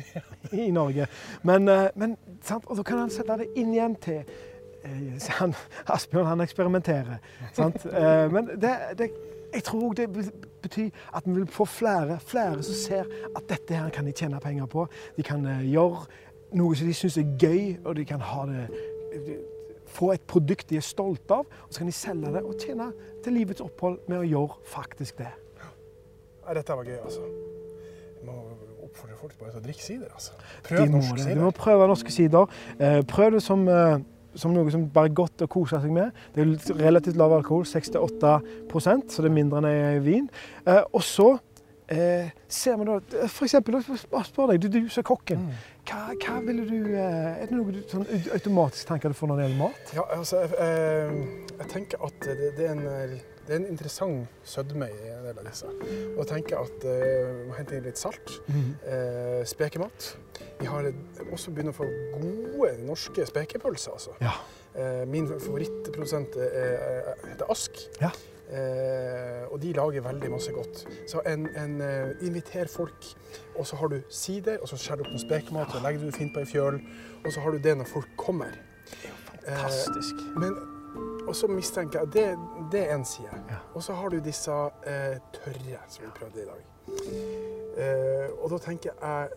i 0.52 0.70
Norge. 0.74 1.06
Men, 1.42 1.68
eh, 1.68 1.86
men 1.94 2.16
sant? 2.42 2.66
Og 2.66 2.76
da 2.76 2.84
kan 2.84 3.04
han 3.06 3.14
sette 3.14 3.38
det 3.40 3.52
inn 3.56 3.72
igjen 3.72 3.96
til 4.04 4.20
eh, 4.20 4.53
han, 5.38 5.54
Asbjørn 5.86 6.26
han 6.26 6.44
eksperimenterer. 6.44 7.22
Sant? 7.56 7.86
Eh, 7.86 8.26
men 8.32 8.50
det, 8.60 8.74
det, 8.98 9.10
jeg 9.54 9.64
tror 9.64 9.88
òg 9.88 9.96
det 9.96 10.08
betyr 10.62 10.90
at 11.14 11.26
vi 11.26 11.38
vil 11.38 11.48
få 11.50 11.64
flere, 11.64 12.18
flere 12.20 12.62
som 12.62 12.74
ser 12.74 13.08
at 13.36 13.48
dette 13.48 13.76
her 13.76 13.90
kan 13.94 14.06
de 14.06 14.12
tjene 14.12 14.40
penger 14.40 14.66
på. 14.66 14.86
De 15.16 15.24
kan 15.26 15.46
eh, 15.46 15.64
gjøre 15.72 16.04
noe 16.54 16.76
som 16.76 16.90
de 16.90 16.94
syns 16.94 17.18
er 17.18 17.32
gøy, 17.40 17.76
og 17.84 17.96
de 17.96 18.04
kan 18.08 18.22
ha 18.22 18.46
det 18.50 18.68
få 19.94 20.10
et 20.14 20.22
produkt 20.26 20.70
de 20.70 20.78
er 20.80 20.84
stolte 20.84 21.36
av, 21.36 21.46
og 21.46 21.70
så 21.70 21.82
kan 21.82 21.90
de 21.90 21.94
selge 21.94 22.32
det 22.34 22.42
og 22.42 22.54
tjene 22.60 22.90
til 23.24 23.36
livets 23.38 23.62
opphold 23.64 24.00
med 24.10 24.20
å 24.20 24.26
gjøre 24.26 24.60
faktisk 24.68 25.20
det. 25.22 25.30
Ja, 26.44 26.56
dette 26.58 26.76
var 26.76 26.88
gøy, 26.88 26.96
altså. 26.98 27.28
Jeg 28.18 28.26
må 28.26 28.40
oppfordre 28.84 29.16
folk 29.20 29.36
bare 29.38 29.54
til 29.54 29.60
å 29.60 29.64
drikke 29.64 29.84
sider. 29.84 30.10
altså. 30.12 30.34
Prøv 30.64 30.80
norske 30.80 30.96
norsk 30.96 31.22
sider. 31.22 31.38
de 31.38 31.44
må 31.44 31.52
prøve 31.56 31.86
norske 31.88 32.12
sider. 32.12 32.58
Eh, 32.78 33.00
prøv 33.08 33.36
det 33.36 33.42
som, 33.42 33.68
eh, 33.68 33.98
som 34.40 34.54
noe 34.54 34.72
som 34.72 34.86
bare 34.92 35.10
er 35.10 35.16
godt 35.16 35.44
å 35.44 35.50
kose 35.50 35.80
seg 35.82 35.92
med. 35.94 36.14
Det 36.34 36.44
er 36.44 36.78
relativt 36.82 37.18
lav 37.20 37.34
alkohol, 37.36 37.66
6-8 37.68 38.36
så 38.70 39.22
det 39.22 39.30
er 39.30 39.34
mindre 39.34 39.62
enn 39.62 39.68
i 39.70 40.00
vin. 40.04 40.30
Eh, 40.66 40.82
og 40.92 41.02
så 41.06 41.34
eh, 41.94 42.32
ser 42.48 42.76
vi 42.80 42.86
da 42.88 42.98
For 43.32 43.46
eksempel, 43.46 43.78
spør 43.82 44.52
deg, 44.52 44.62
du, 44.62 44.68
du 44.72 44.88
som 44.88 45.02
er 45.02 45.06
kokken. 45.08 45.44
Mm. 45.46 45.62
Hva, 45.84 46.00
hva 46.16 46.38
ville 46.46 46.64
du 46.64 46.94
eh, 46.96 47.42
Er 47.42 47.50
det 47.50 47.56
noe 47.58 47.74
du 47.74 47.82
sånn 47.90 48.06
automatisk 48.32 48.88
tenker 48.88 49.12
du 49.12 49.18
får 49.18 49.30
når 49.30 49.40
det 49.40 49.46
gjelder 49.46 49.60
mat? 49.60 49.94
Ja, 49.98 50.04
altså, 50.16 50.42
jeg, 50.44 50.58
eh, 50.64 51.54
jeg 51.58 51.70
tenker 51.74 52.04
at 52.08 52.18
det, 52.24 52.50
det, 52.58 52.68
er 52.68 52.72
en, 52.72 52.84
eh, 52.88 53.16
det 53.44 53.56
er 53.56 53.60
en 53.60 53.68
interessant 53.68 54.48
sødme 54.48 54.88
i 54.88 55.12
en 55.12 55.28
del 55.28 55.40
av 55.42 55.48
disse. 55.50 55.70
Og 56.14 56.20
jeg 56.22 56.30
tenker 56.32 56.64
at 56.64 56.88
eh, 56.88 57.32
må 57.48 57.56
hente 57.58 57.76
inn 57.78 57.88
litt 57.88 58.00
salt. 58.00 58.36
Eh, 58.48 59.40
spekemat. 59.48 60.10
Vi 60.60 60.68
har 60.70 60.88
også 61.30 61.52
begynt 61.52 61.74
å 61.74 61.78
få 61.82 61.88
gode 62.16 62.76
norske 62.86 63.26
spekepølser. 63.28 63.98
Altså. 63.98 64.16
Ja. 64.24 64.36
Eh, 64.74 65.02
min 65.10 65.28
favorittprodusent 65.28 66.38
er, 66.40 67.12
heter 67.28 67.52
Ask. 67.52 67.84
Ja. 68.00 68.10
Eh, 68.44 69.44
og 69.48 69.56
de 69.62 69.72
lager 69.72 70.04
veldig 70.04 70.30
masse 70.30 70.52
godt. 70.52 70.84
Så 71.10 71.22
en, 71.26 71.48
en 71.56 71.80
eh, 71.80 72.26
inviter 72.26 72.68
folk, 72.68 73.08
og 73.56 73.66
så 73.66 73.76
har 73.80 73.92
du 73.94 73.98
sider, 74.10 74.58
og 74.60 74.68
så 74.68 74.76
skjærer 74.76 75.00
du 75.00 75.06
opp 75.06 75.14
noe 75.16 75.24
spekemat, 75.24 75.74
og 75.74 75.86
legger 75.86 76.04
du 76.04 76.14
fint 76.14 76.34
på 76.34 76.44
ei 76.44 76.48
fjøl, 76.48 76.78
og 77.24 77.32
så 77.32 77.40
har 77.40 77.56
du 77.56 77.64
det 77.64 77.76
når 77.80 77.88
folk 77.88 78.16
kommer. 78.20 78.56
Fantastisk. 79.44 80.14
Eh, 80.14 80.38
men 80.40 80.56
og 81.24 81.36
så 81.36 81.48
mistenker 81.48 81.98
jeg 81.98 82.12
det, 82.12 82.24
det 82.72 82.80
er 82.90 82.94
en 82.94 83.04
side. 83.04 83.32
Ja. 83.48 83.62
Og 83.74 83.82
så 83.82 83.92
har 83.96 84.08
du 84.08 84.18
disse 84.20 84.52
eh, 84.86 85.16
tørre 85.32 85.80
som 85.88 86.04
vi 86.04 86.10
prøvde 86.18 86.42
i 86.42 86.44
dag. 86.44 86.60
Eh, 87.80 88.28
og 88.42 88.50
da 88.50 88.58
tenker 88.58 88.90
jeg 88.92 89.28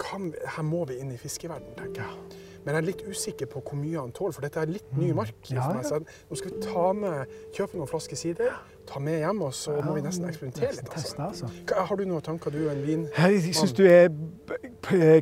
kan, 0.00 0.32
Her 0.56 0.62
må 0.62 0.84
vi 0.88 0.96
inn 0.98 1.12
i 1.12 1.18
fiskeverden, 1.20 1.76
tenker 1.76 2.02
jeg. 2.02 2.40
Men 2.62 2.76
jeg 2.76 2.80
er 2.82 2.86
litt 2.86 3.02
usikker 3.08 3.48
på 3.50 3.62
hvor 3.66 3.78
mye 3.78 3.98
han 3.98 4.12
tåler, 4.14 4.34
for 4.36 4.46
dette 4.46 4.62
er 4.62 4.70
litt 4.70 4.92
ny 4.94 5.10
mark. 5.16 5.34
Mm. 5.48 5.56
Ja, 5.56 5.64
for 5.66 5.80
meg. 5.80 5.88
ja. 5.90 6.18
Nå 6.30 6.38
skal 6.38 6.54
vi 6.54 6.62
ta 6.66 6.84
med, 6.96 7.34
kjøpe 7.56 7.80
noen 7.80 7.90
flasker 7.90 8.20
sider, 8.20 8.54
ta 8.86 8.98
med 9.00 9.18
hjem, 9.22 9.42
og 9.46 9.52
så 9.54 9.74
må 9.84 9.94
vi 9.96 10.02
nesten 10.04 10.26
eksperimentere 10.28 10.72
litt. 10.76 10.88
Altså. 10.92 11.16
altså. 11.22 11.46
Hva- 11.70 11.84
Har 11.88 11.96
du 11.96 12.04
noen 12.08 12.22
tanker? 12.26 12.50
Du 12.54 12.58
og 12.66 12.72
en 12.74 12.82
vin... 12.86 13.04
Jeg 13.18 13.54
syns 13.54 13.72
du 13.78 13.82
er 13.86 14.08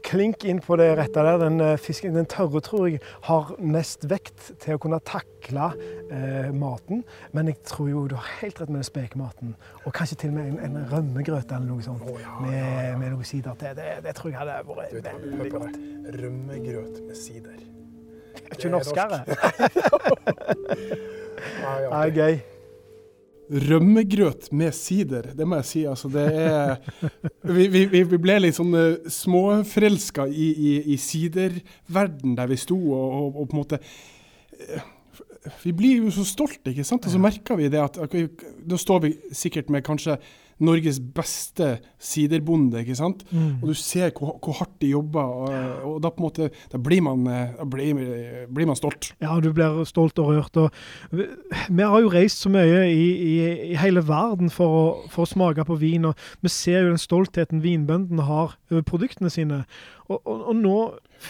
klink 0.04 0.44
inn 0.48 0.60
på 0.64 0.76
det 0.80 0.88
rette 0.98 1.22
der. 1.26 1.38
Den 1.42 1.60
eh, 1.60 1.76
fisken, 1.78 2.14
den 2.16 2.26
tørre 2.30 2.60
tror 2.64 2.86
jeg 2.88 3.00
har 3.28 3.52
mest 3.60 4.06
vekt 4.10 4.52
til 4.64 4.74
å 4.78 4.80
kunne 4.82 4.98
takle 5.06 5.70
eh, 6.10 6.48
maten. 6.56 7.04
Men 7.36 7.50
jeg 7.52 7.60
tror 7.68 7.90
jo 7.92 8.04
du 8.10 8.16
har 8.16 8.28
helt 8.40 8.60
rett 8.62 8.70
med 8.72 8.80
den 8.80 8.88
spekematen. 8.88 9.54
Og 9.84 9.92
kanskje 9.96 10.16
til 10.24 10.32
og 10.32 10.38
med 10.40 10.52
en, 10.54 10.58
en 10.70 10.86
rømmegrøt 10.92 11.52
eller 11.52 11.68
noe 11.68 11.84
sånt. 11.84 12.02
oh, 12.08 12.16
ja, 12.20 12.36
med, 12.44 12.56
ja, 12.56 12.86
ja. 12.90 12.96
med 13.00 13.12
noe 13.14 13.24
sider 13.28 13.54
til. 13.60 13.76
Det, 13.78 13.90
det 14.06 14.14
tror 14.18 14.32
jeg 14.32 14.40
hadde 14.40 14.60
vært 14.70 14.90
Du 14.90 15.00
vet, 15.00 15.12
veldig 15.36 15.52
godt. 15.58 15.82
Rømmegrøt 16.22 17.02
med 17.06 17.16
sider. 17.18 17.60
Er 18.40 18.56
ikke 18.56 18.68
er 18.68 18.72
norskere? 18.72 19.18
Ja, 21.60 21.74
Det 21.80 21.90
er 22.00 22.16
gøy. 22.20 22.40
Rømmegrøt 23.50 24.52
med 24.54 24.74
sider, 24.76 25.32
det 25.34 25.46
må 25.48 25.58
jeg 25.58 25.66
si. 25.66 25.82
Altså, 25.90 26.10
det 26.12 26.26
er 26.30 26.76
Vi, 27.56 27.66
vi, 27.72 27.84
vi 27.90 28.20
ble 28.22 28.36
litt 28.38 28.58
sånn 28.58 28.76
uh, 28.76 29.10
småforelska 29.10 30.28
i, 30.30 30.48
i, 30.54 30.72
i 30.94 30.98
siderverden 31.00 32.36
der 32.38 32.50
vi 32.50 32.58
sto, 32.60 32.78
og, 32.78 33.16
og, 33.16 33.40
og 33.42 33.48
på 33.50 33.56
en 33.56 33.62
måte 33.62 33.80
eh, 33.80 34.84
Vi 35.64 35.74
blir 35.74 36.04
jo 36.04 36.14
så 36.14 36.26
stolte, 36.28 36.70
ikke 36.70 36.86
sant? 36.86 37.08
Og 37.08 37.16
så 37.16 37.22
merker 37.22 37.58
vi 37.58 37.72
det 37.72 37.82
at, 37.82 37.98
okay, 37.98 38.28
Da 38.62 38.78
står 38.78 39.02
vi 39.08 39.16
sikkert 39.34 39.72
med 39.72 39.86
kanskje 39.86 40.20
Norges 40.60 41.00
beste 41.00 41.78
siderbonde, 42.00 42.82
ikke 42.82 42.96
sant? 42.98 43.24
Mm. 43.30 43.60
Og 43.62 43.70
du 43.70 43.74
ser 43.78 44.12
hvor, 44.16 44.36
hvor 44.42 44.58
hardt 44.60 44.76
de 44.82 44.92
jobber, 44.92 45.24
og, 45.24 45.84
og 45.88 45.98
da 46.04 46.12
på 46.12 46.20
en 46.22 46.28
måte 46.28 46.50
Da 46.72 46.78
blir 46.78 47.02
man, 47.04 47.26
eh, 47.26 47.54
da 47.56 47.66
blir, 47.68 48.00
blir 48.52 48.68
man 48.68 48.78
stolt. 48.78 49.12
Ja, 49.22 49.38
du 49.40 49.50
blir 49.56 49.82
stolt 49.88 50.18
og 50.20 50.32
rørt. 50.32 50.56
Og 50.60 50.70
vi, 51.10 51.26
vi 51.68 51.82
har 51.82 52.00
jo 52.00 52.12
reist 52.12 52.44
så 52.44 52.52
mye 52.52 52.84
i, 52.90 53.06
i, 53.10 53.34
i 53.72 53.78
hele 53.80 54.04
verden 54.06 54.50
for 54.52 54.80
å, 54.80 54.84
for 55.12 55.24
å 55.24 55.30
smake 55.30 55.64
på 55.68 55.78
vin, 55.80 56.08
og 56.10 56.18
vi 56.44 56.52
ser 56.52 56.84
jo 56.84 56.92
den 56.92 57.00
stoltheten 57.00 57.64
vinbøndene 57.64 58.28
har 58.28 58.56
over 58.70 58.84
produktene 58.86 59.32
sine. 59.32 59.64
Og, 60.10 60.20
og, 60.24 60.48
og 60.50 60.56
nå 60.58 60.76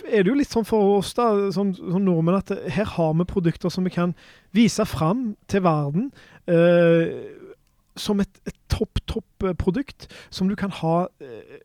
er 0.06 0.22
det 0.22 0.30
jo 0.30 0.38
litt 0.38 0.52
sånn 0.52 0.68
for 0.68 0.98
oss 0.98 1.12
da, 1.18 1.28
som, 1.54 1.72
som 1.76 2.04
nordmenn 2.04 2.38
at 2.38 2.52
her 2.72 2.88
har 2.96 3.12
vi 3.18 3.26
produkter 3.28 3.72
som 3.72 3.86
vi 3.86 3.92
kan 3.94 4.14
vise 4.56 4.86
fram 4.88 5.34
til 5.50 5.64
verden. 5.66 6.10
Eh, 6.50 7.38
som 8.00 8.20
et, 8.22 8.40
et 8.48 8.56
topp, 8.72 9.00
topp 9.06 9.46
eh, 9.46 9.56
produkt 9.58 10.08
som 10.30 10.48
du 10.48 10.56
kan 10.58 10.72
ha 10.80 11.04
eh, 11.20 11.58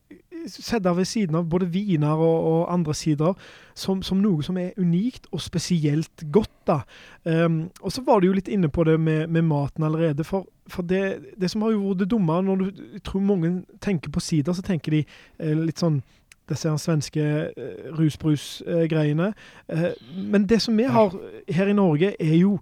Sette 0.45 0.91
ved 0.93 1.07
siden 1.09 1.39
av 1.39 1.47
både 1.49 1.65
viner 1.73 2.19
og, 2.21 2.43
og 2.45 2.73
andre 2.73 2.93
sider 2.93 3.31
som, 3.73 4.03
som 4.05 4.19
noe 4.21 4.43
som 4.45 4.59
er 4.61 4.75
unikt 4.77 5.25
og 5.31 5.41
spesielt 5.41 6.21
godt. 6.29 6.51
da. 6.67 6.75
Um, 7.23 7.71
og 7.81 7.91
så 7.91 8.03
var 8.05 8.21
du 8.21 8.27
jo 8.27 8.35
litt 8.37 8.51
inne 8.53 8.69
på 8.69 8.85
det 8.85 8.99
med, 9.01 9.25
med 9.33 9.41
maten 9.41 9.87
allerede. 9.87 10.23
For, 10.23 10.45
for 10.69 10.85
det, 10.85 11.33
det 11.41 11.49
som 11.49 11.65
har 11.65 11.73
jo 11.73 11.87
vært 11.87 12.03
det 12.03 12.11
dumme 12.13 12.37
når 12.45 12.61
du 12.61 12.83
tror 13.01 13.25
mange 13.25 13.55
tenker 13.81 14.13
på 14.13 14.21
sider, 14.21 14.53
så 14.53 14.61
tenker 14.61 14.99
de 14.99 15.01
eh, 15.01 15.57
litt 15.57 15.81
sånn 15.81 16.03
disse 16.49 16.77
svenske 16.77 17.23
eh, 17.57 17.87
rusbrus-greiene. 17.97 19.33
Eh, 19.69 19.91
men 20.15 20.45
det 20.49 20.61
som 20.61 20.77
vi 20.77 20.83
har 20.83 21.15
her 21.49 21.67
i 21.67 21.77
Norge, 21.77 22.13
er 22.19 22.35
jo 22.37 22.59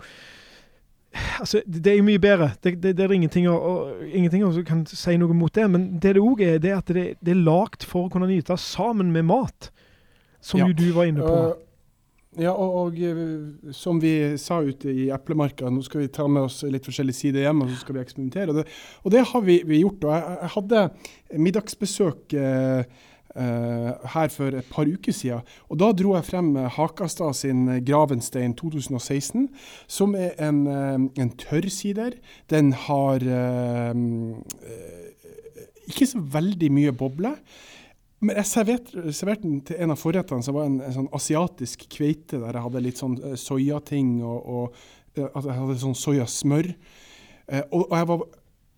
Altså, 1.13 1.61
det 1.65 1.91
er 1.91 1.99
jo 1.99 2.05
mye 2.07 2.21
bedre. 2.21 2.51
Det, 2.63 2.75
det, 2.83 2.95
det 2.97 3.05
er 3.05 3.13
ingenting 3.15 3.47
å, 3.49 3.55
og, 3.57 4.05
ingenting 4.07 4.45
som 4.55 4.65
kan 4.67 4.85
si 4.89 5.17
noe 5.21 5.35
mot 5.37 5.53
det. 5.53 5.67
Men 5.69 5.87
det 6.01 6.15
det 6.17 6.23
òg 6.23 6.41
er, 6.45 6.57
det 6.63 6.71
er 6.71 6.79
at 6.81 6.93
det, 6.95 7.05
det 7.21 7.35
er 7.35 7.43
lagd 7.43 7.85
for 7.87 8.07
å 8.07 8.13
kunne 8.13 8.29
nyte 8.31 8.57
sammen 8.59 9.13
med 9.13 9.27
mat. 9.29 9.69
Som 10.43 10.59
Ja. 10.59 10.67
jo 10.67 10.77
du 10.77 10.89
var 10.95 11.07
inne 11.07 11.23
på. 11.23 11.37
Uh, 11.53 11.73
ja, 12.41 12.51
og, 12.51 12.73
og 12.79 12.97
eh, 12.97 13.73
som 13.77 13.99
vi 14.01 14.13
sa 14.41 14.57
ute 14.65 14.89
i 14.89 15.09
Eplemarka, 15.13 15.69
nå 15.69 15.83
skal 15.85 16.01
vi 16.01 16.11
ta 16.13 16.25
med 16.25 16.47
oss 16.47 16.63
litt 16.65 16.87
forskjellige 16.87 17.19
sider 17.19 17.45
hjem, 17.45 17.61
og 17.61 17.69
så 17.69 17.83
skal 17.83 17.97
vi 17.97 18.01
eksperimentere. 18.01 18.49
Og 18.49 18.57
det, 18.57 18.65
og 19.03 19.13
det 19.13 19.25
har 19.29 19.43
vi, 19.45 19.59
vi 19.69 19.83
gjort. 19.83 20.07
Og 20.07 20.15
jeg, 20.15 20.37
jeg 20.41 20.53
hadde 20.55 20.83
middagsbesøk 21.45 22.37
eh, 22.41 23.03
her 23.35 24.29
for 24.29 24.53
et 24.53 24.69
par 24.69 24.85
uker 24.89 25.15
siden. 25.15 25.41
Og 25.69 25.79
da 25.81 25.91
dro 25.97 26.13
jeg 26.17 26.27
frem 26.27 26.51
eh, 26.59 26.69
Hakastad 26.69 27.33
sin 27.37 27.67
eh, 27.71 27.81
Gravenstein 27.85 28.53
2016, 28.59 29.47
som 29.87 30.15
er 30.15 30.35
en, 30.37 30.63
eh, 30.69 30.97
en 31.23 31.31
tørrsider. 31.41 32.19
Den 32.53 32.73
har 32.85 33.25
eh, 33.25 33.93
eh, 34.69 35.69
ikke 35.89 36.09
så 36.09 36.21
veldig 36.33 36.71
mye 36.73 36.93
boble. 36.95 37.33
Men 38.23 38.37
jeg 38.39 38.47
serverte, 38.47 39.11
serverte 39.11 39.47
den 39.47 39.59
til 39.67 39.81
en 39.83 39.91
av 39.91 39.99
forrettene, 39.99 40.45
som 40.45 40.55
var 40.55 40.69
en, 40.69 40.77
en 40.85 40.95
sånn 40.95 41.09
asiatisk 41.15 41.83
kveite, 41.91 42.39
der 42.39 42.55
jeg 42.55 42.65
hadde 42.67 42.83
litt 42.85 43.01
sånn 43.01 43.17
eh, 43.19 43.35
soyating 43.39 44.15
og, 44.23 44.37
og 44.39 45.17
eh, 45.17 45.27
at 45.27 45.43
jeg 45.43 45.57
hadde 45.57 45.81
sånn 45.81 45.97
soyasmør. 45.99 46.71
Eh, 47.49 47.65
og, 47.65 47.89
og 47.89 47.97
jeg 47.97 48.09
var 48.13 48.23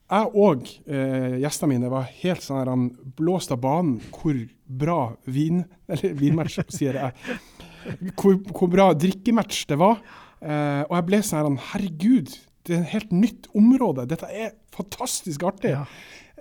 jeg 0.06 0.32
og 0.38 0.68
eh, 0.86 1.38
gjestene 1.42 1.72
mine 1.72 1.90
var 1.90 2.10
helt 2.22 2.44
sånn 2.46 2.60
her, 2.60 2.70
han 2.70 2.90
blåst 3.18 3.54
av 3.56 3.62
banen 3.64 3.98
hvor 4.14 4.38
bra 4.66 5.00
vin, 5.26 5.64
eller 5.92 6.14
vinmatch, 6.20 6.60
sier 6.74 7.00
jeg, 7.00 7.40
hvor, 8.14 8.38
hvor 8.52 8.70
bra 8.72 8.92
drikkematch 8.98 9.66
det 9.72 9.80
var. 9.82 10.02
Eh, 10.42 10.84
og 10.86 10.94
jeg 10.98 11.08
ble 11.10 11.22
sånn 11.24 11.40
her, 11.40 11.50
han, 11.50 11.60
herregud, 11.72 12.36
det 12.66 12.78
er 12.78 12.86
et 12.86 12.94
helt 12.96 13.12
nytt 13.14 13.50
område. 13.58 14.08
Dette 14.10 14.30
er 14.30 14.56
fantastisk 14.74 15.46
artig. 15.46 15.74
Ja. 15.76 15.84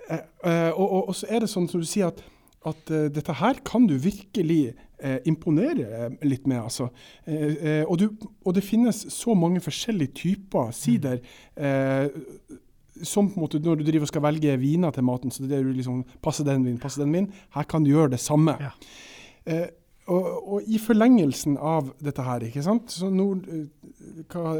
Eh, 0.05 0.23
eh, 0.45 0.71
og, 0.71 0.85
og, 0.85 1.11
og 1.11 1.17
så 1.17 1.29
er 1.29 1.45
det 1.45 1.51
sånn 1.51 1.69
som 1.69 1.81
du 1.81 1.89
sier 1.89 2.13
at, 2.13 2.21
at 2.65 2.89
uh, 2.93 3.05
dette 3.13 3.33
her 3.37 3.59
kan 3.65 3.85
du 3.85 3.93
virkelig 4.01 4.75
eh, 4.99 5.19
imponere 5.29 6.09
litt 6.25 6.47
med. 6.49 6.61
Altså. 6.63 6.89
Eh, 7.25 7.55
eh, 7.55 7.83
og, 7.83 7.97
du, 7.99 8.09
og 8.45 8.55
det 8.57 8.65
finnes 8.65 9.05
så 9.13 9.35
mange 9.37 9.61
forskjellige 9.63 10.15
typer 10.21 10.71
sider. 10.75 11.21
Eh, 11.55 12.07
som 13.03 13.27
på 13.29 13.39
en 13.39 13.45
måte 13.45 13.59
når 13.63 13.79
du 13.79 13.87
driver 13.87 14.07
og 14.07 14.11
skal 14.11 14.23
velge 14.23 14.57
viner 14.61 14.93
til 14.95 15.05
maten, 15.07 15.33
så 15.33 15.43
det 15.43 15.57
er 15.57 15.65
du 15.65 15.73
liksom 15.75 16.03
Passer 16.23 16.47
den 16.47 16.63
vin, 16.67 16.77
passer 16.81 17.03
den 17.03 17.15
vin? 17.15 17.31
Her 17.55 17.67
kan 17.67 17.83
du 17.83 17.91
gjøre 17.91 18.13
det 18.15 18.21
samme. 18.23 18.55
Ja. 18.61 18.71
Eh, 19.45 19.67
og, 20.11 20.25
og 20.53 20.69
i 20.69 20.77
forlengelsen 20.81 21.57
av 21.57 21.89
dette 22.03 22.23
her, 22.25 22.45
ikke 22.45 22.63
sant 22.65 22.93
så 22.93 23.09
nå, 23.09 23.25
eh, 23.49 24.25
hva, 24.31 24.53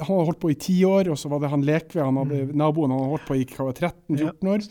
Han 0.00 0.08
hadde 0.08 0.28
holdt 0.30 0.40
på 0.40 0.50
i 0.50 0.56
ti 0.58 0.78
år, 0.88 1.10
og 1.12 1.18
så 1.20 1.28
var 1.30 1.42
det 1.42 1.52
han 1.52 1.66
Lekve, 1.66 2.00
han 2.02 2.16
hadde, 2.22 2.46
naboen, 2.56 2.90
han 2.94 3.02
hadde 3.02 3.12
holdt 3.12 3.28
på 3.28 3.36
i 3.36 3.44
13-14 3.44 4.48
år. 4.54 4.64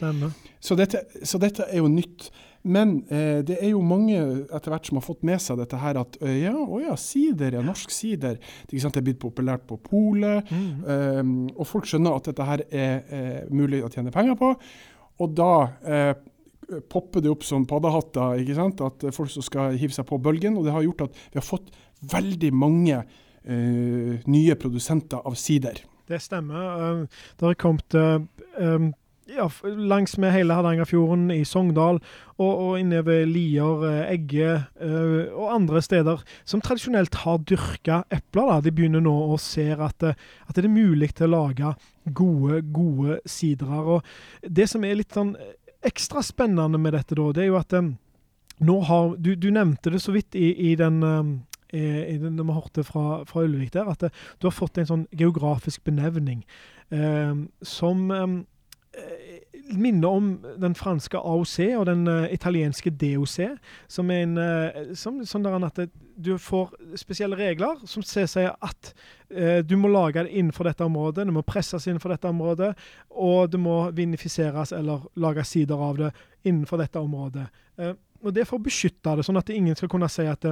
Så 0.59 0.75
dette, 0.75 1.03
så 1.23 1.39
dette 1.39 1.67
er 1.69 1.83
jo 1.83 1.91
nytt. 1.91 2.31
Men 2.63 2.95
eh, 3.11 3.41
det 3.43 3.57
er 3.59 3.73
jo 3.73 3.81
mange 3.83 4.17
etter 4.47 4.71
hvert 4.71 4.87
som 4.87 4.99
har 4.99 5.05
fått 5.05 5.25
med 5.27 5.41
seg 5.43 5.59
dette 5.59 5.79
her 5.81 5.99
at 5.99 6.15
eh, 6.23 6.37
ja, 6.45 6.53
å 6.55 6.79
ja, 6.79 6.95
sider, 6.99 7.57
ja, 7.57 7.63
norsk 7.65 7.91
sider. 7.91 8.37
Det, 8.69 8.79
er 8.79 9.03
blitt 9.03 9.19
populært 9.19 9.65
på 9.67 9.77
polet. 9.83 10.47
Mm. 10.47 10.69
Um, 10.87 11.33
og 11.57 11.67
folk 11.67 11.89
skjønner 11.89 12.15
at 12.15 12.29
dette 12.31 12.47
her 12.47 12.63
er 12.69 12.93
eh, 13.03 13.41
mulig 13.51 13.83
å 13.83 13.91
tjene 13.91 14.13
penger 14.15 14.39
på. 14.39 14.53
Og 15.23 15.35
da 15.35 15.51
eh, 15.83 16.13
popper 16.89 17.23
det 17.23 17.31
opp 17.33 17.43
som 17.45 17.67
paddehatter, 17.69 18.39
ikke 18.41 18.57
sant? 18.57 18.83
at 18.85 19.03
eh, 19.03 19.15
folk 19.15 19.31
som 19.33 19.45
skal 19.45 19.77
hive 19.79 19.95
seg 19.95 20.07
på 20.09 20.21
bølgen. 20.23 20.57
Og 20.57 20.67
det 20.67 20.75
har 20.75 20.85
gjort 20.87 21.07
at 21.09 21.23
vi 21.33 21.41
har 21.41 21.47
fått 21.47 21.73
veldig 22.13 22.51
mange 22.55 23.01
eh, 23.03 24.23
nye 24.23 24.59
produsenter 24.59 25.23
av 25.23 25.37
sider. 25.39 25.83
Det 26.09 26.19
stemmer. 26.19 26.83
Um, 26.83 27.03
det 27.39 27.47
har 27.47 27.59
kommet 27.59 27.95
uh, 27.95 28.19
um, 28.59 28.91
ja, 29.27 29.45
f- 29.47 29.63
langs 29.65 30.17
med 30.17 30.33
hele 30.33 30.53
Hardangerfjorden, 30.57 31.29
i 31.31 31.43
Sogndal 31.47 31.99
og, 32.37 32.51
og 32.51 32.79
inne 32.79 32.99
ved 33.05 33.25
Lier, 33.31 33.85
eh, 33.87 34.11
Egge 34.15 34.49
eh, 34.81 35.31
og 35.31 35.53
andre 35.53 35.81
steder 35.81 36.23
som 36.43 36.61
tradisjonelt 36.61 37.15
har 37.23 37.39
dyrka 37.47 38.03
epler. 38.13 38.49
Da. 38.51 38.59
De 38.65 38.73
begynner 38.75 39.03
nå 39.05 39.13
å 39.33 39.37
se 39.39 39.69
at, 39.73 40.03
eh, 40.03 40.17
at 40.47 40.55
det 40.55 40.65
er 40.65 40.73
mulig 40.75 41.13
til 41.15 41.29
å 41.29 41.33
lage 41.47 41.73
gode, 42.11 42.61
gode 42.75 43.19
sidrer. 43.25 43.95
Og 43.97 44.03
det 44.43 44.67
som 44.69 44.83
er 44.83 44.99
litt 44.99 45.15
sånn 45.15 45.35
ekstra 45.83 46.23
spennende 46.23 46.79
med 46.79 46.93
dette, 46.95 47.15
da, 47.15 47.31
det 47.35 47.43
er 47.45 47.49
jo 47.51 47.57
at 47.59 47.73
um, 47.79 47.93
nå 48.63 48.75
har 48.87 49.15
Du, 49.19 49.33
du 49.35 49.49
nevnte 49.51 49.91
det 49.91 49.99
så 49.99 50.13
vidt 50.15 50.35
i, 50.39 50.53
i 50.71 50.75
den 50.79 51.01
um, 51.03 51.33
når 51.73 52.45
vi 52.45 52.53
hørte 52.53 52.83
fra, 52.85 53.23
fra 53.25 53.41
Ulvik 53.47 53.71
der, 53.73 53.87
at 53.89 54.03
du 54.37 54.45
har 54.45 54.53
fått 54.53 54.77
en 54.77 54.85
sånn 54.85 55.05
geografisk 55.09 55.81
benevning 55.87 56.43
eh, 56.93 57.33
som 57.65 58.11
minner 59.71 60.07
om 60.07 60.29
den 60.59 60.75
franske 60.75 61.17
AOC 61.17 61.57
og 61.77 61.85
den 61.87 62.07
uh, 62.07 62.25
italienske 62.33 62.91
DOC, 62.91 63.37
som 63.87 64.11
er 64.11 64.25
en 64.25 64.37
uh, 64.37 64.95
som, 64.97 65.21
sånn 65.27 65.45
der 65.45 65.67
at 65.67 65.79
du 66.15 66.33
får 66.37 66.73
spesielle 66.99 67.37
regler 67.39 67.79
som 67.89 68.03
sier 68.05 68.51
at 68.53 68.91
uh, 69.31 69.61
du 69.63 69.77
må 69.79 69.91
lage 69.93 70.25
det 70.25 70.33
innenfor 70.33 70.67
dette 70.67 70.85
området, 70.85 71.27
det 71.27 71.35
må 71.35 71.45
presses 71.47 71.87
innenfor 71.87 72.13
dette 72.13 72.29
området, 72.29 72.73
og 73.09 73.49
det 73.53 73.61
må 73.61 73.77
vinifiseres 73.95 74.75
eller 74.75 75.07
lage 75.15 75.45
sider 75.47 75.79
av 75.79 76.01
det 76.01 76.11
innenfor 76.43 76.83
dette 76.83 76.99
området. 76.99 77.47
Og 78.23 78.33
Det 78.33 78.43
er 78.43 78.47
for 78.47 78.59
å 78.59 78.63
beskytte 78.63 79.15
det, 79.15 79.25
sånn 79.25 79.39
at 79.39 79.49
ingen 79.51 79.75
skal 79.75 79.91
kunne 79.91 80.11
si 80.11 80.27
at 80.27 80.45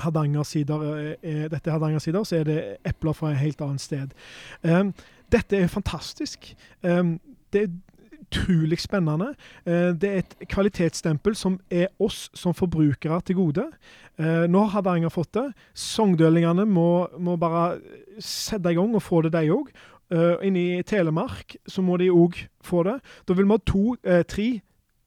Hardangersider 0.00 0.84
er, 0.86 1.16
er, 1.22 1.48
dette 1.52 1.70
er 1.70 1.76
Hardangersider, 1.76 2.24
så 2.24 2.40
er 2.40 2.48
det 2.48 2.58
epler 2.88 3.16
fra 3.16 3.32
et 3.32 3.42
helt 3.42 3.60
annet 3.64 3.84
sted. 3.84 4.14
Um, 4.62 4.94
dette 5.32 5.58
er 5.58 5.70
fantastisk. 5.70 6.52
Um, 6.82 7.18
det 7.52 7.62
er 7.66 7.72
utrolig 8.30 8.78
spennende. 8.80 9.34
Uh, 9.66 9.90
det 9.98 10.10
er 10.10 10.22
et 10.22 10.48
kvalitetsstempel 10.48 11.36
som 11.36 11.58
er 11.70 11.90
oss 11.98 12.28
som 12.34 12.54
forbrukere 12.54 13.20
til 13.26 13.36
gode. 13.36 13.66
Uh, 14.20 14.46
nå 14.50 14.64
har 14.66 14.78
Hardanger 14.78 15.12
fått 15.12 15.34
det. 15.34 15.48
Sogndølingene 15.74 16.66
må, 16.66 17.08
må 17.18 17.36
bare 17.40 17.80
sette 18.22 18.70
i 18.70 18.78
gang 18.78 18.94
og 18.94 19.02
få 19.02 19.24
det, 19.26 19.34
de 19.34 19.50
òg. 19.50 19.72
Uh, 20.10 20.40
inne 20.42 20.62
i 20.80 20.82
Telemark 20.82 21.54
så 21.70 21.82
må 21.86 21.98
de 22.00 22.10
òg 22.10 22.38
få 22.66 22.82
det. 22.86 22.98
Da 23.28 23.36
vil 23.36 23.46
vi 23.46 23.54
ha 23.54 23.62
to, 23.66 23.84
eh, 24.02 24.24
tre 24.26 24.60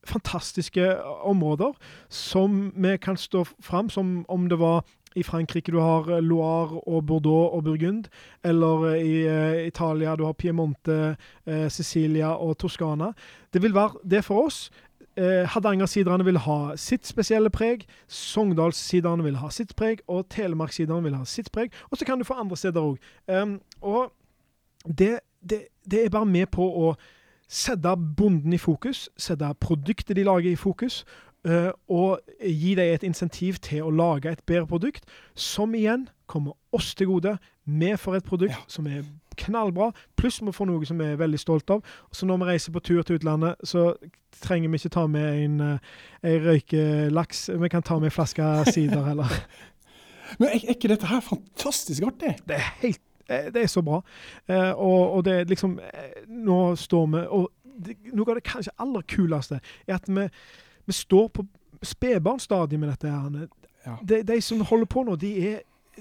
fantastiske 0.07 0.83
områder 1.23 1.73
som 2.09 2.71
vi 2.75 2.97
kan 2.97 3.17
stå 3.17 3.45
fram 3.61 3.89
som 3.89 4.25
om 4.29 4.49
det 4.49 4.59
var 4.59 4.83
i 5.15 5.23
Frankrike 5.23 5.71
du 5.71 5.79
har 5.79 6.09
eh, 6.09 6.23
Loire 6.23 6.79
og 6.87 7.05
Bordeaux 7.05 7.53
og 7.53 7.63
Burgund, 7.63 8.05
eller 8.43 8.87
eh, 8.93 9.03
i 9.03 9.27
uh, 9.27 9.67
Italia 9.67 10.15
du 10.15 10.25
har 10.25 10.33
Piemonte, 10.33 11.15
uh, 11.47 11.67
Sicilia 11.69 12.33
og 12.35 12.57
Toskana. 12.57 13.11
Det 13.53 13.61
vil 13.61 13.75
være 13.75 14.01
det 14.09 14.23
for 14.25 14.45
oss. 14.45 14.71
Uh, 15.17 15.45
Hardangersiderne 15.45 16.25
vil 16.25 16.37
ha 16.37 16.75
sitt 16.75 17.07
spesielle 17.07 17.49
preg, 17.49 17.85
Sogndalssiderne 18.07 19.23
vil 19.23 19.37
ha 19.37 19.49
sitt 19.49 19.75
preg, 19.75 20.01
og 20.07 20.25
Telemarkssiderne 20.29 21.03
vil 21.03 21.15
ha 21.15 21.25
sitt 21.25 21.51
preg. 21.51 21.73
Og 21.91 21.97
så 21.97 22.05
kan 22.05 22.17
du 22.17 22.23
få 22.23 22.33
andre 22.33 22.57
steder 22.57 22.81
òg. 22.81 22.97
og 23.81 24.11
det, 24.85 25.19
det, 25.49 25.67
det 25.91 26.05
er 26.05 26.09
bare 26.09 26.25
med 26.25 26.47
på 26.51 26.63
å 26.63 26.95
sette 27.47 27.93
bonden 28.17 28.53
i 28.53 28.57
fokus, 28.57 29.09
sette 29.17 29.53
produktet 29.61 30.15
de 30.17 30.25
lager 30.25 30.51
i 30.51 30.59
fokus, 30.59 31.03
og 31.43 32.21
gi 32.39 32.75
dem 32.79 32.93
et 32.93 33.03
insentiv 33.03 33.57
til 33.59 33.83
å 33.83 33.91
lage 33.91 34.31
et 34.31 34.45
bedre 34.47 34.67
produkt, 34.67 35.03
som 35.35 35.73
igjen 35.75 36.07
kommer 36.27 36.55
oss 36.71 36.93
til 36.95 37.07
gode. 37.07 37.37
Vi 37.65 37.91
får 37.99 38.15
et 38.15 38.25
produkt 38.25 38.51
Ja. 38.51 38.63
som 38.67 38.87
er 38.87 39.03
knallbra, 39.35 39.91
pluss 40.15 40.41
vi 40.41 40.51
får 40.51 40.67
noe 40.69 40.85
som 40.85 40.97
vi 40.99 41.05
er 41.05 41.17
veldig 41.17 41.39
stolt 41.39 41.69
av. 41.69 41.83
Så 42.11 42.25
når 42.25 42.37
vi 42.37 42.45
reiser 42.51 42.71
på 42.71 42.81
tur 42.83 43.01
til 43.03 43.17
utlandet, 43.19 43.55
så 43.63 43.93
trenger 44.41 44.69
vi 44.69 44.77
ikke 44.77 44.89
ta 44.89 45.07
med 45.07 45.43
en, 45.43 45.61
eh, 45.61 45.79
en 46.23 46.45
røykelaks. 46.45 47.49
Vi 47.59 47.69
kan 47.69 47.83
ta 47.83 47.99
med 47.99 48.05
en 48.05 48.11
flaske 48.11 48.71
sider, 48.73 49.03
heller. 49.03 49.25
Men 50.39 50.49
er, 50.49 50.69
ikke 50.69 50.87
dette 50.87 51.05
her 51.05 51.21
fantastisk 51.21 52.03
artig? 52.03 52.37
Det 52.47 52.55
er 52.55 52.69
helt 52.81 53.01
eh, 53.29 53.51
Det 53.51 53.63
er 53.63 53.67
så 53.67 53.81
bra. 53.81 54.01
Eh, 54.47 54.71
og, 54.71 55.11
og 55.17 55.25
det 55.25 55.33
er 55.33 55.45
liksom 55.45 55.79
eh, 55.79 56.23
Nå 56.27 56.75
står 56.75 57.05
vi 57.11 57.25
Og 57.27 57.51
det, 57.63 57.97
noe 58.13 58.29
av 58.29 58.35
det 58.39 58.43
kanskje 58.47 58.73
aller 58.79 59.01
kuleste 59.09 59.59
er 59.87 59.95
at 59.95 60.07
vi, 60.07 60.27
vi 60.85 60.93
står 60.93 61.27
på 61.27 61.45
spedbarnsstadiet 61.83 62.79
med 62.79 62.89
dette. 62.89 63.09
her. 63.09 63.47
Ja. 63.85 63.95
De, 64.09 64.23
de 64.23 64.41
som 64.41 64.61
holder 64.61 64.85
på 64.85 65.03
nå, 65.03 65.15
de, 65.15 65.33
er, 65.49 65.59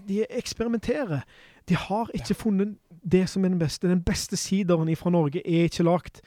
de 0.08 0.24
eksperimenterer. 0.30 1.20
De 1.68 1.76
har 1.76 2.10
ikke 2.14 2.34
funnet 2.34 2.76
det 3.12 3.28
som 3.28 3.44
er 3.44 3.48
den 3.48 3.58
beste. 3.58 3.88
Den 3.88 4.02
beste 4.02 4.36
sideren 4.36 4.96
fra 4.96 5.10
Norge 5.10 5.42
er 5.46 5.68
ikke 5.70 5.82
lagd. 5.86 6.22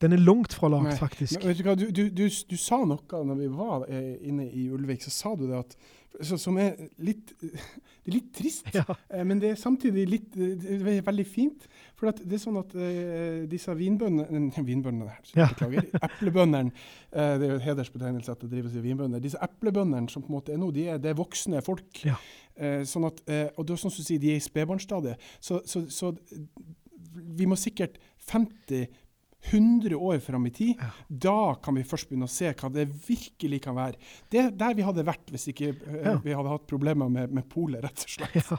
Den 0.00 0.12
er 0.12 0.16
langt 0.22 0.54
fra 0.54 0.68
lagd, 0.68 0.92
faktisk. 0.98 1.40
Men 1.40 1.48
vet 1.48 1.58
du, 1.58 1.62
hva, 1.66 1.74
du, 1.74 1.86
du, 1.90 2.04
du, 2.08 2.28
du 2.50 2.56
sa 2.56 2.78
noe 2.86 3.22
når 3.24 3.40
vi 3.40 3.48
var 3.50 3.88
eh, 3.88 4.14
inne 4.28 4.46
i 4.46 4.68
Ulvik, 4.70 5.02
så 5.02 5.10
sa 5.10 5.34
du 5.34 5.48
det 5.48 5.58
at 5.58 5.74
så, 6.22 6.38
som 6.40 6.56
er 6.58 6.74
litt, 7.04 7.34
det 7.40 8.08
er 8.08 8.14
litt 8.14 8.30
trist, 8.34 8.68
Ja. 8.74 8.84
eh, 9.10 9.24
men 9.28 9.40
det 9.42 9.52
er 9.52 9.60
samtidig 9.60 10.06
litt, 10.08 10.36
eh, 10.36 10.54
det 10.58 10.96
er 10.96 11.04
veldig 11.06 11.26
fint. 11.28 11.66
For 11.98 12.10
at 12.10 12.20
det 12.22 12.38
er 12.38 12.42
sånn 12.42 12.58
at 12.60 12.74
uh, 12.78 13.44
disse 13.50 13.72
vinbøndene 13.74 14.52
Vinbøndene 14.66 15.10
her, 15.10 15.30
Ja. 15.34 15.48
beklager. 15.50 15.88
Eplebøndene. 16.08 16.70
Uh, 17.10 17.34
det 17.40 17.48
er 17.48 17.54
jo 17.56 17.62
hedersbetegnelse 17.64 18.34
at 18.34 18.44
det 18.44 18.50
drives 18.52 18.76
i 18.78 18.82
vinbønder. 18.84 19.22
Disse 19.24 19.40
eplebøndene 19.42 20.10
som 20.12 20.22
på 20.22 20.30
en 20.30 20.36
måte 20.38 20.54
er 20.54 20.60
nå, 20.62 20.70
de 20.74 20.86
er, 20.92 21.00
det 21.02 21.10
er 21.10 21.18
voksne 21.18 21.62
folk. 21.66 22.04
Ja. 22.06 22.14
Uh, 22.54 22.84
sånn 22.86 23.08
at, 23.10 23.18
og 23.56 23.66
det 23.66 23.74
er 23.74 23.82
sånn 23.82 23.90
som 23.94 24.02
du 24.02 24.06
sier, 24.06 24.22
de 24.22 24.30
er 24.34 24.38
i 24.38 24.46
spedbarnsstadiet. 24.46 25.28
Så, 25.42 25.60
så, 25.66 25.84
så 25.90 26.14
vi 27.38 27.46
må 27.50 27.58
sikkert 27.58 27.98
50 28.30 28.86
100 29.52 29.94
år 29.96 30.18
fram 30.18 30.46
i 30.46 30.50
tid, 30.50 30.74
Ja. 30.80 30.90
da 31.08 31.54
kan 31.62 31.74
vi 31.74 31.82
først 31.86 32.08
begynne 32.08 32.26
å 32.26 32.28
se 32.28 32.50
hva 32.52 32.68
det 32.74 32.88
virkelig 33.08 33.60
kan 33.62 33.76
være. 33.76 33.94
Det 34.32 34.40
er 34.40 34.50
der 34.50 34.74
vi 34.74 34.82
hadde 34.82 35.04
vært 35.06 35.30
hvis 35.30 35.46
ikke 35.52 35.68
eh, 35.86 36.04
Ja. 36.04 36.16
vi 36.24 36.34
hadde 36.34 36.48
hatt 36.50 36.66
problemer 36.66 37.08
med, 37.08 37.30
med 37.32 37.46
polet, 37.48 37.82
rett 37.84 38.02
og 38.02 38.08
slett. 38.08 38.34
Ja. 38.34 38.56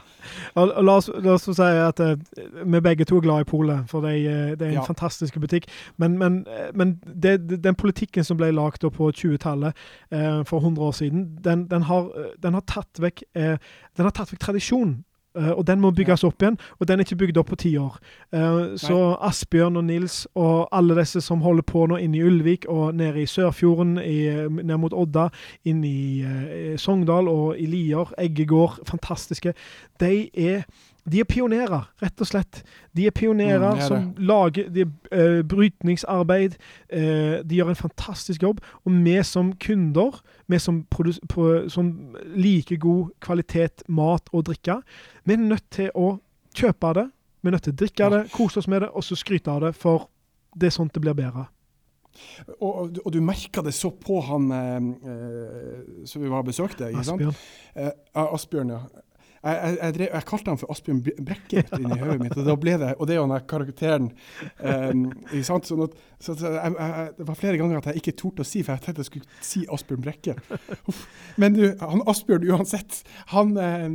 Og, 0.56 0.72
og 0.72 0.84
la, 0.84 0.96
oss, 0.96 1.10
la 1.14 1.34
oss 1.36 1.44
si 1.44 1.62
at 1.62 2.00
uh, 2.00 2.16
vi 2.64 2.80
begge 2.80 3.04
to 3.04 3.18
er 3.20 3.20
glad 3.26 3.40
i 3.44 3.44
Polet, 3.50 3.84
for 3.90 4.00
det, 4.00 4.14
er- 4.26 4.56
det 4.56 4.68
er 4.70 4.80
en 4.80 4.86
fantastisk 4.88 5.36
butikk. 5.38 5.68
Men, 5.98 6.16
men, 6.18 6.40
eh, 6.48 6.70
men 6.74 6.96
det, 7.04 7.36
den 7.62 7.74
politikken 7.78 8.24
som 8.24 8.36
ble 8.40 8.50
lagd 8.50 8.80
på 8.80 9.10
20-tallet, 9.12 9.76
eh, 10.10 10.42
for 10.48 10.60
100 10.64 10.80
år 10.88 10.92
siden, 10.96 11.36
den, 11.44 11.66
den, 11.68 11.82
har, 11.82 12.08
eh, 12.16 12.32
den, 12.42 12.54
har 12.54 12.64
tatt 12.66 12.98
vekk, 13.04 13.22
eh, 13.36 13.58
den 13.96 14.04
har 14.08 14.10
tatt 14.16 14.32
vekk 14.32 14.40
tradisjonen. 14.48 15.04
Eh, 15.38 15.50
og 15.50 15.66
den 15.66 15.80
må 15.80 15.92
bygges 15.94 16.24
opp 16.26 16.42
igjen, 16.42 16.58
og 16.78 16.88
den 16.88 16.98
er 16.98 17.06
ikke 17.06 17.20
bygd 17.22 17.38
opp 17.38 17.52
på 17.52 17.58
ti 17.62 17.70
år. 17.78 17.98
Eh, 18.34 18.74
så 18.82 18.98
Asbjørn 19.22 19.78
og 19.78 19.84
Nils 19.86 20.24
og 20.34 20.68
alle 20.74 20.96
disse 20.98 21.22
som 21.22 21.44
holder 21.44 21.66
på 21.66 21.84
nå 21.86 22.00
inne 22.02 22.18
i 22.18 22.24
Ulvik 22.26 22.66
og 22.68 22.96
nede 22.98 23.22
i 23.22 23.28
Sørfjorden, 23.30 23.98
i, 24.02 24.26
ned 24.58 24.76
mot 24.82 24.94
Odda, 24.96 25.28
inn 25.64 25.84
i 25.86 26.22
uh, 26.26 26.74
Sogndal 26.80 27.28
og 27.30 27.58
i 27.60 27.66
Lier, 27.70 28.10
Eggegård, 28.18 28.80
fantastiske. 28.88 29.54
De 30.00 30.14
er, 30.34 30.66
de 31.10 31.20
er 31.20 31.26
pionerer, 31.28 31.88
rett 32.02 32.22
og 32.22 32.28
slett. 32.28 32.62
De 32.96 33.06
er 33.06 33.14
pionerer 33.16 33.74
Mm, 33.74 33.82
som 33.86 34.08
lager 34.18 34.68
de, 34.70 34.84
uh, 35.12 35.42
brytningsarbeid. 35.48 36.56
Uh, 36.92 37.40
de 37.44 37.58
gjør 37.58 37.72
en 37.72 37.80
fantastisk 37.82 38.42
jobb. 38.42 38.60
Og 38.84 38.92
vi 39.04 39.16
som 39.26 39.52
kunder, 39.58 40.20
vi 40.48 40.58
som, 40.58 40.84
som 41.68 42.16
liker 42.36 42.76
god 42.76 43.10
kvalitet 43.20 43.82
mat 43.88 44.28
og 44.32 44.44
drikke, 44.50 44.80
vi 45.24 45.32
er 45.36 45.42
nødt 45.44 45.70
til 45.70 45.90
å 45.94 46.18
kjøpe 46.54 46.94
det. 46.94 47.10
Vi 47.42 47.48
er 47.48 47.56
nødt 47.56 47.62
til 47.68 47.72
å 47.72 47.80
drikke 47.84 48.10
det, 48.10 48.24
kose 48.32 48.60
oss 48.60 48.68
med 48.68 48.82
det, 48.82 48.90
og 48.92 49.04
så 49.04 49.16
skryte 49.16 49.50
av 49.50 49.60
det, 49.64 49.74
for 49.74 50.08
det 50.54 50.68
er 50.68 50.76
sånn 50.76 50.90
det 50.92 51.00
blir 51.00 51.16
bedre. 51.16 51.46
Og, 52.60 52.98
og, 53.04 53.12
du- 53.12 53.20
merker 53.20 53.22
merka 53.22 53.62
det 53.62 53.72
så 53.74 53.90
på 53.90 54.20
han 54.26 54.50
eh, 54.50 54.76
eh, 55.12 56.06
som 56.10 56.22
vi 56.22 56.28
var 56.28 56.42
besøkte. 56.42 56.90
Asbjørn. 56.98 57.34
Eh, 57.74 57.92
Asbjørn, 58.14 58.72
ja. 58.74 58.80
Jeg, 59.40 59.76
jeg, 59.80 59.94
drev, 59.96 60.08
jeg 60.12 60.24
kalte 60.28 60.50
han 60.52 60.58
for 60.60 60.70
Asbjørn 60.74 60.98
Bre- 61.06 61.22
Brekke 61.24 61.62
inni 61.78 61.96
hodet 62.02 62.18
mitt, 62.20 62.34
og 62.36 62.44
da 62.44 62.56
ble 62.60 62.74
det, 62.82 62.90
og 63.00 63.06
det 63.08 63.14
er 63.14 63.20
jo 63.22 63.28
den 63.30 63.46
karakteren. 63.48 64.08
Um? 64.60 65.06
Sånn 65.46 65.84
at, 65.86 65.94
så 66.20 66.34
at 66.36 66.42
jeg, 66.44 67.06
det 67.16 67.26
var 67.30 67.38
flere 67.40 67.56
ganger 67.60 67.78
at 67.80 67.88
jeg 67.88 68.02
ikke 68.02 68.16
torde 68.20 68.44
å 68.44 68.48
si, 68.50 68.60
for 68.66 68.76
jeg 68.76 68.84
tenkte 68.84 69.00
jeg 69.06 69.08
skulle 69.08 69.40
si 69.48 69.62
Asbjørn 69.72 70.04
Brekke. 70.04 70.36
Uff. 70.92 71.06
Men 71.40 71.56
du, 71.56 71.64
han 71.80 72.04
Asbjørn 72.12 72.44
uansett, 72.52 73.00
han 73.32 73.56
eh, 73.64 73.88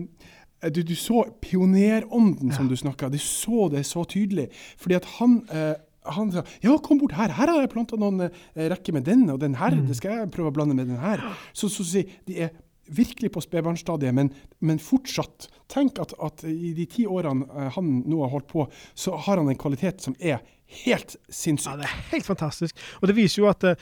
du, 0.74 0.82
du 0.82 0.96
så 0.98 1.28
pionerånden 1.46 2.50
som 2.56 2.66
du 2.72 2.76
snakka, 2.80 3.12
du 3.14 3.20
så 3.22 3.68
det 3.70 3.86
så 3.86 4.02
tydelig. 4.10 4.50
Fordi 4.82 4.98
at 4.98 5.06
han 5.20 5.43
eh, 5.54 5.76
han 6.06 6.30
sa 6.30 6.43
ja, 6.62 6.76
kom 6.86 7.00
bort 7.02 7.16
her, 7.18 7.32
her 7.34 7.50
har 7.50 7.64
jeg 7.64 7.72
planta 7.74 7.98
noen 7.98 8.28
eh, 8.28 8.36
rekker 8.70 8.93
med 8.93 9.08
den 9.08 9.24
og 9.34 9.39
den 9.41 9.56
her, 9.58 9.74
Mm. 9.74 9.88
det 9.89 9.96
skal 9.98 10.20
jeg 10.20 10.28
prøve 10.36 10.52
å 10.52 10.54
blande 10.54 10.76
med 10.78 10.86
den 10.91 11.00
her. 11.02 11.22
Så, 11.54 11.66
så, 11.74 11.82
si, 11.86 12.04
de 12.30 12.36
er 12.46 12.52
virkelig 12.88 13.31
på 13.31 13.41
spedbarnsstadiet, 13.41 14.13
men, 14.15 14.31
men 14.59 14.79
fortsatt. 14.79 15.49
Tenk 15.71 15.99
at, 16.01 16.13
at 16.21 16.43
i 16.49 16.73
de 16.77 16.86
ti 16.89 17.05
årene 17.09 17.47
eh, 17.49 17.71
han 17.75 18.03
nå 18.05 18.21
har 18.23 18.33
holdt 18.36 18.51
på, 18.51 18.67
så 18.93 19.15
har 19.27 19.41
han 19.41 19.49
en 19.49 19.59
kvalitet 19.59 20.05
som 20.05 20.17
er 20.19 20.43
helt 20.86 21.17
Ja, 21.29 21.75
det 21.77 21.86
er 21.86 21.97
helt 22.11 22.25
fantastisk. 22.25 22.77
Og 23.01 23.07
det 23.09 23.15
viser 23.17 23.43
jo 23.43 23.49
at 23.49 23.63
eh, 23.63 23.75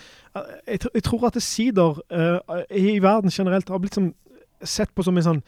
jeg, 0.68 0.86
jeg 0.94 1.04
tror 1.04 1.28
at 1.30 1.42
sider 1.44 2.02
eh, 2.12 2.66
i 2.80 3.00
verden 3.04 3.34
generelt 3.34 3.70
har 3.70 3.82
blitt 3.84 4.00
sett 4.64 4.94
på 4.96 5.04
som 5.04 5.18
en 5.18 5.30
sånn 5.30 5.44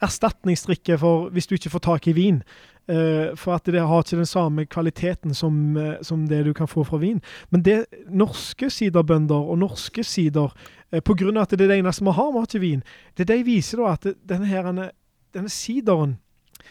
erstatningsdrikke 0.00 0.96
for 1.00 1.28
hvis 1.34 1.48
du 1.48 1.56
ikke 1.56 1.72
får 1.74 1.84
tak 1.84 2.08
i 2.08 2.16
vin. 2.16 2.42
Eh, 2.90 3.36
for 3.38 3.54
at 3.54 3.68
det 3.70 3.82
har 3.86 4.02
ikke 4.02 4.18
den 4.18 4.26
samme 4.26 4.64
kvaliteten 4.66 5.34
som, 5.34 5.76
eh, 5.76 6.00
som 6.02 6.26
det 6.26 6.44
du 6.44 6.52
kan 6.52 6.66
få 6.66 6.82
fra 6.84 6.98
vin. 6.98 7.20
Men 7.50 7.62
det 7.62 7.86
norske 8.08 8.70
siderbønder 8.70 9.36
og 9.36 9.58
norske 9.58 10.02
sider, 10.04 10.50
eh, 10.50 10.79
på 10.90 11.14
grunn 11.14 11.38
av 11.38 11.46
at 11.46 11.54
det 11.54 11.66
er 11.66 11.70
det 11.70 11.78
eneste 11.80 12.04
vi 12.04 12.16
har, 12.16 12.32
vi 12.34 12.42
har 12.42 12.60
vin, 12.62 12.82
det 13.16 13.28
de 13.30 13.38
viser 13.46 13.82
da 13.82 13.94
at 13.94 14.08
denne 14.26 15.52
sideren 15.52 16.18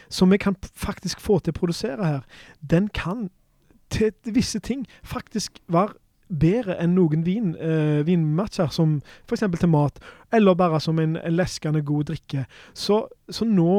som 0.09 0.32
vi 0.32 0.38
kan 0.38 0.55
faktisk 0.76 1.22
få 1.22 1.39
til 1.39 1.53
å 1.53 1.59
produsere 1.59 2.05
her, 2.05 2.24
den 2.59 2.89
kan 2.93 3.30
til 3.89 4.13
visse 4.26 4.59
ting 4.59 4.86
faktisk 5.03 5.61
være 5.67 5.95
bedre 6.30 6.75
enn 6.84 6.93
noen 6.93 7.23
vin, 7.25 7.55
eh, 7.57 8.03
vinmatcher, 8.05 8.69
som 8.71 8.99
f.eks. 9.27 9.43
til 9.59 9.69
mat, 9.69 9.97
eller 10.32 10.53
bare 10.53 10.80
som 10.80 10.99
en, 11.01 11.15
en 11.17 11.34
leskende 11.36 11.82
god 11.82 12.11
drikke. 12.11 12.45
Så, 12.77 12.99
så 13.30 13.45
nå 13.49 13.69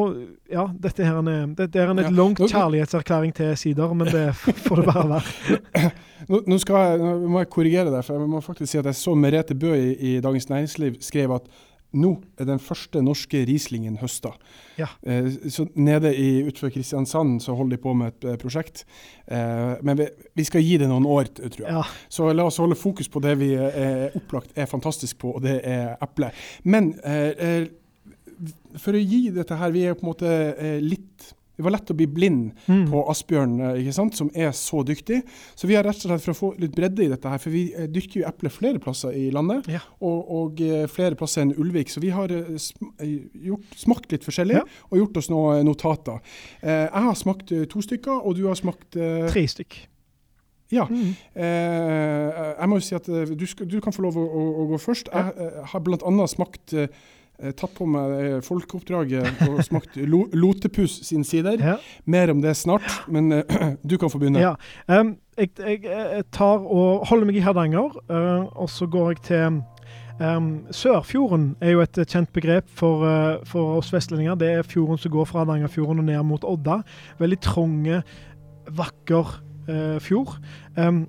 Ja, 0.51 0.65
dette 0.75 1.07
her 1.07 1.21
er, 1.23 1.47
dette 1.55 1.79
er 1.79 1.91
en 1.93 1.99
Ja. 2.03 2.09
et 2.09 2.17
langt 2.17 2.39
kjærlighetserklæring 2.43 3.33
til 3.35 3.57
sider, 3.57 3.95
men 3.95 4.07
det 4.11 4.35
får 4.35 4.77
det 4.83 4.87
bare 4.91 5.09
være. 5.09 5.91
Nå, 6.29 6.43
nå, 6.47 6.59
skal 6.61 6.75
jeg, 6.77 6.99
nå 7.01 7.29
må 7.33 7.39
jeg 7.41 7.49
korrigere 7.51 7.91
deg, 7.91 8.05
for 8.05 8.19
jeg 8.19 8.29
må 8.29 8.41
faktisk 8.45 8.71
si 8.75 8.79
at 8.79 8.85
jeg 8.91 8.95
så 8.99 9.15
Merete 9.17 9.55
Bø 9.57 9.71
i, 9.75 9.95
i 9.95 10.21
Dagens 10.21 10.51
Næringsliv 10.51 10.99
skrev 11.01 11.33
at 11.39 11.47
nå 11.97 12.13
er 12.39 12.47
den 12.49 12.61
første 12.63 13.03
norske 13.03 13.43
Rieslingen 13.49 13.97
høsta. 14.01 14.33
Ja. 14.79 14.87
Eh, 15.03 15.27
så 15.51 15.67
nede 15.75 16.13
i, 16.15 16.43
utenfor 16.47 16.73
Kristiansand 16.75 17.41
så 17.43 17.57
holder 17.59 17.77
de 17.77 17.83
på 17.83 17.95
med 17.99 18.13
et 18.15 18.29
eh, 18.31 18.39
prosjekt. 18.41 18.85
Eh, 19.27 19.75
men 19.83 19.99
vi, 19.99 20.07
vi 20.39 20.47
skal 20.47 20.65
gi 20.65 20.79
det 20.83 20.91
noen 20.91 21.09
år, 21.11 21.33
tror 21.35 21.65
jeg. 21.65 21.75
Ja, 21.81 21.83
Så 22.09 22.31
la 22.33 22.47
oss 22.47 22.61
holde 22.63 22.79
fokus 22.79 23.11
på 23.11 23.23
det 23.25 23.37
vi 23.41 23.53
er 23.59 24.15
opplagt 24.19 24.57
er 24.59 24.71
fantastisk 24.71 25.19
på, 25.23 25.35
og 25.39 25.45
det 25.47 25.61
er 25.67 25.97
eple. 26.03 26.31
Men 26.65 26.95
eh, 27.05 27.31
eh, 27.49 27.69
for 28.81 28.97
å 28.97 29.03
gi 29.03 29.29
dette 29.35 29.59
her, 29.59 29.75
vi 29.75 29.85
er 29.89 29.99
på 29.99 30.07
en 30.07 30.13
måte 30.13 30.31
eh, 30.55 30.79
litt 30.85 31.33
Det 31.61 31.67
var 31.67 31.75
lett 31.75 31.91
å 31.93 31.97
bli 31.99 32.07
blind 32.09 32.55
mm. 32.65 32.87
på 32.89 33.03
Asbjørn, 33.13 33.59
eh, 33.61 33.81
ikke 33.83 33.93
sant, 33.93 34.17
som 34.17 34.31
er 34.33 34.55
så 34.57 34.81
dyktig. 34.87 35.19
Så 35.53 35.69
vi 35.69 35.77
har 35.77 35.85
rett 35.85 36.01
og 36.01 36.09
slett 36.09 36.25
for 36.25 36.33
å 36.33 36.39
få 36.39 36.49
litt 36.63 36.73
bredde 36.73 37.05
i 37.05 37.11
dette 37.13 37.29
her, 37.29 37.43
for 37.43 37.53
vi 37.53 37.67
eh, 37.75 37.85
dyrker 37.93 38.23
jo 38.23 38.29
eple 38.31 38.53
flere 38.55 38.81
plasser 38.81 39.13
i 39.17 39.27
landet, 39.35 39.69
Ja. 39.69 39.83
og, 40.01 40.33
og 40.41 40.65
eh, 40.65 40.87
flere 40.89 41.19
plasser 41.21 41.45
enn 41.45 41.53
Ulvik. 41.61 41.93
Så 41.93 42.01
vi 42.01 42.15
har 42.17 42.33
gjort, 42.33 43.77
smakt 43.77 44.09
litt 44.17 44.25
forskjellig, 44.25 44.57
Ja. 44.63 44.65
og 44.89 45.03
gjort 45.03 45.21
oss 45.21 45.29
noen 45.29 45.69
notater. 45.69 46.25
Eh, 46.65 46.87
jeg 46.89 47.07
har 47.11 47.21
smakt 47.21 47.53
to 47.53 47.85
stykker, 47.85 48.25
og 48.25 48.41
du 48.41 48.47
har 48.49 48.57
smakt 48.57 48.97
tre 48.97 49.47
stykk. 49.53 49.83
Ja. 50.71 50.87
Mm. 50.91 51.15
Eh, 51.35 52.55
jeg 52.61 52.69
må 52.71 52.79
jo 52.79 52.85
si 52.87 52.95
at 52.97 53.09
du, 53.11 53.47
skal, 53.51 53.69
du 53.69 53.81
kan 53.83 53.95
få 53.95 54.05
lov 54.07 54.19
å, 54.21 54.25
å, 54.25 54.45
å 54.63 54.67
gå 54.73 54.79
først. 54.81 55.11
Ja. 55.13 55.29
Jeg 55.35 55.49
eh, 55.51 55.65
har 55.73 55.83
bl.a. 55.87 56.29
smakt 56.31 56.75
eh, 56.79 56.93
eh, 57.43 57.55
Tatt 57.57 57.75
på 57.77 57.87
meg 57.89 58.15
eh, 58.17 58.37
folkeoppdraget 58.45 59.43
og 59.49 59.59
smakt 59.69 59.97
lo, 60.01 60.25
Lotepus 60.33 61.01
sin 61.09 61.25
sider. 61.27 61.59
Ja. 61.61 61.77
Mer 62.05 62.35
om 62.35 62.43
det 62.45 62.57
snart, 62.61 62.87
men 63.09 63.33
eh, 63.41 63.67
du 63.91 63.97
kan 64.01 64.13
få 64.13 64.21
begynne. 64.23 64.43
Ja. 64.43 64.55
Um, 64.89 65.17
jeg, 65.39 65.55
jeg, 65.59 65.85
jeg 65.89 66.25
tar 66.37 66.65
og 66.65 67.07
holder 67.09 67.29
meg 67.29 67.41
i 67.41 67.45
Hardanger, 67.45 67.97
uh, 68.11 68.49
og 68.61 68.71
så 68.71 68.89
går 68.91 69.15
jeg 69.15 69.23
til 69.31 69.61
Um, 70.21 70.67
Sørfjorden 70.69 71.55
er 71.65 71.71
jo 71.73 71.81
et 71.81 71.97
kjent 72.05 72.29
begrep 72.37 72.67
for, 72.77 73.07
uh, 73.09 73.39
for 73.49 73.79
oss 73.79 73.89
vestlendinger. 73.89 74.37
Det 74.37 74.51
er 74.53 74.67
fjorden 74.69 75.01
som 75.01 75.15
går 75.15 75.25
fra 75.25 75.41
Hardangerfjorden 75.41 76.03
og 76.03 76.05
ned 76.11 76.21
mot 76.29 76.45
Odda. 76.45 76.83
Veldig 77.17 77.39
trange, 77.41 78.03
vakker 78.69 79.31
uh, 79.71 79.97
fjord. 80.05 80.37
Em, 80.77 81.07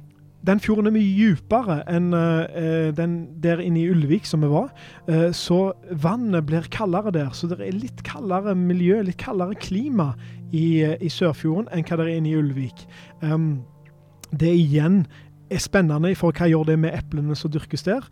den 0.48 0.62
fjorden 0.62 0.90
er 0.90 0.94
mye 0.96 1.10
dypere 1.14 1.82
enn 1.92 2.14
eh, 2.18 2.90
den 2.98 3.18
der 3.44 3.62
inne 3.62 3.84
i 3.84 3.90
Ulvik 3.94 4.26
som 4.26 4.42
vi 4.42 4.50
var. 4.50 4.72
Eh, 5.08 5.30
så 5.38 5.74
vannet 5.92 6.48
blir 6.50 6.66
kaldere 6.74 7.14
der. 7.14 7.30
Så 7.38 7.50
det 7.52 7.60
er 7.62 7.76
litt 7.76 8.02
kaldere 8.08 8.56
miljø, 8.58 9.02
litt 9.06 9.20
kaldere 9.22 9.58
klima 9.62 10.12
i, 10.50 10.82
eh, 10.82 10.98
i 10.98 11.12
Sørfjorden 11.14 11.70
enn 11.70 11.86
hva 11.86 12.00
det 12.00 12.08
er 12.08 12.18
inne 12.18 12.34
i 12.34 12.40
Ulvik. 12.40 12.88
Um, 13.22 13.62
det 14.32 14.50
igjen 14.56 15.04
er 15.52 15.62
spennende 15.62 16.16
for 16.18 16.34
hva 16.34 16.50
gjør 16.50 16.72
det 16.72 16.80
med 16.80 16.96
eplene 16.98 17.38
som 17.38 17.52
dyrkes 17.54 17.86
der. 17.86 18.08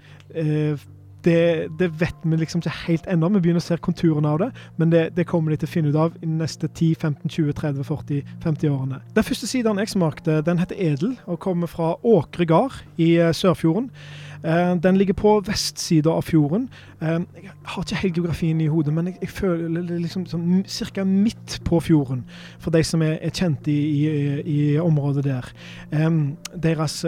Det, 1.26 1.67
det 1.80 1.89
vet 1.99 2.24
vi 2.24 2.38
liksom 2.39 2.61
ikke 2.63 2.76
helt 2.86 3.07
ennå. 3.11 3.30
Vi 3.36 3.41
begynner 3.43 3.63
å 3.63 3.65
se 3.65 3.78
konturene 3.84 4.32
av 4.32 4.39
det, 4.43 4.49
men 4.80 4.93
det, 4.93 5.03
det 5.17 5.28
kommer 5.28 5.51
de 5.51 5.59
til 5.59 5.70
å 5.70 5.74
finne 5.74 5.91
ut 5.91 5.99
av 5.99 6.15
i 6.20 6.26
de 6.26 6.38
neste 6.39 6.70
10, 6.70 6.95
15, 6.95 7.30
20, 7.30 7.57
30, 7.59 7.84
40, 7.88 8.24
50 8.45 8.72
årene. 8.72 9.01
Den 9.15 9.28
første 9.28 9.49
sideren 9.49 9.82
jeg 9.84 9.91
smakte, 9.91 10.39
den 10.45 10.61
heter 10.61 10.80
Edel 10.80 11.17
og 11.26 11.41
kommer 11.43 11.72
fra 11.72 11.95
Åkre 12.07 12.47
gard 12.49 12.80
i 12.97 13.15
eh, 13.20 13.34
Sørfjorden. 13.36 13.89
Eh, 14.43 14.76
den 14.80 14.97
ligger 14.97 15.17
på 15.20 15.36
vestsida 15.43 16.13
av 16.15 16.24
fjorden. 16.28 16.70
Eh, 17.01 17.20
jeg 17.43 17.51
har 17.74 17.84
ikke 17.84 18.01
helt 18.03 18.20
geografien 18.22 18.63
i 18.63 18.70
hodet, 18.72 18.93
men 18.95 19.11
jeg, 19.11 19.20
jeg 19.26 19.36
føler 19.36 19.84
det 19.89 19.99
liksom 20.05 20.26
sånn 20.30 20.63
ca. 20.63 21.03
midt 21.03 21.59
på 21.67 21.82
fjorden, 21.84 22.24
for 22.59 22.72
de 22.76 22.84
som 22.88 23.03
er, 23.03 23.17
er 23.20 23.36
kjente 23.36 23.72
i, 23.72 24.07
i, 24.07 24.09
i, 24.47 24.59
området 24.80 25.26
der. 25.28 25.53
Deres 26.55 27.01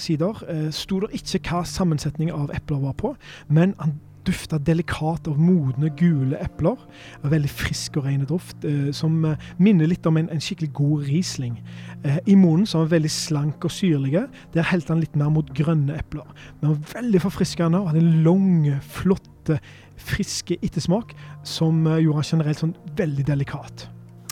sider 0.00 0.38
sto 0.72 1.02
det 1.04 1.10
ikke 1.18 1.40
hva 1.50 1.58
sammensetning 1.68 2.30
av 2.32 2.48
epler 2.56 2.80
var 2.80 2.94
på, 2.96 3.10
men 3.52 3.74
han 3.76 3.98
dufta 4.28 4.58
delikat 4.60 5.28
av 5.30 5.38
modne, 5.40 5.90
gule 5.98 6.38
epler. 6.42 6.78
Veldig 7.26 7.50
frisk 7.50 7.98
og 8.00 8.08
ren 8.08 8.26
duft, 8.28 8.64
eh, 8.68 8.90
som 8.96 9.16
eh, 9.26 9.48
minner 9.60 9.90
litt 9.90 10.06
om 10.08 10.18
en, 10.20 10.28
en 10.32 10.42
skikkelig 10.42 10.70
god 10.76 11.06
Riesling. 11.08 11.58
Eh, 12.04 12.18
I 12.26 12.36
munnen 12.38 12.66
så 12.68 12.80
var 12.80 12.88
han 12.88 12.94
veldig 12.96 13.12
slank 13.14 13.68
og 13.68 13.74
syrlig. 13.74 14.24
Der 14.54 14.68
helte 14.68 14.94
han 14.94 15.02
litt 15.04 15.16
mer 15.18 15.32
mot 15.34 15.52
grønne 15.56 15.96
epler. 15.98 16.26
Men 16.58 16.70
han 16.70 16.80
var 16.80 16.96
veldig 16.98 17.24
forfriskende 17.24 17.82
og 17.82 17.92
hadde 17.92 18.04
en 18.04 18.24
lang, 18.26 18.50
flotte, 18.98 19.60
friske 19.98 20.58
ettersmak 20.62 21.14
som 21.46 21.86
eh, 21.86 22.02
gjorde 22.04 22.22
han 22.22 22.32
generelt 22.34 22.64
sånn 22.64 22.76
veldig 22.98 23.26
delikat. 23.32 23.88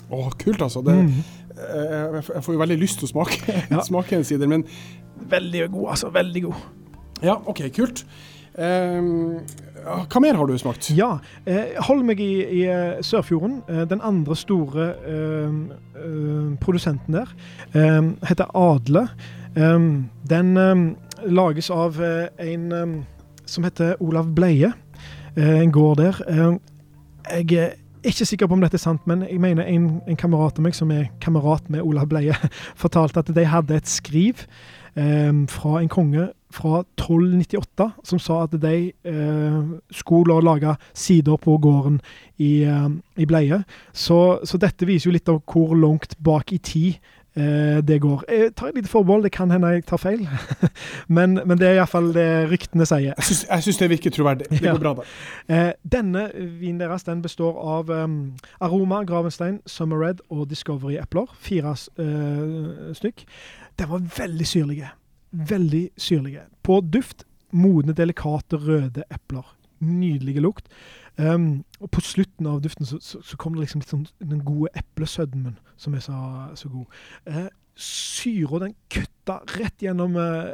Å, 0.07 0.27
kult, 0.39 0.61
altså. 0.63 0.83
Det, 0.85 0.93
mm. 0.95 1.46
Eh, 1.57 2.17
jeg 2.35 2.43
får 2.45 2.53
jo 2.53 2.61
veldig 2.61 2.79
lyst 2.79 3.01
til 3.01 3.09
å 3.09 3.13
smake, 3.15 3.41
ja. 3.73 3.83
smake 3.85 4.19
en 4.19 4.27
sider, 4.27 4.49
men 4.49 4.65
Veldig 5.27 5.63
god, 5.73 5.87
altså. 5.89 6.09
Veldig 6.13 6.41
god. 6.43 6.65
Ja, 7.25 7.33
OK, 7.49 7.63
kult. 7.73 8.03
Um, 8.57 9.39
hva 9.87 10.21
mer 10.21 10.37
har 10.37 10.49
du 10.49 10.55
smakt? 10.59 10.89
Ja, 10.97 11.17
eh, 11.45 11.77
hold 11.87 12.03
meg 12.07 12.19
i, 12.23 12.31
i 12.41 12.61
eh, 12.69 12.99
Sørfjorden. 13.05 13.61
Eh, 13.69 13.83
den 13.89 14.01
andre 14.03 14.35
store 14.35 14.87
eh, 15.07 15.59
eh 15.97 16.55
produsenten 16.61 17.19
der 17.19 17.33
eh, 17.73 18.01
heter 18.27 18.51
Adle. 18.57 19.07
den 19.57 20.95
lages 21.25 21.69
av 21.69 21.95
en 22.39 23.05
som 23.45 23.63
heter 23.63 23.95
Olav 23.99 24.27
Bleie. 24.35 24.73
en 25.35 25.71
gård 25.71 25.97
der. 25.97 26.59
jeg 27.31 27.73
er 28.07 28.15
ikke 28.15 28.29
sikker 28.31 28.49
på 28.49 28.57
om 28.57 28.63
dette 28.63 28.79
er 28.79 28.83
sant, 28.83 29.05
men 29.09 29.23
jeg 29.27 29.39
mener 29.43 29.67
en, 29.67 29.87
en 30.07 30.19
kamerat 30.19 30.57
av 30.59 30.65
meg 30.65 30.75
som 30.77 30.91
er 30.95 31.09
kamerat 31.23 31.69
med 31.73 31.85
Olav 31.85 32.09
Bleie, 32.11 32.35
fortalte 32.83 33.23
at 33.23 33.31
de 33.35 33.45
hadde 33.45 33.77
et 33.77 33.87
skriv 33.91 34.47
fra 34.97 35.75
en 35.77 35.89
konge 35.93 36.23
fra 36.53 36.81
1298 36.97 37.87
som 38.07 38.21
sa 38.21 38.39
at 38.45 38.55
de 38.61 38.91
eh, 38.91 39.57
skulle 39.91 40.39
lage 40.43 40.75
sider 40.95 41.37
på 41.37 41.57
gården 41.61 41.99
i, 42.37 42.63
eh, 42.63 42.89
i 43.17 43.25
Bleie. 43.25 43.63
Så, 43.93 44.39
så, 44.43 44.57
dette 44.57 44.87
viser 44.87 45.09
jo 45.09 45.17
litt 45.17 45.29
av 45.31 45.41
hvor 45.45 45.75
langt 45.77 46.15
bak 46.23 46.53
i 46.55 46.57
tid 46.57 46.95
eh, 46.95 47.16
det 47.37 47.99
går. 48.01 48.23
Jeg 48.33 48.53
tar 48.57 48.71
et 48.71 48.79
lite 48.79 48.89
forbehold, 48.89 49.23
det 49.27 49.31
kan 49.35 49.51
hende 49.53 49.69
jeg 49.75 49.85
tar 49.85 50.01
feil. 50.01 50.23
men, 51.17 51.37
men, 51.43 51.59
det 51.59 51.67
er 51.67 51.77
iallfall 51.77 52.09
det 52.15 52.27
ryktene 52.49 52.87
sier. 52.89 53.13
Jeg 53.13 53.65
syns 53.67 53.81
det 53.81 53.91
virker 53.91 54.13
troverdig. 54.15 54.49
Det 54.49 54.63
går 54.65 54.81
bra, 54.81 54.95
da. 54.97 55.07
Eh, 55.53 55.71
denne 55.85 56.27
vinen 56.35 56.81
deres 56.81 57.05
den 57.05 57.21
består 57.21 57.59
av 57.61 57.91
um, 57.93 58.19
Aroma, 58.57 59.03
Gravenstein, 59.05 59.59
Summer 59.69 60.01
Red 60.01 60.23
og 60.33 60.47
Discovery 60.49 60.97
epler. 60.97 61.29
Fire 61.37 61.75
uh, 61.77 62.93
stykk. 62.97 63.27
Den 63.77 63.93
var 63.93 64.07
veldig 64.17 64.49
syrlige 64.49 64.95
veldig 65.31 65.89
syrlige. 65.97 66.41
På 66.63 66.81
duft 66.81 67.25
modne, 67.51 67.93
delikate, 67.93 68.57
røde 68.57 69.03
epler. 69.11 69.45
Nydelige 69.79 70.41
lukt. 70.41 70.69
Um, 71.17 71.63
og 71.79 71.89
på 71.91 72.01
slutten 72.01 72.45
av 72.45 72.59
duften 72.61 72.85
så, 72.85 72.99
så, 73.01 73.21
så 73.25 73.37
kom 73.41 73.55
det 73.55 73.65
liksom 73.65 73.81
litt 73.81 73.93
sånn 73.93 74.03
den 74.21 74.43
gode 74.45 74.69
eplesødmen, 74.77 75.55
som 75.81 75.95
er 75.97 76.03
så, 76.05 76.17
så 76.59 76.69
god. 76.69 76.99
Uh, 77.25 77.47
syra 77.77 78.59
den 78.63 78.73
kutta 78.89 79.37
rett 79.53 79.83
gjennom 79.85 80.15
uh, 80.17 80.53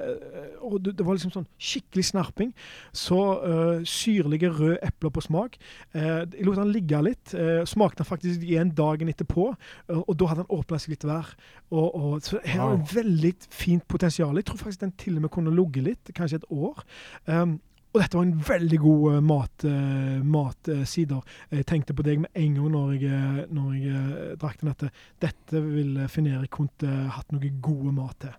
og 0.63 0.81
det, 0.83 0.93
det, 0.97 1.05
var 1.05 1.15
liksom 1.15 1.33
sånn 1.33 1.47
skikkelig 1.61 2.05
snerping. 2.09 2.53
Så 2.95 3.19
uh, 3.43 3.83
syrlige 3.87 4.51
røde 4.51 4.79
epler 4.87 5.13
på 5.13 5.23
smak. 5.23 5.57
Uh, 5.95 6.23
jeg 6.27 6.47
lot 6.47 6.59
den 6.59 6.71
ligge 6.75 7.01
litt. 7.03 7.35
Smakte 7.69 8.03
den 8.03 8.09
faktisk 8.09 8.43
igjen 8.43 8.73
dagen 8.75 9.11
etterpå, 9.11 9.49
og 9.93 10.15
da 10.19 10.29
hadde 10.29 10.43
den 10.43 10.55
åpna 10.55 10.79
seg 10.79 10.95
litt 10.95 11.05
hver. 11.07 11.35
Og, 11.73 11.87
og, 11.89 12.15
så 12.23 12.39
her 12.43 12.63
er 12.65 12.79
det 12.79 12.95
veldig 12.95 13.33
fint 13.51 13.87
potensial. 13.91 14.35
Jeg 14.39 14.47
tror 14.49 14.63
faktisk 14.63 14.83
den 14.83 14.95
til 14.99 15.19
og 15.19 15.25
med 15.25 15.33
kunne 15.33 15.53
ligget 15.55 15.87
litt, 15.91 16.15
kanskje 16.15 16.41
et 16.41 16.49
år. 16.53 16.83
Um, 17.27 17.59
og 17.93 18.01
dette 18.01 18.17
var 18.17 18.25
en 18.25 18.43
veldig 18.47 18.77
god 18.81 19.17
mat, 19.21 19.65
uh, 19.69 20.21
matsider. 20.25 21.19
Uh, 21.51 21.57
jeg 21.59 21.67
tenkte 21.69 21.93
på 21.93 22.05
deg 22.05 22.23
med 22.23 22.39
en 22.41 22.55
gang 22.57 22.71
når 22.73 22.93
jeg, 22.97 23.45
når 23.53 23.75
jeg 23.77 24.37
drakk 24.41 24.61
den. 24.61 24.71
Dette 24.73 24.89
Dette 25.21 25.61
ville 25.61 26.07
Finn-Erik 26.09 26.49
kunne 26.57 27.09
hatt 27.13 27.29
noe 27.35 27.51
gode 27.61 27.93
mat 27.93 28.17
til. 28.23 28.33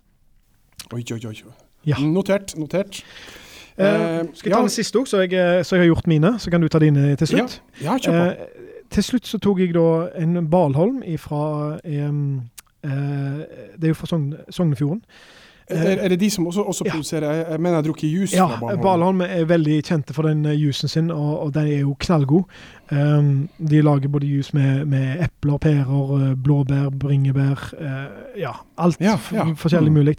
Oi, 0.91 1.03
oi, 1.15 1.21
oi. 1.31 1.35
Ja. 1.87 2.01
Notert. 2.03 2.57
Notert. 2.59 2.99
skal 3.75 3.85
jeg 3.85 4.33
ta 4.43 4.49
ja. 4.49 4.59
den 4.59 4.73
siste 4.73 4.99
òg, 4.99 5.07
så, 5.07 5.23
så, 5.23 5.75
jeg 5.75 5.85
har 5.85 5.87
gjort 5.87 6.07
mine? 6.07 6.35
Så 6.39 6.51
kan 6.51 6.61
du 6.61 6.67
ta 6.67 6.79
dine 6.83 7.15
til 7.15 7.27
slutt. 7.27 7.61
Ja, 7.81 7.95
ja 7.95 8.11
på. 8.11 8.83
til 8.91 9.07
slutt 9.07 9.27
så 9.27 9.39
tok 9.39 9.63
jeg 9.63 9.73
da 9.75 10.09
en 10.19 10.49
Balholm 10.51 11.01
ifra 11.03 11.79
um, 11.79 12.43
Det 12.83 13.83
er 13.83 13.91
jo 13.91 13.97
fra 13.97 14.11
Sognefjorden. 14.49 15.01
Er, 15.65 15.97
er, 15.97 16.11
det 16.13 16.19
de 16.21 16.27
som 16.29 16.45
også, 16.45 16.61
også 16.61 16.85
ja. 16.85 16.91
produserer 16.91 17.31
Jeg 17.33 17.59
mener 17.59 17.69
jeg 17.69 17.75
har 17.75 17.85
drukket 17.87 18.09
juice 18.11 18.37
ja, 18.37 18.45
fra 18.45 18.59
Balholm. 18.59 18.81
Balholm 18.83 19.21
er 19.25 19.47
veldig 19.49 19.79
kjente 19.87 20.13
for 20.13 20.27
den 20.29 20.45
jusen 20.45 20.75
juicen 20.75 20.89
sin, 20.89 21.11
og, 21.11 21.39
og 21.39 21.53
den 21.53 21.67
er 21.67 21.79
jo 21.79 21.95
knallgod. 21.99 22.43
Um, 22.91 23.49
de 23.57 23.81
lager 23.81 24.09
både 24.09 24.27
juice 24.27 24.53
med, 24.53 24.85
med, 24.85 25.23
epler, 25.23 25.57
pærer, 25.57 26.29
eh, 26.29 26.35
blåbær, 26.37 26.89
bringebær 26.89 27.73
uh, 27.81 28.39
Ja, 28.39 28.51
alt 28.77 29.01
ja, 29.01 29.15
forskjellig 29.55 29.91
mm. 29.91 29.97
mulig. 29.97 30.15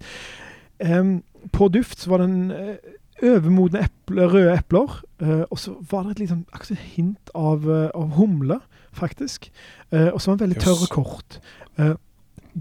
Um, 0.81 1.23
på 1.53 1.69
duft 1.69 2.01
så 2.01 2.11
var 2.11 2.25
den 2.25 2.51
uh, 2.51 2.75
overmodne 3.23 3.85
eple, 3.87 4.27
røde 4.27 4.57
epler, 4.59 5.03
uh, 5.23 5.45
og 5.51 5.59
så 5.59 5.77
var 5.91 6.03
det 6.03 6.17
et 6.17 6.25
litt 6.25 6.35
sånn, 6.35 6.81
hint 6.97 7.31
av, 7.35 7.69
av, 7.95 8.11
humle, 8.17 8.59
faktisk. 8.97 9.51
og 9.93 10.21
så 10.21 10.31
var 10.31 10.37
den 10.37 10.49
veldig 10.49 10.61
tørr 10.65 10.83
og 10.87 10.89
kort. 10.89 11.39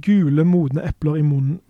gule, 0.03 0.43
modne 0.43 0.83
epler 0.83 1.15
i 1.15 1.21
munnen 1.23 1.61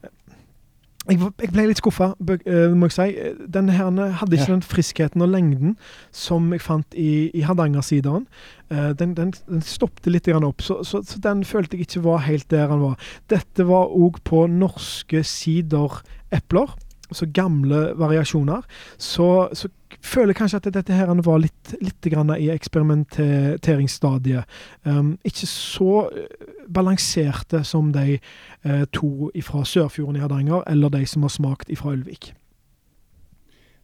jeg, 1.10 1.20
jeg, 1.42 1.52
ble 1.54 1.68
litt 1.70 1.82
skuffa, 1.82 2.12
uh, 2.18 2.76
må 2.76 2.90
jeg 2.90 2.96
si. 2.96 3.08
Den 3.52 3.70
her 3.74 3.92
hadde 4.20 4.38
ikke 4.38 4.48
ja. 4.48 4.54
den 4.56 4.66
friskheten 4.66 5.26
og 5.26 5.32
lengden 5.34 5.76
som 6.16 6.48
jeg 6.54 6.64
fant 6.66 6.98
i, 6.98 7.30
i 7.36 7.44
Hardanger-sideren. 7.46 8.26
Uh, 8.74 8.92
den, 8.98 9.14
den, 9.18 9.34
den 9.50 9.66
stoppet 9.66 10.10
litt 10.12 10.30
opp, 10.36 10.64
så, 10.66 10.82
så, 10.84 11.04
så, 11.06 11.22
den 11.22 11.44
følte 11.46 11.78
jeg 11.78 11.88
ikke 11.88 12.06
var 12.08 12.26
helt 12.26 12.50
der 12.54 12.72
den 12.72 12.82
var. 12.82 12.98
Dette 13.32 13.68
var 13.68 13.94
òg 13.94 14.22
på 14.26 14.46
norske 14.52 15.22
siderepler 15.26 16.74
så 17.12 17.26
gamle 17.34 17.94
variasjoner, 18.00 18.62
så, 18.98 19.50
så 19.54 19.68
føler 20.02 20.34
jeg 20.34 20.40
kanskje 20.40 20.58
at 20.62 20.74
dette 20.78 20.94
her 20.94 21.12
var 21.26 21.40
litt, 21.44 21.76
litt 21.82 22.08
i 22.40 22.50
eksperimenteringsstadiet. 22.54 24.44
Um, 24.84 25.18
ikke 25.24 25.48
så 25.50 26.10
eh, 26.10 26.26
balanserte 26.70 27.64
som 27.64 27.92
de 27.94 28.20
uh, 28.66 28.86
to 28.92 29.32
fra 29.46 29.66
Sørfjorden 29.66 30.16
i 30.18 30.24
Hardanger, 30.24 30.64
eller 30.68 30.90
de 30.90 31.06
som 31.06 31.22
har 31.26 31.34
smakt 31.34 31.70
fra 31.78 31.94
Ulvik. 31.94 32.34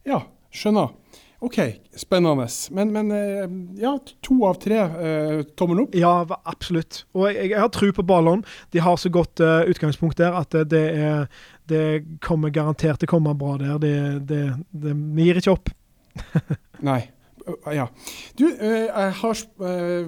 Ja, 0.06 0.24
skjønner. 0.50 0.88
OK, 1.42 1.56
spennende. 1.96 2.46
Men, 2.70 2.92
men 2.92 3.08
eh, 3.10 3.82
ja, 3.82 3.96
to 4.22 4.36
av 4.46 4.60
tre 4.62 4.76
eh, 4.78 5.40
tommelen 5.58 5.88
opp? 5.88 5.96
Ja, 5.98 6.12
absolutt. 6.46 7.00
Og 7.18 7.26
jeg, 7.32 7.48
jeg 7.50 7.58
har 7.58 7.72
tro 7.74 7.88
på 7.96 8.04
Ballon. 8.06 8.44
De 8.70 8.78
har 8.78 8.94
så 9.00 9.10
godt 9.10 9.42
uh, 9.42 9.66
utgangspunkt 9.66 10.22
der 10.22 10.38
at 10.38 10.54
det, 10.70 10.84
er, 10.94 11.26
det 11.70 12.18
kommer 12.24 12.52
garantert 12.54 13.00
til 13.00 13.08
å 13.08 13.14
komme 13.14 13.34
bra 13.38 13.56
der. 13.60 13.78
Det, 13.82 13.96
det, 14.28 14.42
det, 14.70 14.94
vi 15.16 15.28
gir 15.28 15.40
ikke 15.40 15.54
opp. 15.54 15.72
Nei. 16.90 17.02
Ja. 17.74 17.88
Du, 18.38 18.44
jeg 18.46 19.14
har 19.18 19.38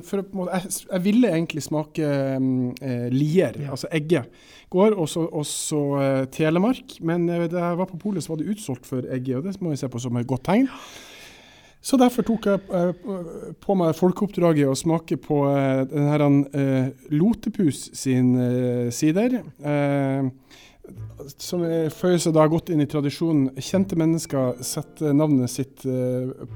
for, 0.06 0.20
jeg, 0.20 0.74
jeg 0.92 1.02
ville 1.04 1.30
egentlig 1.32 1.64
smake 1.66 2.10
uh, 2.38 3.08
lier, 3.10 3.58
ja. 3.58 3.72
altså 3.74 3.90
egget. 3.94 4.30
Går 4.70 4.94
også, 4.98 5.24
også 5.34 5.80
uh, 5.94 6.20
Telemark, 6.34 6.98
men 7.02 7.26
da 7.28 7.48
jeg 7.48 7.80
var 7.80 7.90
på 7.90 7.98
polet, 8.02 8.24
så 8.24 8.34
var 8.34 8.42
det 8.42 8.54
utsolgt 8.54 8.86
for 8.86 9.02
egget. 9.02 9.40
Og 9.40 9.48
det 9.48 9.56
må 9.62 9.74
jeg 9.74 9.82
se 9.82 9.90
på 9.90 10.02
som 10.02 10.20
et 10.20 10.30
godt 10.30 10.46
tegn. 10.50 10.70
Så 11.84 11.98
derfor 12.00 12.24
tok 12.24 12.46
jeg 12.48 12.62
eh, 12.72 13.08
på 13.60 13.74
meg 13.76 13.90
folkeoppdraget 13.98 14.70
å 14.72 14.76
smake 14.78 15.18
på 15.20 15.42
denne 15.90 16.30
eh, 16.56 16.86
Lotepus 17.12 17.90
sin 17.92 18.30
sider. 18.88 19.36
Som 21.38 21.62
føyer 21.94 22.20
seg 22.20 22.34
da 22.36 22.44
godt 22.50 22.70
inn 22.74 22.82
i 22.84 22.88
tradisjonen. 22.90 23.54
Kjente 23.56 23.96
mennesker 23.96 24.60
setter 24.64 25.14
navnet 25.16 25.52
sitt 25.52 25.84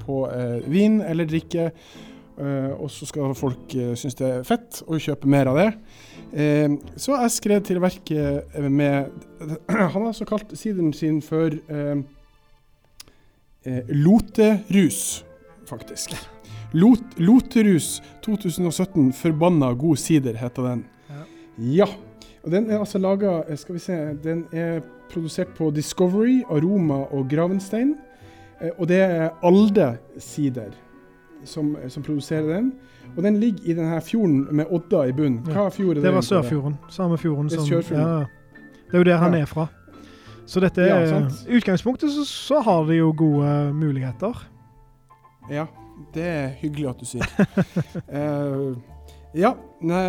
på 0.03 0.19
vin 0.69 0.99
eller 1.01 1.25
drikke. 1.29 1.71
og 2.77 2.91
så 2.93 3.07
skal 3.09 3.33
folk 3.35 3.73
synes 3.73 4.15
det 4.15 4.27
er 4.27 4.45
fett 4.47 4.83
og 4.85 5.01
kjøpe 5.01 5.27
mer 5.27 5.49
av 5.51 5.57
det. 5.57 5.71
så 6.95 7.17
jeg 7.17 7.31
skrev 7.35 7.63
til 7.65 7.81
verket 7.81 8.53
med 8.69 9.09
Han 9.67 9.97
har 9.97 10.07
altså 10.11 10.25
kalt 10.29 10.53
sideren 10.53 10.93
sin 10.93 11.21
for 11.25 11.49
eh, 13.65 13.83
Loterus, 13.89 15.25
faktisk. 15.67 16.13
Lot, 16.71 17.17
Loterus 17.17 18.01
2017 18.21 19.13
Forbanna 19.13 19.73
god 19.73 19.97
sider, 19.97 20.37
heter 20.37 20.63
den. 20.63 20.85
Ja. 21.57 21.87
Ja. 22.49 22.55
Og 22.55 22.55
den 22.55 22.71
er 22.71 22.79
altså 22.79 22.97
laga 22.97 23.55
Skal 23.55 23.75
vi 23.75 23.79
se 23.79 23.93
Den 24.23 24.45
er 24.51 24.79
produsert 25.09 25.47
på 25.57 25.71
Discovery, 25.71 26.43
Aroma 26.49 27.03
og 27.13 27.29
Gravenstein. 27.29 27.95
Eh, 28.61 28.69
og 28.77 28.87
det 28.87 29.01
er 29.01 29.29
Alde 29.43 29.97
sider 30.17 30.75
som, 31.45 31.77
som, 31.87 32.03
produserer 32.03 32.47
den. 32.55 32.73
Og 33.17 33.23
den 33.23 33.39
ligger 33.39 33.59
i 33.63 33.73
denne 33.73 34.01
fjorden 34.01 34.47
med 34.51 34.65
Odda 34.69 35.07
i 35.09 35.11
bunnen. 35.11 35.39
Hva 35.47 35.69
fjord 35.73 35.97
er 35.97 36.01
det? 36.01 36.03
Det 36.03 36.13
var 36.13 36.21
Sørfjorden. 36.21 36.77
Samme 36.89 37.17
fjorden 37.17 37.49
som 37.49 37.65
Det 37.65 38.93
er 38.93 38.97
jo 38.97 39.03
der 39.03 39.17
han 39.17 39.33
ja. 39.33 39.41
er 39.41 39.45
fra. 39.45 39.67
Så 40.45 40.59
dette 40.59 40.81
ja, 40.81 40.99
I 41.49 41.57
utgangspunktet 41.57 42.11
så, 42.11 42.25
så, 42.25 42.59
har 42.59 42.85
de 42.85 42.95
jo 42.95 43.13
gode 43.17 43.73
muligheter. 43.73 44.49
Ja, 45.51 45.65
det 46.13 46.23
er 46.25 46.47
hyggelig 46.47 46.89
at 46.89 47.01
du 47.01 47.05
sier. 47.05 47.25
uh, 48.13 48.77
ja, 49.43 49.53
nei, 49.87 50.03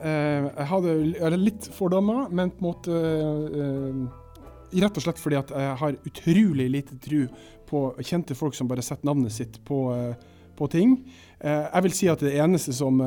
uh, 0.00 0.48
jeg 0.50 0.68
hadde 0.70 1.38
litt 1.40 1.68
fordommer, 1.74 2.28
men 2.34 2.52
på 2.54 2.62
en 2.62 2.68
måte 2.70 3.00
uh, 3.54 4.20
Rett 4.74 4.96
og 4.98 5.04
slett 5.04 5.20
fordi 5.22 5.36
at 5.38 5.52
jeg 5.54 5.74
har 5.78 5.96
utrolig 6.08 6.64
lite 6.66 6.96
tro 6.98 7.20
på 7.68 7.82
kjente 8.02 8.34
folk 8.34 8.56
som 8.58 8.66
bare 8.66 8.82
setter 8.82 9.06
navnet 9.06 9.30
sitt 9.30 9.60
på, 9.62 9.76
på 10.58 10.66
ting. 10.72 10.96
jeg 11.38 11.84
vil 11.84 11.94
si 11.94 12.08
at 12.10 12.24
det 12.26 12.32
eneste 12.42 12.74
som 12.74 12.98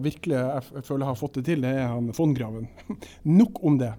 virkelig 0.00 0.38
jeg 0.38 0.84
føler 0.86 1.10
har 1.10 1.18
fått 1.20 1.36
det 1.36 1.44
til, 1.50 1.60
det 1.60 1.74
er 1.76 1.90
han 1.92 2.08
Fondgraven. 2.16 2.70
Nok 3.42 3.60
om 3.68 3.76
det. 3.82 3.92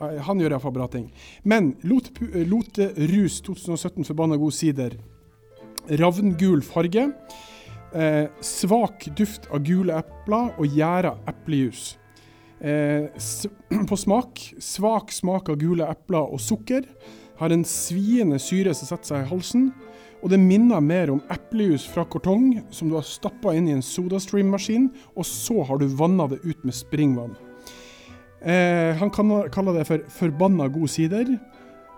Eh, 0.00 0.18
han 0.24 0.40
gjør 0.40 0.54
iallfall 0.54 0.74
bra 0.74 0.88
ting. 0.90 1.08
Men 1.42 1.72
Lote 1.86 2.90
Rus 3.10 3.40
2017 3.46 4.06
forbanna 4.08 4.38
god 4.40 4.54
sider. 4.54 4.98
Ravngul 5.88 6.62
farge. 6.66 7.08
Eh, 7.94 8.26
svak 8.44 9.08
duft 9.16 9.46
av 9.48 9.62
gule 9.64 9.96
epler 9.96 10.52
og 10.60 10.76
gjæra 10.76 11.14
eplejus. 11.30 11.96
Eh, 12.60 13.08
på 13.88 13.96
smak 13.96 14.42
svak 14.60 15.12
smak 15.14 15.48
av 15.48 15.56
gule 15.60 15.88
epler 15.88 16.34
og 16.34 16.42
sukker. 16.42 16.84
Har 17.38 17.54
en 17.54 17.64
sviende 17.64 18.40
syre 18.42 18.74
som 18.74 18.90
setter 18.90 19.12
seg 19.12 19.24
i 19.24 19.30
halsen. 19.30 19.70
Og 20.18 20.32
det 20.32 20.40
minner 20.42 20.82
mer 20.82 21.12
om 21.12 21.20
eplejus 21.30 21.84
fra 21.86 22.02
kartong 22.10 22.58
som 22.74 22.90
du 22.90 22.96
har 22.98 23.06
stappa 23.06 23.54
inn 23.54 23.68
i 23.70 23.76
en 23.76 23.84
SodaStream-maskin, 23.84 24.88
og 25.14 25.22
så 25.24 25.62
har 25.68 25.78
du 25.78 25.86
vanna 25.86 26.26
det 26.32 26.40
ut 26.42 26.64
med 26.66 26.74
springvann. 26.74 27.36
Eh, 28.42 28.98
han 28.98 29.10
kaller 29.14 29.78
det 29.78 29.86
for 29.86 29.98
'forbanna 29.98 30.68
god 30.68 30.88
sider'. 30.88 31.38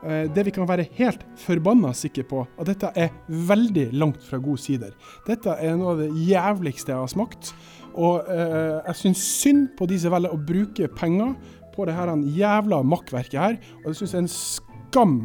Eh, 0.00 0.26
det 0.32 0.46
vi 0.46 0.54
kan 0.54 0.68
være 0.68 0.88
helt 0.96 1.24
forbanna 1.40 1.92
sikre 1.96 2.24
på, 2.24 2.44
at 2.58 2.70
dette 2.70 2.92
er 2.96 3.12
veldig 3.28 3.90
langt 4.00 4.24
fra 4.24 4.40
god 4.40 4.60
sider. 4.62 4.94
Dette 5.26 5.56
er 5.60 5.76
noe 5.76 5.94
av 5.94 6.02
det 6.04 6.10
jævligste 6.28 6.94
jeg 6.94 7.02
har 7.02 7.12
smakt. 7.12 7.52
Og 7.98 8.26
eh, 8.30 8.80
jeg 8.86 9.00
syns 9.02 9.28
synd 9.42 9.70
på 9.78 9.88
de 9.90 9.98
som 10.00 10.14
velger 10.14 10.32
å 10.32 10.40
bruke 10.40 10.90
penger 10.96 11.36
på 11.74 11.86
det 11.86 11.94
her 11.96 12.12
jævla 12.36 12.82
makkverket 12.86 13.40
her. 13.40 13.62
Og 13.82 13.90
jeg 13.90 14.00
syns 14.00 14.14
det 14.14 14.20
er 14.20 14.26
en 14.26 14.34
skam 14.34 15.16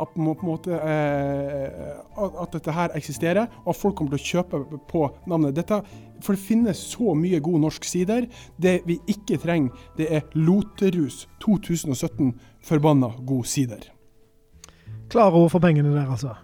at, 0.00 0.16
måte, 0.16 0.78
eh, 0.78 1.90
at 2.16 2.54
dette 2.54 2.72
her 2.72 2.94
eksisterer, 2.96 3.50
og 3.64 3.74
at 3.74 3.80
folk 3.80 3.98
kommer 3.98 4.16
til 4.16 4.22
å 4.22 4.30
kjøpe 4.30 4.80
på 4.88 5.04
navnet. 5.28 5.58
Dette, 5.58 5.82
for 6.24 6.36
det 6.36 6.44
finnes 6.46 6.86
så 6.94 7.16
mye 7.18 7.42
god 7.44 7.66
norsk 7.66 7.88
sider. 7.88 8.28
Det 8.56 8.80
vi 8.88 9.00
ikke 9.10 9.40
trenger, 9.42 9.88
det 9.98 10.08
er 10.20 10.36
Loterus 10.38 11.26
2017 11.44 12.36
forbanna 12.64 13.12
god 13.26 13.48
sider. 13.48 13.90
Klare 15.10 15.34
ord 15.34 15.50
for 15.52 15.62
pengene 15.62 15.92
der, 15.94 16.06
altså. 16.10 16.36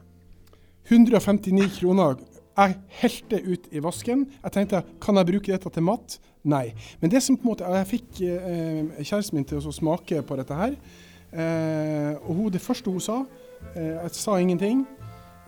159 0.90 1.80
kroner. 1.80 2.20
Jeg 2.56 2.76
helte 3.02 3.40
ut 3.46 3.66
i 3.70 3.82
vasken. 3.82 4.26
Jeg 4.42 4.52
tenkte 4.52 4.82
kan 5.02 5.18
jeg 5.20 5.28
bruke 5.28 5.52
dette 5.52 5.70
til 5.72 5.84
mat? 5.84 6.18
Nei. 6.46 6.70
Men 7.00 7.10
det 7.12 7.22
som 7.22 7.36
på 7.36 7.46
en 7.46 7.52
måte, 7.52 7.72
jeg 7.78 7.90
fikk 7.90 8.22
eh, 8.26 9.02
kjæresten 9.02 9.36
min 9.36 9.48
til 9.48 9.58
å 9.58 9.74
smake 9.74 10.22
på 10.26 10.38
dette 10.38 10.56
her. 10.56 10.78
Eh, 11.32 12.14
og 12.22 12.32
hun, 12.32 12.46
det 12.54 12.62
første 12.64 12.90
hun 12.90 13.02
sa 13.02 13.24
Eh, 13.74 13.96
jeg 14.02 14.10
sa 14.14 14.38
ingenting. 14.38 14.86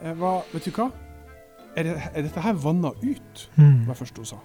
Eh, 0.03 0.21
var 0.21 0.45
Vet 0.53 0.65
du 0.65 0.73
hva? 0.75 0.91
Er, 1.77 1.83
det, 1.87 1.97
er 2.15 2.23
dette 2.27 2.43
her 2.43 2.55
vanna 2.59 2.91
ut? 2.91 3.49
Mm. 3.57 3.87
var 3.87 3.95
det 3.95 4.01
første 4.01 4.23
hun 4.23 4.31
sa. 4.35 4.39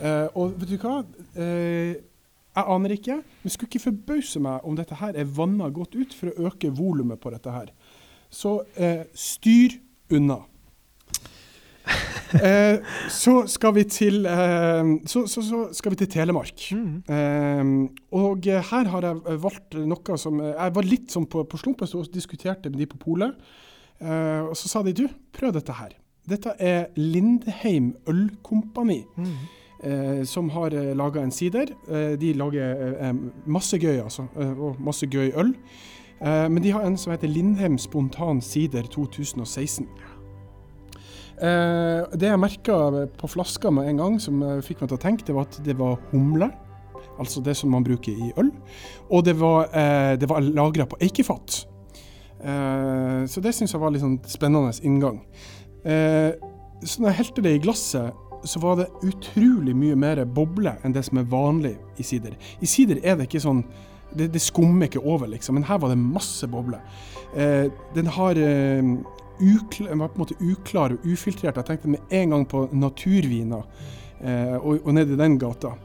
Uh, 0.00 0.26
og 0.34 0.54
vet 0.58 0.70
du 0.72 0.78
hva? 0.80 1.02
Uh, 1.36 1.92
jeg 2.50 2.64
aner 2.74 2.94
ikke, 2.94 3.18
men 3.42 3.52
skulle 3.52 3.68
ikke 3.68 3.82
forbause 3.84 4.40
meg 4.42 4.64
om 4.66 4.74
dette 4.74 4.96
her 4.98 5.14
er 5.14 5.28
vanna 5.28 5.68
godt 5.70 5.94
ut 5.94 6.14
for 6.16 6.32
å 6.32 6.48
øke 6.48 6.72
volumet 6.74 7.20
på 7.20 7.30
dette 7.30 7.52
her. 7.52 7.68
Så 8.30 8.60
eh, 8.76 9.04
styr 9.14 9.76
unna. 10.14 10.42
så 13.22 13.32
skal 13.50 13.72
vi 13.74 13.82
til 13.90 14.20
så, 14.22 15.22
så, 15.26 15.42
så, 15.42 15.62
skal 15.74 15.90
vi 15.90 15.96
til 15.98 16.10
Telemark. 16.12 16.62
Mm. 16.70 17.88
og 18.14 18.46
her 18.46 18.90
har 18.92 19.06
jeg 19.08 19.40
valgt 19.42 19.74
noe 19.74 20.18
som 20.20 20.38
Jeg 20.44 20.74
var 20.76 20.86
litt 20.86 21.10
sånn 21.10 21.26
på, 21.26 21.42
på 21.50 21.58
slumpen 21.58 21.90
og 21.98 22.12
diskuterte 22.14 22.70
med 22.70 22.78
de 22.78 22.86
på 22.86 23.00
polet. 23.02 23.34
og 23.98 24.54
så 24.54 24.70
sa 24.70 24.84
de 24.86 24.94
du, 24.94 25.08
prøv 25.34 25.56
dette 25.56 25.74
her. 25.74 25.96
Dette 26.30 26.54
er 26.62 26.92
Lindheim 26.94 27.94
Ølkompani. 28.06 29.02
Mm. 29.16 29.34
Eh, 29.82 30.24
som 30.24 30.50
har 30.50 30.74
eh, 30.76 30.92
laga 30.96 31.22
en 31.22 31.32
sider. 31.32 31.72
Eh, 31.88 32.18
de 32.20 32.34
lager 32.36 32.82
eh, 33.00 33.14
masse 33.48 33.78
gøy, 33.80 34.02
altså. 34.02 34.26
Eh, 34.36 34.52
og 34.52 34.76
masse 34.80 35.08
gøy 35.08 35.32
øl. 35.40 35.54
Eh, 36.20 36.46
men 36.48 36.62
de 36.62 36.72
har 36.74 36.84
en 36.86 36.98
som 37.00 37.14
heter 37.14 37.30
Lindheim 37.30 37.78
Spontan 37.78 38.42
Sider 38.44 38.88
2016. 38.92 39.88
det 41.40 42.28
jeg 42.28 42.36
merka 42.36 42.74
på 43.16 43.28
flaska 43.32 43.70
med 43.72 43.86
en 43.88 43.96
gang, 43.96 44.16
som 44.20 44.42
fikk 44.60 44.82
meg 44.82 44.90
til 44.90 44.98
å 44.98 45.00
tenke, 45.00 45.24
det 45.24 45.32
var 45.32 45.46
at 45.48 45.56
det 45.64 45.72
var 45.78 45.94
humle. 46.10 46.50
Altså 47.16 47.40
det 47.40 47.54
som 47.56 47.70
man 47.72 47.84
bruker 47.84 48.12
i 48.12 48.28
øl. 48.36 48.50
Og 49.08 49.24
det 49.24 49.38
var, 49.40 49.70
eh, 49.72 50.20
var 50.28 50.44
lagra 50.44 50.84
på 50.86 51.00
eikefat. 51.00 51.66
så 52.40 53.40
det 53.40 53.54
syns 53.54 53.72
jeg 53.72 53.80
var 53.80 53.90
litt 53.90 54.00
sånn 54.00 54.20
spennende 54.24 54.72
inngang. 54.82 55.20
Eh, 55.84 56.32
så 56.84 57.00
når 57.00 57.10
jeg 57.10 57.18
helte 57.20 57.44
det 57.44 57.54
i 57.56 57.62
glasset, 57.62 58.26
så 58.44 58.60
var 58.62 58.78
det 58.80 58.88
utrolig 59.04 59.74
mye 59.76 59.96
mer 60.00 60.22
boble 60.24 60.72
enn 60.84 60.94
det 60.96 61.02
som 61.04 61.20
er 61.20 61.28
vanlig 61.28 61.74
i 62.00 62.06
sider. 62.06 62.36
I 62.60 62.68
sider 62.68 63.00
er 63.04 63.18
det 63.18 63.28
ikke 63.28 63.42
sånn 63.44 63.62
Det, 64.16 64.28
det 64.34 64.42
skummer 64.42 64.88
ikke 64.88 65.02
over, 65.04 65.28
liksom, 65.30 65.58
men 65.58 65.66
her 65.68 65.78
var 65.82 65.92
det 65.92 65.98
masse 66.00 66.48
boble. 66.50 66.80
Eh, 67.36 67.70
den 67.94 68.10
har 68.10 68.38
eh, 68.38 68.94
ukl 69.40 69.88
var 69.88 70.10
på 70.10 70.18
en 70.18 70.24
måte 70.24 70.38
uklar 70.40 70.96
og 70.96 71.06
ufiltrert. 71.06 71.56
Jeg 71.56 71.68
tenkte 71.68 71.92
med 71.94 72.14
en 72.14 72.34
gang 72.34 72.48
på 72.48 72.66
naturviner 72.72 73.64
eh, 74.20 74.56
og, 74.58 74.82
og 74.84 74.92
ned 74.94 75.14
i 75.14 75.20
den 75.20 75.38
gata. 75.40 75.76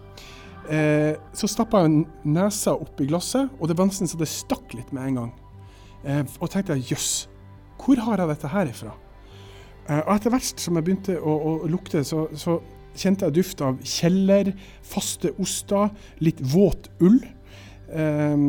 Eh, 0.70 1.14
så 1.38 1.50
stappa 1.50 1.84
jeg 1.86 2.06
nesa 2.26 2.74
opp 2.74 3.02
i 3.02 3.08
glasset, 3.10 3.52
og 3.60 3.70
det 3.70 3.78
var 3.78 3.90
nesten 3.90 4.10
så 4.10 4.18
det 4.18 4.30
stakk 4.32 4.74
litt 4.74 4.92
med 4.96 5.10
en 5.10 5.20
gang. 5.22 5.34
Eh, 6.06 6.24
og 6.40 6.50
tenkte 6.52 6.78
jeg 6.78 6.96
jøss, 6.96 7.12
hvor 7.82 8.02
har 8.08 8.22
jeg 8.22 8.34
dette 8.34 8.54
her 8.54 8.72
ifra? 8.72 8.96
Eh, 9.86 10.02
og 10.02 10.16
etter 10.16 10.34
hvert 10.34 10.64
som 10.64 10.78
jeg 10.78 10.88
begynte 10.88 11.20
å, 11.22 11.36
å 11.36 11.54
lukte, 11.70 12.04
så, 12.08 12.28
så, 12.38 12.60
kjente 12.96 13.28
jeg 13.28 13.36
duft 13.36 13.60
av 13.60 13.82
kjeller, 13.84 14.54
faste 14.88 15.34
oster, 15.44 15.90
litt 16.24 16.38
våt 16.40 16.88
ull. 17.04 17.18
Um, 17.90 18.46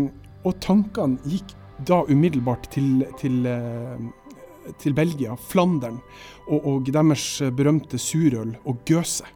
og 0.46 0.56
tankene 0.64 1.18
gikk 1.28 1.52
da 1.86 2.00
umiddelbart 2.08 2.70
til, 2.72 3.04
til, 3.20 3.42
uh, 3.44 4.70
til 4.80 4.94
Belgia, 4.96 5.36
Flandern, 5.50 5.98
og, 6.46 6.60
og, 6.60 6.88
deres 6.92 7.26
berømte 7.56 7.98
surøl 8.00 8.54
og 8.64 8.80
gøse. 8.88 9.26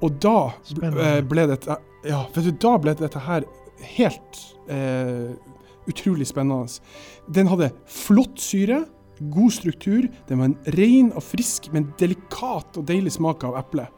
Og 0.00 0.16
da 0.22 0.38
uh, 0.48 1.20
ble 1.28 1.46
dette 1.50 1.76
ja, 2.06 2.22
du, 2.32 2.50
da 2.62 2.76
ble 2.78 2.94
dette 2.98 3.20
her 3.26 3.46
helt 3.96 4.42
eh, 4.70 5.32
utrolig 5.90 6.28
spennende. 6.28 6.78
Den 7.26 7.50
hadde 7.50 7.72
flott 7.90 8.38
syre 8.42 8.84
god 9.32 9.52
struktur. 9.56 10.06
Den 10.28 10.38
var 10.38 10.50
en 10.50 10.58
ren 10.76 11.10
og 11.16 11.24
frisk, 11.24 11.70
men 11.72 11.90
delikat 12.00 12.76
og 12.76 12.86
deilig 12.88 13.16
smak 13.16 13.46
av 13.48 13.58
eple. 13.62 13.88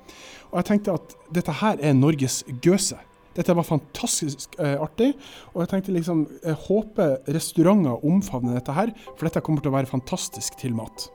Og 0.49 0.61
jeg 0.61 0.69
tenkte 0.71 0.97
at 0.97 1.17
dette 1.35 1.59
her 1.61 1.81
er 1.85 1.97
Norges 1.97 2.41
gøse. 2.65 2.97
Dette 3.39 3.55
var 3.57 3.67
fantastisk 3.67 4.59
eh, 4.59 4.77
artig, 4.83 5.13
og 5.55 5.63
jeg 5.63 5.73
tenkte 5.73 5.95
liksom 5.95 6.25
Jeg 6.43 6.59
håper 6.67 7.17
restauranter 7.35 8.05
omfavner 8.07 8.59
dette 8.59 8.75
her, 8.75 8.93
for 9.15 9.29
dette 9.29 9.43
kommer 9.47 9.65
til 9.65 9.73
å 9.73 9.79
være 9.79 9.91
fantastisk 9.91 10.59
til 10.61 10.75
mat. 10.79 11.09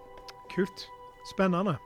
Kult. 0.53 0.88
Spennende. 1.30 1.78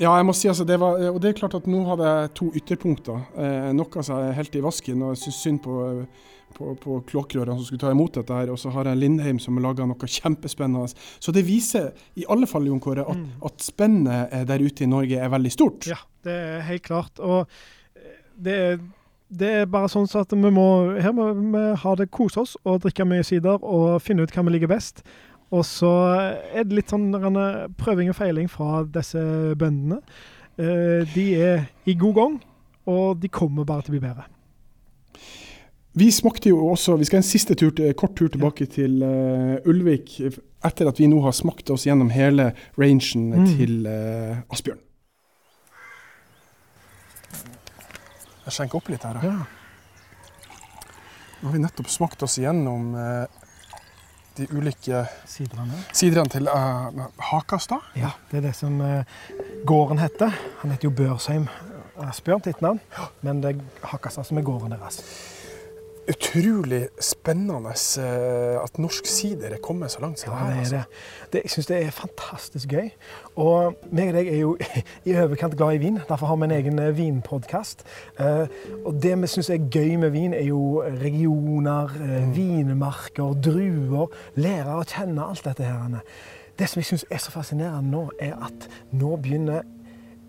Ja, 0.00 0.16
jeg 0.16 0.26
må 0.26 0.34
si 0.34 0.48
altså, 0.50 0.64
det 0.66 0.80
var, 0.82 0.98
og 1.12 1.20
det 1.22 1.30
er 1.30 1.38
klart 1.38 1.54
at 1.54 1.66
nå 1.70 1.84
hadde 1.86 2.06
jeg 2.08 2.30
to 2.38 2.48
ytterpunkter. 2.58 3.26
Eh, 3.38 3.72
noe 3.76 4.02
som 4.02 4.22
jeg 4.22 4.38
helt 4.38 4.56
i 4.58 4.62
vasken, 4.64 5.02
og 5.04 5.14
jeg 5.14 5.24
syns 5.26 5.42
synd 5.44 5.60
på 5.66 5.78
eh, 5.86 6.22
på, 6.52 6.72
på 6.80 6.98
kloakkrørene 7.08 7.56
som 7.58 7.66
skulle 7.66 7.82
ta 7.82 7.92
imot 7.94 8.18
dette. 8.18 8.36
her, 8.36 8.52
Og 8.52 8.60
så 8.60 8.72
har 8.74 8.90
jeg 8.90 9.00
Lindheim 9.00 9.40
som 9.42 9.58
har 9.58 9.66
laga 9.68 9.86
noe 9.88 10.08
kjempespennende. 10.16 10.92
Så 11.22 11.34
det 11.34 11.46
viser 11.48 11.92
i 12.18 12.26
alle 12.28 12.48
fall 12.50 12.68
Jon 12.68 12.82
Kåre, 12.82 13.06
at, 13.08 13.20
mm. 13.20 13.44
at 13.48 13.64
spennet 13.64 14.34
der 14.48 14.64
ute 14.64 14.84
i 14.84 14.90
Norge 14.90 15.20
er 15.20 15.32
veldig 15.32 15.52
stort. 15.54 15.88
Ja, 15.90 16.00
det 16.26 16.34
er 16.36 16.66
helt 16.68 16.86
klart. 16.86 17.22
Og 17.22 17.46
eh, 17.96 18.18
det 18.36 18.58
er 18.66 18.82
det 19.32 19.50
er 19.62 19.68
bare 19.70 19.88
sånn 19.88 20.08
at 20.20 20.32
vi 20.34 20.50
må, 20.52 20.66
her 21.00 21.14
må 21.16 21.30
vi 21.32 21.62
ha 21.82 21.94
det 21.96 22.10
kose 22.12 22.42
oss 22.42 22.54
og 22.68 22.82
drikke 22.84 23.06
mye 23.08 23.24
sider 23.26 23.62
og 23.64 24.02
finne 24.04 24.26
ut 24.26 24.34
hva 24.34 24.44
vi 24.46 24.56
liker 24.56 24.70
best. 24.70 25.00
Og 25.52 25.64
så 25.68 25.90
er 26.52 26.64
det 26.64 26.78
litt 26.78 26.92
sånn 26.92 27.10
prøving 27.80 28.12
og 28.12 28.16
feiling 28.16 28.48
fra 28.52 28.82
disse 28.88 29.20
bøndene. 29.60 30.00
Eh, 30.60 31.08
de 31.14 31.26
er 31.40 31.66
i 31.88 31.96
god 31.98 32.14
gang, 32.16 32.38
og 32.88 33.20
de 33.20 33.28
kommer 33.32 33.68
bare 33.68 33.84
til 33.84 33.94
å 33.94 33.96
bli 33.98 34.04
bedre. 34.04 34.28
vi 35.94 36.10
smakte 36.10 36.48
jo 36.48 36.70
også 36.72 36.96
Vi 36.96 37.04
skal 37.04 37.18
en 37.20 37.26
siste 37.26 37.54
tur, 37.54 37.70
kort 37.92 38.14
tur 38.16 38.28
tilbake 38.28 38.64
til 38.66 39.02
uh, 39.04 39.60
Ulvik 39.68 40.20
etter 40.64 40.88
at 40.88 40.98
vi 40.98 41.06
nå 41.06 41.20
har 41.20 41.32
smakt 41.36 41.70
oss 41.70 41.84
gjennom 41.84 42.08
hele 42.10 42.54
rangen 42.78 43.28
mm. 43.42 43.46
til 43.56 43.86
uh, 43.86 44.40
Asbjørn. 44.48 44.80
Jeg 48.46 48.56
skjenker 48.56 48.80
opp 48.80 48.90
litt 48.92 49.04
her. 49.06 49.20
Ja. 49.22 49.36
Nå 51.40 51.48
har 51.48 51.54
vi 51.56 51.62
nettopp 51.62 51.90
smakt 51.90 52.22
oss 52.22 52.38
gjennom 52.38 52.92
eh, 52.98 53.26
de 54.38 54.46
ulike 54.54 55.04
sidrene, 55.28 55.82
sidrene 55.94 56.32
til 56.32 56.50
eh, 56.50 57.02
Hakastad. 57.32 57.92
Ja, 57.98 58.14
det 58.30 58.40
er 58.40 58.48
det 58.48 58.56
som 58.58 58.80
gården 59.68 60.02
heter. 60.02 60.34
Han 60.62 60.74
heter 60.74 60.90
jo 60.90 60.96
Børsheim 61.02 61.46
Asbjørn 62.02 62.42
til 62.42 62.54
etternavn, 62.54 62.80
men 63.22 63.42
det 63.44 63.54
er 63.54 63.86
Hakastad 63.92 64.26
som 64.26 64.40
er 64.40 64.46
gården 64.46 64.74
deres 64.74 65.02
utrolig 66.10 66.88
spennende 67.00 67.72
eh, 68.00 68.56
at 68.58 68.78
norsk 68.82 69.06
sider 69.06 69.54
er 69.54 69.60
kommet 69.62 69.92
så 69.92 70.00
langt 70.02 70.20
som 70.20 70.32
ja, 70.32 70.46
det 70.46 70.54
er. 70.54 70.58
Altså. 70.58 70.76
Det. 70.76 71.32
Det, 71.32 71.42
jeg 71.44 71.50
syns 71.54 71.68
det 71.70 71.78
er 71.78 71.94
fantastisk 71.94 72.74
gøy. 72.74 72.90
Og 73.36 73.76
meg 73.94 74.10
og 74.10 74.18
deg 74.18 74.30
er 74.32 74.40
jo 74.40 74.52
i 75.08 75.14
overkant 75.14 75.56
glad 75.56 75.78
i 75.78 75.82
vin. 75.82 76.00
Derfor 76.08 76.32
har 76.32 76.40
vi 76.40 76.48
en 76.48 76.56
egen 76.58 76.82
eh, 76.82 76.92
vinpodkast. 76.98 77.84
Eh, 78.18 78.58
og 78.84 78.98
det 79.02 79.14
vi 79.22 79.30
syns 79.30 79.50
er 79.54 79.68
gøy 79.70 79.96
med 80.02 80.14
vin, 80.16 80.34
er 80.34 80.46
jo 80.48 80.82
regioner, 81.02 81.92
mm. 81.98 82.32
vinmarker, 82.36 83.36
druer. 83.44 84.10
Lære 84.40 84.78
å 84.78 84.86
kjenne 84.88 85.28
alt 85.28 85.44
dette 85.46 85.68
her. 85.68 86.00
Det 86.58 86.68
som 86.68 86.82
jeg 86.82 86.90
syns 86.90 87.06
er 87.10 87.22
så 87.22 87.32
fascinerende 87.34 87.94
nå, 87.94 88.08
er 88.20 88.34
at 88.42 88.68
nå 88.90 89.14
begynner 89.22 89.62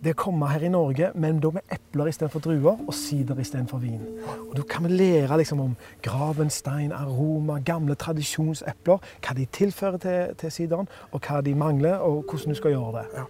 det 0.03 0.15
kommer 0.19 0.51
her 0.51 0.63
i 0.65 0.69
Norge, 0.71 1.11
men 1.15 1.39
da 1.39 1.49
med 1.55 1.61
epler 1.71 2.09
istedenfor 2.11 2.43
druer 2.43 2.79
og 2.87 2.93
sider 2.97 3.39
istedenfor 3.39 3.79
vin. 3.79 4.01
Og 4.49 4.55
Da 4.57 4.63
kan 4.69 4.83
vi 4.83 4.89
lære 4.89 5.37
liksom 5.37 5.59
om 5.59 5.75
gravenstein, 6.03 6.91
aroma, 6.91 7.59
gamle 7.65 7.95
tradisjonsepler. 7.95 8.99
Hva 9.23 9.35
de 9.37 9.45
tilfører 9.45 9.97
til, 9.97 10.35
til 10.37 10.51
sideren, 10.51 10.89
og 11.11 11.21
hva 11.23 11.41
de 11.41 11.55
mangler, 11.55 11.95
og 11.95 12.25
hvordan 12.27 12.49
du 12.49 12.55
skal 12.59 12.75
gjøre 12.75 12.91
det. 12.97 13.05
Ja. 13.15 13.23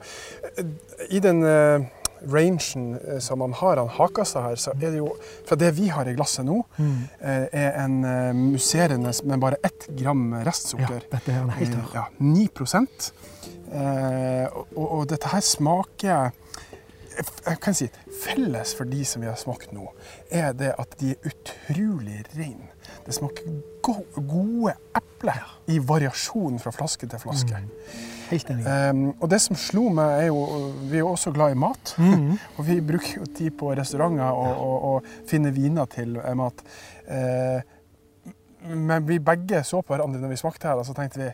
I 1.09 1.19
den 1.19 1.43
uh, 1.43 1.85
rangen 2.33 2.97
uh, 2.97 3.19
som 3.19 3.39
man 3.39 3.53
har, 3.53 3.77
han 3.77 3.89
hakassa 3.89 4.41
her, 4.47 4.55
så 4.55 4.73
er 4.73 4.89
det 4.89 4.97
jo 4.97 5.13
Fra 5.47 5.55
det 5.55 5.77
vi 5.77 5.87
har 5.87 6.07
i 6.07 6.15
glasset 6.17 6.45
nå, 6.45 6.61
mm. 6.77 6.93
uh, 7.21 7.47
er 7.51 7.83
en 7.85 8.01
musserende 8.51 9.13
med 9.23 9.39
bare 9.39 9.61
ett 9.63 9.89
gram 9.99 10.33
restsukker. 10.45 11.01
Ja, 11.01 11.17
dette 11.17 11.31
er 11.31 11.43
han 11.43 11.49
helt 11.59 11.77
tørr. 11.77 11.91
Ja, 11.93 12.05
9 12.19 12.49
og, 13.73 14.65
og 14.75 15.09
dette 15.09 15.27
her 15.31 15.41
smaker 15.41 16.31
jeg 17.17 17.59
kan 17.63 17.75
si 17.77 17.89
Felles 18.23 18.73
for 18.77 18.89
de 18.89 19.03
som 19.07 19.23
vi 19.23 19.29
har 19.29 19.37
smakt 19.39 19.73
nå, 19.75 19.85
er 20.31 20.53
det 20.57 20.73
at 20.79 20.95
de 20.99 21.13
er 21.13 21.29
utrolig 21.29 22.23
rene. 22.33 22.71
Det 23.05 23.15
smaker 23.15 23.47
go 23.83 23.95
gode 24.15 24.73
epler 24.95 25.41
i 25.71 25.79
variasjon 25.79 26.59
fra 26.61 26.71
flaske 26.75 27.07
til 27.09 27.21
flaske. 27.21 27.59
Mm. 27.59 27.69
Helt 28.29 28.49
enig. 28.53 28.65
Um, 28.65 29.03
og 29.19 29.29
det 29.31 29.39
som 29.43 29.59
slo 29.59 29.89
meg, 29.93 30.23
er 30.23 30.27
jo 30.31 30.71
Vi 30.89 30.97
er 30.97 31.03
jo 31.03 31.11
også 31.11 31.33
glad 31.35 31.53
i 31.53 31.59
mat. 31.59 31.95
Mm. 31.97 32.33
og 32.57 32.67
vi 32.67 32.79
bruker 32.81 33.21
jo 33.21 33.29
tid 33.37 33.51
på 33.59 33.71
restauranter 33.75 34.31
og, 34.31 34.57
og, 34.57 34.89
og 34.89 35.29
finner 35.29 35.55
viner 35.55 35.89
til 35.91 36.19
mat. 36.39 36.65
Uh, 37.07 37.61
men 38.63 39.07
vi 39.07 39.19
begge 39.19 39.63
så 39.67 39.81
på 39.81 39.93
hverandre 39.93 40.21
når 40.21 40.31
vi 40.31 40.39
smakte 40.39 40.69
her, 40.69 40.79
og 40.79 40.87
så 40.87 40.95
tenkte 40.95 41.19
vi 41.19 41.31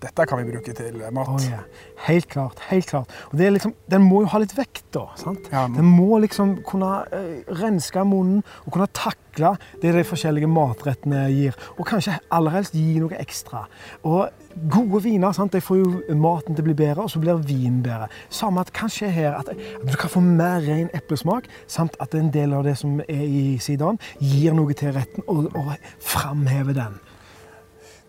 dette 0.00 0.24
kan 0.24 0.40
vi 0.40 0.48
bruke 0.48 0.72
til 0.76 1.02
mat. 1.12 1.28
Oh, 1.28 1.40
yeah. 1.44 1.64
Helt 2.06 2.28
klart. 2.28 2.60
helt 2.70 2.86
klart. 2.86 3.10
Og 3.32 3.38
liksom, 3.38 3.74
Den 3.90 4.02
må 4.02 4.22
jo 4.22 4.30
ha 4.32 4.38
litt 4.40 4.56
vekt, 4.56 4.86
da. 4.94 5.06
sant? 5.16 5.50
Ja, 5.52 5.66
den 5.68 5.84
må 5.84 6.18
liksom 6.18 6.62
kunne 6.64 7.02
uh, 7.12 7.56
renske 7.60 8.04
munnen 8.04 8.40
og 8.64 8.72
kunne 8.72 8.88
takle 8.96 9.54
det 9.82 9.92
de 9.94 10.04
forskjellige 10.04 10.48
matrettene 10.48 11.26
gir. 11.28 11.58
Og 11.76 11.84
kanskje 11.86 12.16
aller 12.32 12.56
helst 12.56 12.76
gi 12.76 12.96
noe 13.00 13.18
ekstra. 13.20 13.66
Og 14.02 14.30
Gode 14.50 15.04
viner 15.04 15.30
sant? 15.32 15.52
De 15.54 15.60
får 15.62 15.76
jo 15.78 16.16
maten 16.18 16.56
til 16.56 16.64
å 16.64 16.66
bli 16.66 16.74
bedre, 16.74 17.04
og 17.04 17.12
så 17.12 17.20
blir 17.22 17.38
vin 17.46 17.76
bedre. 17.84 18.08
Samme 18.34 18.64
at 18.64 18.72
kanskje 18.74 19.06
her 19.14 19.36
at, 19.38 19.52
du 19.86 19.92
kan 19.94 20.10
få 20.10 20.22
mer 20.24 20.64
ren 20.64 20.88
eplesmak, 20.96 21.46
samt 21.70 21.94
at 22.02 22.16
en 22.18 22.32
del 22.34 22.56
av 22.56 22.64
det 22.66 22.74
som 22.80 22.98
er 23.04 23.22
i 23.22 23.44
sidaen, 23.62 24.00
gir 24.18 24.56
noe 24.58 24.74
til 24.74 24.96
retten 24.96 25.22
og, 25.28 25.52
og 25.54 25.76
framhever 26.02 26.74
den. 26.80 26.98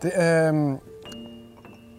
Det. 0.01 0.15
Um 0.17 0.79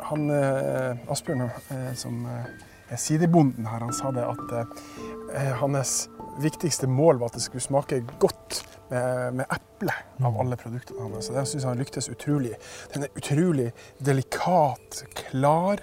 han 0.09 0.31
eh, 0.31 1.11
Asbjørn, 1.13 1.47
eh, 1.47 1.93
som 1.99 2.25
eh, 2.27 2.51
er 2.93 3.01
sidebonden 3.01 3.67
her, 3.69 3.85
han 3.87 3.95
sa 3.97 4.11
det 4.13 4.25
at 4.27 5.61
hans 5.63 6.11
viktigste 6.43 6.89
mål 6.91 7.23
var 7.23 7.31
at 7.31 7.39
det 7.39 7.45
skulle 7.47 7.65
smake 7.65 8.03
godt 8.21 8.59
med, 8.91 9.39
med 9.39 9.55
eple 9.55 9.95
av 10.21 10.35
alle 10.43 10.59
produktene 10.61 11.07
hans. 11.07 11.31
Det 11.33 11.45
syns 11.49 11.65
han 11.65 11.81
lyktes 11.81 12.11
utrolig. 12.13 12.51
Den 12.93 13.07
er 13.07 13.15
utrolig 13.17 13.71
delikat, 14.05 14.99
klar. 15.17 15.81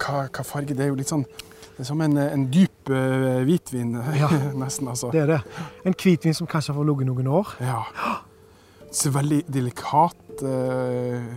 Hva, 0.00 0.24
hva, 0.26 0.42
farge 0.42 0.74
Det 0.74 0.82
er 0.82 0.90
jo 0.90 0.98
litt 0.98 1.12
sånn 1.12 1.22
det 1.22 1.84
er 1.84 1.88
som 1.92 2.02
en, 2.02 2.18
en 2.18 2.48
dyp 2.50 2.90
uh, 2.90 3.38
hvitvin, 3.46 3.94
ja, 4.18 4.32
nesten. 4.58 4.90
altså. 4.90 5.12
Det 5.14 5.22
er 5.22 5.30
det. 5.36 5.38
En 5.86 5.94
hvitvin 5.94 6.34
som 6.36 6.50
kanskje 6.50 6.74
har 6.74 6.90
ligget 6.90 7.08
noen 7.08 7.30
år. 7.38 7.54
Ja. 7.62 7.78
Så 8.90 9.14
veldig 9.14 9.44
delikat. 9.54 10.42
Uh, 10.42 11.30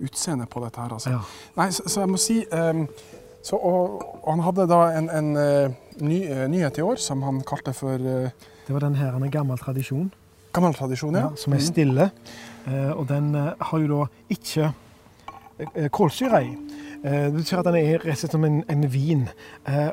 utseende 0.00 0.46
på 0.50 0.62
dette 0.64 0.80
her. 0.80 0.94
Altså. 0.96 1.10
Ja. 1.10 1.20
Nei, 1.58 1.70
så, 1.74 1.86
så, 1.86 2.00
jeg 2.02 2.10
må 2.10 2.20
si 2.20 2.40
um, 2.50 2.86
så, 3.44 3.58
og, 3.58 3.98
og, 4.22 4.28
han 4.32 4.42
hadde 4.46 4.68
da 4.70 4.80
en, 4.96 5.10
en 5.12 5.30
uh, 5.36 5.72
ny, 6.00 6.22
uh, 6.30 6.44
nyhet 6.48 6.80
i 6.80 6.84
år 6.84 7.00
som 7.02 7.22
han 7.26 7.42
kalte 7.46 7.74
for 7.76 8.00
uh, 8.00 8.30
Det 8.64 8.72
var 8.72 8.86
den 8.86 8.96
her, 8.96 9.12
en 9.12 9.30
gammel 9.30 9.60
tradisjon. 9.60 10.08
Gammel 10.56 10.72
tradisjon, 10.74 11.18
ja. 11.18 11.26
ja 11.28 11.36
som 11.36 11.52
er 11.52 11.60
mm. 11.60 11.66
stille. 11.66 12.10
og 12.96 13.08
den 13.08 13.34
har 13.36 13.78
jo 13.82 13.88
da 13.90 14.04
ikke 14.32 14.70
kålsyre 15.92 16.40
i. 16.46 16.54
Det 17.02 17.34
betyr 17.34 17.60
at 17.60 17.66
den 17.66 17.76
er 17.76 17.98
rett 17.98 18.14
og 18.14 18.20
slett 18.22 18.32
som 18.32 18.46
en, 18.48 18.62
en 18.72 18.86
vin. 18.88 19.26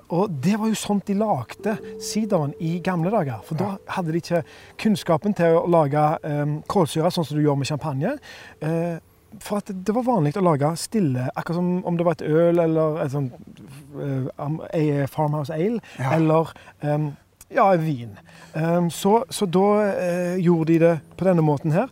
og 0.07 0.31
det 0.31 0.53
var 0.55 0.71
jo 0.71 0.77
sånt 0.79 1.09
de 1.09 1.17
lagde 1.19 1.73
sideren 1.99 2.53
i 2.63 2.77
gamle 2.79 3.11
dager. 3.11 3.43
For 3.43 3.59
da 3.59 3.73
hadde 3.97 4.13
de 4.15 4.21
ikke 4.23 4.43
kunnskapen 4.79 5.35
til 5.35 5.59
å 5.59 5.65
lage 5.67 6.05
um, 6.23 6.61
kålsyre 6.71 7.11
sånn 7.11 7.27
som 7.27 7.35
du 7.35 7.43
gjør 7.43 7.59
med 7.59 7.67
champagne. 7.67 8.15
Uh, 8.63 9.03
for 9.39 9.61
at 9.61 9.71
det 9.71 9.95
var 9.95 10.05
vanlig 10.07 10.35
å 10.37 10.43
lage 10.43 10.69
stille, 10.79 11.29
akkurat 11.35 11.59
som 11.59 11.69
om 11.87 11.97
det 11.97 12.05
var 12.07 12.17
et 12.17 12.27
øl 12.27 12.59
eller 12.59 13.01
et 13.03 13.13
sånt 13.13 13.61
uh, 13.95 15.05
Farmhouse 15.11 15.53
Ale, 15.53 15.79
ja. 15.99 16.13
eller 16.17 16.51
um, 16.83 17.11
ja, 17.51 17.67
vin. 17.79 18.17
Um, 18.53 18.89
så, 18.91 19.21
så, 19.29 19.47
da 19.47 19.67
uh, 19.95 20.35
gjorde 20.39 20.73
de 20.73 20.79
det 20.83 20.95
på 21.17 21.27
denne 21.27 21.45
måten 21.45 21.75
her. 21.75 21.91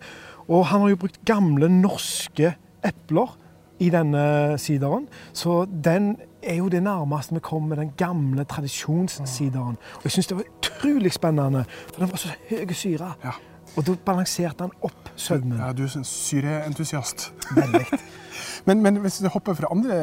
Og 0.49 0.65
han 0.71 0.81
har 0.81 0.93
jo 0.93 1.03
brukt 1.03 1.19
gamle 1.29 1.69
norske 1.69 2.55
epler 2.85 3.35
i 3.79 3.91
denne 3.93 4.57
sideren. 4.59 5.05
Så 5.33 5.63
den 5.69 6.15
er 6.43 6.59
jo 6.59 6.69
det 6.71 6.81
nærmeste 6.83 7.35
vi 7.35 7.43
kommer 7.43 7.79
den 7.79 7.93
gamle 7.97 8.43
tradisjonssideren. 8.43 9.77
Og 9.99 10.07
jeg 10.07 10.15
syns 10.15 10.31
det 10.31 10.39
var 10.39 10.49
utrolig 10.49 11.13
spennende, 11.13 11.65
for 11.93 12.03
den 12.03 12.11
var 12.11 12.23
så 12.23 12.33
høy 12.49 12.73
syre. 12.73 13.13
Ja. 13.23 13.35
Og 13.77 13.85
da 13.87 13.95
balanserte 14.05 14.65
han 14.65 14.73
opp 14.85 15.11
søvnen. 15.19 15.59
Ja, 15.59 15.71
du 15.73 15.83
er 15.85 15.97
en 15.99 16.07
syreentusiast. 16.07 17.29
Veldig. 17.55 17.83
men, 18.67 18.81
men, 18.83 18.99
hvis 19.03 19.19
vi 19.23 19.31
hopper 19.33 19.57
fra 19.57 19.69
andre, 19.71 19.99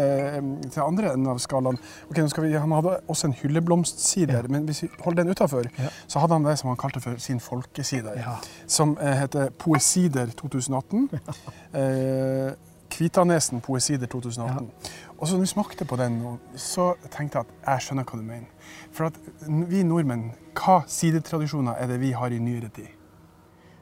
til 0.71 0.85
andre 0.85 1.13
enden 1.15 1.31
av 1.33 1.41
skalaen 1.43 1.79
okay, 2.11 2.25
vi, 2.45 2.53
Han 2.55 2.75
hadde 2.77 2.99
også 3.09 3.31
en 3.31 3.37
hylleblomstsider, 3.41 4.47
ja. 4.47 4.53
men 4.53 4.69
hvis 4.69 4.85
vi 4.85 4.91
holder 5.05 5.23
den 5.23 5.35
utafor, 5.35 5.69
ja. 5.79 5.91
så 6.07 6.23
hadde 6.23 6.39
han 6.39 6.49
det 6.49 6.59
som 6.61 6.71
han 6.73 6.81
kalte 6.81 7.03
for 7.05 7.19
sin 7.23 7.41
folkesider. 7.41 8.17
Ja. 8.21 8.39
Som 8.67 8.97
eh, 9.01 9.19
heter 9.23 9.51
Poesider 9.59 10.33
2018. 10.37 11.11
eh, 11.81 12.55
Kvitanesen 12.97 13.61
Poesider 13.61 14.07
2018. 14.07 14.71
Og 15.19 15.29
så 15.29 15.35
når 15.35 15.41
vi 15.41 15.47
smakte 15.47 15.85
på 15.85 15.97
den, 15.97 16.21
så 16.55 16.95
tenkte 17.11 17.39
jeg 17.39 17.47
at 17.47 17.67
jeg 17.67 17.87
skjønner 17.87 18.07
hva 18.09 18.21
du 18.21 18.25
mener. 18.25 18.77
For 18.95 19.11
at 19.11 19.19
vi 19.71 19.83
nordmenn, 19.85 20.31
hva 20.57 20.83
sidetradisjoner 20.89 21.81
er 21.81 21.91
det 21.91 21.99
vi 22.01 22.15
har 22.17 22.33
i 22.33 22.41
nyere 22.41 22.71
tid? 22.73 22.96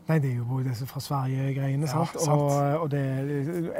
Nei, 0.04 0.18
det 0.20 0.34
er 0.34 0.40
jo 0.42 0.58
disse 0.60 0.84
fra 0.88 1.00
Sverige-greiene. 1.00 1.88
Ja, 1.88 2.02
og, 2.28 2.42
og, 2.82 2.90
det 2.92 3.00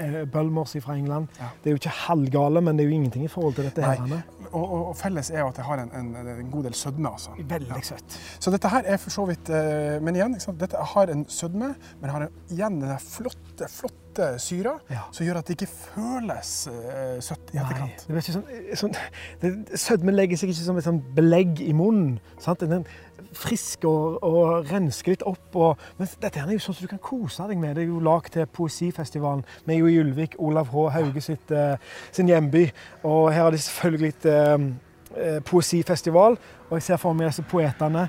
er 0.01 0.15
Bølmors 0.33 0.73
fra 0.81 0.97
England. 0.97 1.29
Ja. 1.37 1.51
Det 1.61 1.69
er 1.69 1.75
jo 1.75 1.81
ikke 1.83 1.93
halvgale, 1.99 2.63
men 2.65 2.79
det 2.79 2.87
er 2.87 2.89
jo 2.89 2.95
ingenting 2.99 3.27
i 3.27 3.33
forhold 3.33 3.59
til 3.59 3.69
dette. 3.69 3.85
Nei. 3.85 3.97
her. 4.09 4.23
Og, 4.51 4.63
og, 4.63 4.87
og, 4.89 4.95
felles 4.97 5.29
er 5.35 5.43
jo 5.43 5.51
at 5.51 5.61
det 5.61 5.67
har 5.67 5.83
en, 5.83 5.93
en, 6.01 6.31
en 6.33 6.49
god 6.53 6.71
del 6.71 6.79
sødme. 6.79 7.11
altså. 7.13 7.35
Veldig 7.39 7.77
ja. 7.77 7.83
søtt. 7.91 8.17
Så 8.41 8.55
dette 8.55 8.73
her 8.73 8.89
er 8.95 9.03
for 9.03 9.13
så 9.13 9.27
vidt 9.29 9.53
eh, 9.53 9.99
Men 10.05 10.17
igjen, 10.17 10.39
dette 10.61 10.89
har 10.95 11.13
en 11.13 11.27
sødme, 11.29 11.75
men 12.01 12.15
har 12.15 12.31
igjen 12.49 12.81
den 12.81 12.97
flotte, 13.05 13.69
flotte 13.69 14.04
syra 14.43 14.75
ja. 14.91 15.07
som 15.15 15.27
gjør 15.27 15.41
at 15.41 15.49
det 15.49 15.57
ikke 15.59 15.71
føles 15.71 16.53
uh, 16.71 17.17
søtt 17.25 17.55
i 17.55 17.61
etterkant. 17.63 18.05
Nei, 18.11 18.23
sånn, 18.27 18.45
sånn, 18.81 18.95
det, 19.43 19.55
sødme 19.81 20.15
legger 20.15 20.41
seg 20.41 20.53
ikke 20.53 20.67
som 20.67 20.79
et 20.81 20.87
sånn 20.87 21.03
belegg 21.17 21.63
i 21.65 21.73
munnen. 21.77 22.19
sant? 22.43 22.65
Den, 22.69 22.87
frisk 23.35 23.85
og, 23.89 24.21
og 24.23 24.71
rensker 24.71 25.15
litt 25.15 25.25
opp. 25.27 25.49
Og, 25.59 25.85
men 25.99 26.11
dette 26.23 26.41
er 26.41 26.53
jo 26.55 26.63
sånn 26.63 26.79
som 26.79 26.87
du 26.87 26.93
kan 26.93 27.03
kose 27.03 27.49
deg 27.51 27.61
med. 27.61 27.75
Det 27.77 27.85
er 27.85 27.91
jo 27.91 28.03
lagd 28.05 28.33
til 28.37 28.47
Poesifestivalen. 28.47 29.45
Vi 29.67 29.75
er 29.75 29.83
jo 29.83 29.91
i 29.91 29.99
Ulvik, 30.03 30.39
Olav 30.39 30.71
H. 30.71 30.89
Hauge 30.95 31.25
sitt, 31.25 31.55
uh, 31.55 31.75
sin 32.15 32.31
hjemby. 32.31 32.69
Og 33.03 33.33
her 33.33 33.49
har 33.49 33.55
de 33.55 33.63
selvfølgelig 33.65 34.15
uh, 34.31 35.41
poesifestival. 35.45 36.39
Og 36.71 36.79
jeg 36.79 36.83
ser 36.83 37.03
for 37.03 37.17
meg 37.17 37.31
disse 37.31 37.45
poetene 37.47 38.09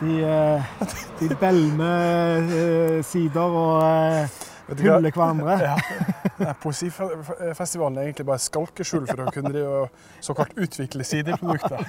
De, 0.00 0.14
eh, 0.24 0.62
de 1.20 1.36
belmer 1.36 2.46
eh, 2.56 3.00
sider 3.04 3.56
og 3.60 4.49
eh, 4.78 4.84
hyller 4.84 5.10
hverandre. 5.14 5.56
Ja. 5.62 5.74
Nei, 6.40 6.54
Poesifestivalen 6.62 7.98
er 7.98 8.08
egentlig 8.08 8.26
bare 8.28 8.40
skalkeskjul 8.40 9.08
for 9.10 9.26
å 9.26 9.34
kunne 9.34 9.52
de 9.54 9.64
såkalt 10.24 10.54
utvikle 10.56 11.04
sideprodukter. 11.04 11.84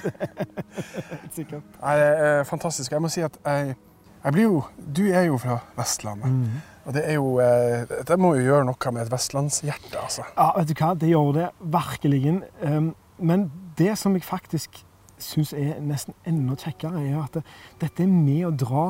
Sikkert. 1.36 1.64
Nei, 1.80 1.96
Det 1.96 2.10
er 2.26 2.44
fantastisk. 2.48 2.92
Jeg 2.92 3.04
må 3.04 3.12
si 3.12 3.24
at 3.24 3.38
jeg, 3.44 3.76
jeg 4.24 4.36
blir 4.36 4.48
jo 4.48 4.60
Du 4.76 5.02
er 5.08 5.26
jo 5.30 5.40
fra 5.40 5.62
Vestlandet. 5.78 6.28
Mm. 6.28 6.60
Og 6.84 6.94
det 6.94 7.02
er 7.06 7.14
jo 7.14 7.38
eh, 7.40 8.04
Det 8.08 8.18
må 8.18 8.34
jo 8.36 8.46
gjøre 8.46 8.66
noe 8.66 8.92
med 8.94 9.06
et 9.06 9.12
vestlandshjerte, 9.12 9.98
altså. 9.98 10.26
Ja, 10.36 10.50
vet 10.58 10.70
du 10.70 10.74
hva, 10.78 10.94
det 10.98 11.12
gjør 11.12 11.32
det 11.36 11.48
virkelig. 11.60 12.40
Um, 12.62 12.94
men 13.18 13.50
det 13.78 13.94
som 13.98 14.16
jeg 14.18 14.26
faktisk 14.26 14.82
syns 15.22 15.52
er 15.54 15.78
nesten 15.80 16.16
enda 16.26 16.56
kjekkere, 16.58 17.04
er 17.06 17.20
at 17.22 17.38
dette 17.80 18.02
er 18.02 18.10
med 18.10 18.48
å 18.48 18.50
dra, 18.50 18.86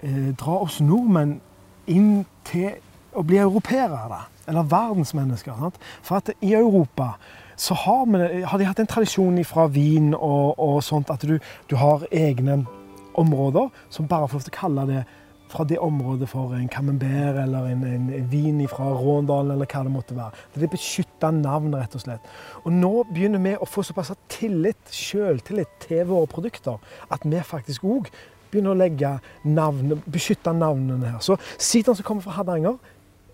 eh, 0.00 0.30
dra 0.40 0.56
oss 0.64 0.80
nordmenn 0.80 1.40
inn 1.90 2.24
til 2.48 2.78
å 3.14 3.24
bli 3.26 3.40
europeere. 3.42 4.24
Eller 4.48 4.66
verdensmennesker. 4.70 5.54
Sant? 5.58 5.78
For 6.02 6.20
at 6.20 6.32
i 6.40 6.54
Europa 6.54 7.14
så 7.60 7.76
har, 7.76 8.06
vi, 8.08 8.42
har 8.42 8.58
de 8.58 8.68
hatt 8.68 8.80
en 8.80 8.88
tradisjon 8.88 9.36
fra 9.44 9.66
Wien 9.68 10.14
og, 10.14 10.54
og 10.56 10.78
sånt 10.84 11.10
at 11.12 11.26
du, 11.28 11.36
du 11.68 11.76
har 11.76 12.06
egne 12.08 12.62
områder 13.20 13.68
som 13.92 14.08
bare 14.08 14.30
får 14.30 14.40
lov 14.40 14.46
til 14.46 14.54
å 14.54 14.60
kalle 14.60 14.86
det 14.88 15.02
fra 15.50 15.64
det 15.66 15.80
området 15.82 16.28
for 16.30 16.54
en 16.54 16.68
camembert 16.70 17.40
eller 17.42 17.66
en, 17.72 17.82
en, 17.84 18.10
vin 18.30 18.60
fra 18.70 18.92
Råndalen 18.94 19.56
eller 19.56 19.66
hva 19.66 19.82
det 19.86 19.92
måtte 19.92 20.16
være. 20.16 20.44
Det 20.54 20.66
er 20.68 20.72
beskytta 20.72 21.32
navn, 21.34 21.74
rett 21.74 21.96
og 21.98 22.04
slett. 22.04 22.28
Og 22.62 22.74
nå 22.74 22.92
begynner 23.10 23.42
vi 23.42 23.56
å 23.58 23.68
få 23.68 23.82
såpass 23.86 24.12
tillit, 24.30 24.80
sjøltillit, 24.94 25.72
til 25.82 26.06
våre 26.10 26.30
produkter 26.30 26.78
at 27.10 27.26
vi 27.26 27.42
faktisk 27.46 27.86
òg 27.88 28.12
begynner 28.50 28.74
å 28.74 28.78
legge 28.78 29.16
navn, 29.46 29.98
beskytte 30.10 30.54
navnene 30.54 31.16
her. 31.16 31.20
Så 31.24 31.38
sideren 31.58 31.98
som 31.98 32.06
kommer 32.06 32.26
fra 32.26 32.38
Hardanger, 32.38 32.78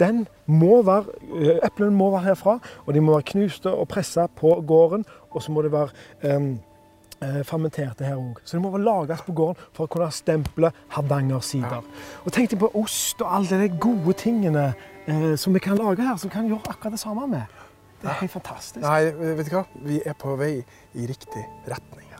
den 0.00 0.26
må 0.46 0.82
være, 0.86 1.16
eh, 1.36 1.58
eplene 1.66 1.94
må 1.96 2.10
være 2.10 2.30
herfra, 2.30 2.58
og 2.86 2.94
de 2.94 3.00
må 3.00 3.16
være 3.16 3.28
knuste 3.32 3.72
og 3.72 3.88
pressa 3.88 4.26
på 4.26 4.54
gården. 4.66 5.04
Og 5.30 5.42
så 5.42 5.52
må 5.52 5.62
det 5.62 5.72
være 5.72 5.88
eh, 6.22 7.42
fermenterte 7.44 8.04
her 8.04 8.16
òg. 8.16 8.40
Så 8.44 8.56
det 8.56 8.62
må 8.62 8.76
lages 8.76 9.22
på 9.26 9.32
gården 9.32 9.68
for 9.72 9.86
å 9.86 9.92
kunne 9.92 10.10
stemple 10.12 10.72
Hardanger-sider. 10.96 11.84
Og 12.24 12.32
tenk 12.32 12.50
deg 12.52 12.60
på 12.60 12.72
ost 12.74 13.22
og 13.24 13.38
alle 13.38 13.62
de 13.64 13.70
gode 13.80 14.16
tingene 14.20 14.72
eh, 15.06 15.36
som 15.36 15.54
vi 15.54 15.62
kan 15.64 15.78
lage 15.78 16.04
her, 16.04 16.16
som 16.20 16.32
kan 16.32 16.48
gjøre 16.48 16.68
akkurat 16.68 16.96
det 16.96 17.00
samme 17.00 17.28
med. 17.30 17.62
Det 18.02 18.10
er 18.12 18.20
helt 18.20 18.32
fantastisk. 18.32 18.82
Nei, 18.84 19.06
vet 19.38 19.48
du 19.48 19.56
hva? 19.56 19.64
Vi 19.86 20.02
er 20.04 20.18
på 20.20 20.36
vei 20.36 20.58
i 20.94 21.08
riktig 21.08 21.46
retning. 21.64 22.15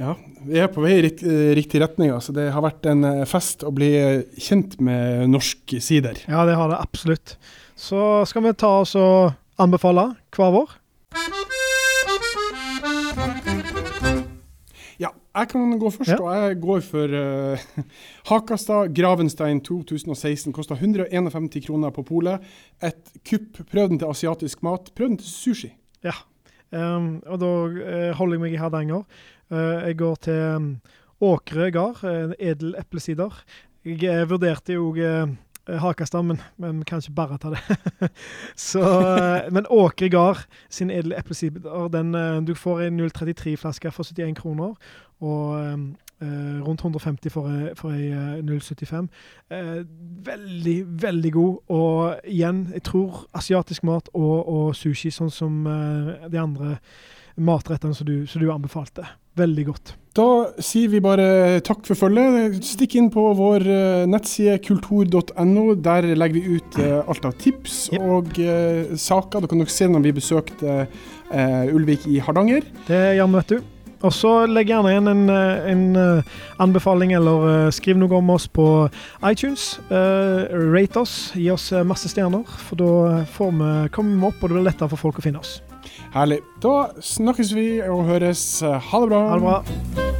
Ja, 0.00 0.14
vi 0.48 0.56
er 0.62 0.70
på 0.72 0.80
vei 0.80 0.94
i 0.96 1.02
rik- 1.04 1.22
eh, 1.28 1.50
riktig 1.58 1.80
retning. 1.82 2.10
Altså. 2.14 2.32
Det 2.32 2.46
har 2.54 2.62
vært 2.64 2.86
en 2.88 3.04
eh, 3.04 3.24
fest 3.28 3.64
å 3.68 3.72
bli 3.74 3.90
kjent 4.40 4.78
med 4.80 5.28
norsk 5.28 5.74
sider. 5.84 6.16
Ja, 6.26 6.46
det 6.48 6.56
har 6.56 6.72
det 6.72 6.78
absolutt. 6.80 7.34
Så 7.76 8.24
skal 8.28 8.46
vi 8.48 8.54
ta 8.56 8.78
oss 8.80 8.94
og 8.96 9.34
anbefale 9.60 10.14
hver 10.36 10.54
vår. 10.56 10.72
Ja, 15.00 15.08
jeg 15.36 15.48
kan 15.48 15.78
gå 15.80 15.90
først, 15.92 16.10
Ja. 16.12 16.18
og 16.20 16.32
jeg 16.36 16.58
går 16.60 16.80
for 16.84 17.08
uh, 17.08 17.58
Hakastad 18.30 18.92
Gravenstein 18.96 19.60
2016. 19.64 20.52
Kosta 20.52 20.76
151 20.76 21.60
kroner 21.64 21.90
på 21.96 22.04
polet. 22.04 22.40
Et 22.84 23.12
kupp. 23.24 23.62
Prøv 23.70 23.88
den 23.94 23.98
til 24.00 24.08
asiatisk 24.12 24.62
mat. 24.66 24.90
Prøv 24.94 25.08
den 25.14 25.20
til 25.22 25.28
sushi. 25.32 25.72
Ja. 26.04 26.12
um, 26.72 27.20
og 27.26 27.40
da 27.40 27.46
uh, 27.46 28.12
holder 28.18 28.36
jeg 28.36 28.40
meg 28.44 28.52
i 28.56 28.60
Hardanger. 28.60 29.04
Eh, 29.50 29.86
jeg 29.88 29.98
går 29.98 30.14
til 30.26 30.40
um, 30.56 30.72
Åkre 31.20 31.70
gard, 31.74 32.04
en 32.04 32.34
edel 32.38 32.74
eplesider. 32.78 33.42
Jeg 33.84 34.04
eh, 34.08 34.30
vurderte 34.30 34.72
jo 34.72 34.94
uh, 34.96 35.28
Hakastad, 35.78 36.22
men, 36.22 36.40
vi 36.56 36.84
kan 36.84 36.98
ikke 36.98 37.14
bare 37.14 37.38
ta 37.38 37.50
det. 37.50 37.60
Så, 38.56 38.80
eh, 38.80 39.52
men 39.52 39.66
Åkre 39.70 40.08
gard 40.08 40.46
sin 40.70 40.90
edle 40.90 41.18
eplesider, 41.18 41.88
den, 41.88 42.14
eh, 42.14 42.40
du 42.46 42.54
får 42.54 42.80
en 42.80 43.00
033-flaske 43.00 43.90
for 43.90 44.04
71 44.04 44.34
kroner. 44.40 44.74
Og 45.20 45.60
eh, 46.22 46.60
rundt 46.66 46.80
150 46.80 47.30
for, 47.30 47.70
for 47.74 47.92
ei 47.92 48.10
eh, 48.10 48.60
075. 48.60 49.08
Eh, 49.50 49.84
veldig, 50.26 51.02
veldig 51.02 51.32
god. 51.32 51.58
Og 51.68 52.20
igjen, 52.24 52.68
jeg 52.72 52.82
tror 52.82 53.26
asiatisk 53.34 53.84
mat 53.84 54.08
og, 54.14 54.48
og 54.48 54.76
sushi, 54.76 55.10
sånn 55.10 55.30
som 55.30 55.66
eh, 55.66 56.28
de 56.32 56.40
andre 56.40 56.78
matrettene 57.36 57.94
som 57.94 58.06
du, 58.06 58.26
som 58.26 58.42
du 58.42 58.50
anbefalte. 58.52 59.06
Veldig 59.38 59.66
godt. 59.70 59.94
Da 60.10 60.26
sier 60.58 60.90
vi 60.90 60.98
bare 61.02 61.60
takk 61.62 61.84
for 61.86 61.94
følget. 61.94 62.56
Stikk 62.66 62.96
inn 62.98 63.12
på 63.14 63.28
vår 63.38 63.62
eh, 63.62 64.06
nettside 64.10 64.56
kultur.no. 64.64 65.64
Der 65.78 66.08
legger 66.18 66.34
vi 66.34 66.56
ut 66.58 66.78
eh, 66.82 66.96
alt 67.06 67.28
av 67.28 67.36
tips 67.38 67.78
Yep. 67.90 68.02
og 68.02 68.40
uh, 68.42 68.96
saker. 68.98 69.42
Da 69.42 69.50
kan 69.50 69.62
dere 69.62 69.72
se 69.72 69.86
når 69.90 70.02
vi 70.04 70.14
besøkte 70.18 70.74
uh, 70.86 71.74
Ulvik 71.74 72.08
i 72.10 72.18
Hardanger. 72.22 72.66
Det 72.88 73.00
vi, 73.14 73.22
vet 73.36 73.54
du. 73.54 73.70
Og 74.00 74.14
så 74.16 74.32
legg 74.48 74.70
gjerne 74.72 74.94
igjen 74.94 75.10
en, 75.12 75.24
en 75.30 76.22
anbefaling, 76.64 77.12
eller 77.18 77.68
skriv 77.74 77.98
noe 78.00 78.16
om 78.16 78.30
oss 78.32 78.46
på 78.48 78.64
iTunes. 79.28 79.74
Uh, 79.90 80.48
rate 80.72 81.02
oss, 81.02 81.16
gi 81.36 81.50
oss 81.52 81.68
masse 81.84 82.08
stjerner, 82.10 82.46
for 82.66 82.80
da 82.80 83.26
vi, 83.36 83.90
kommer 83.92 84.16
vi 84.16 84.30
opp, 84.32 84.40
og 84.40 84.48
det 84.48 84.56
blir 84.56 84.70
lettere 84.70 84.90
for 84.94 85.08
folk 85.08 85.20
å 85.20 85.26
finne 85.28 85.44
oss. 85.44 85.58
Herlig. 86.14 86.40
Da 86.62 86.90
snakkes 87.00 87.54
vi 87.54 87.68
og 87.88 88.04
høres. 88.10 88.60
Ha 88.62 89.04
det 89.04 89.12
bra. 89.12 89.26
Ha 89.28 89.38
det 89.40 89.46
bra. 89.46 90.19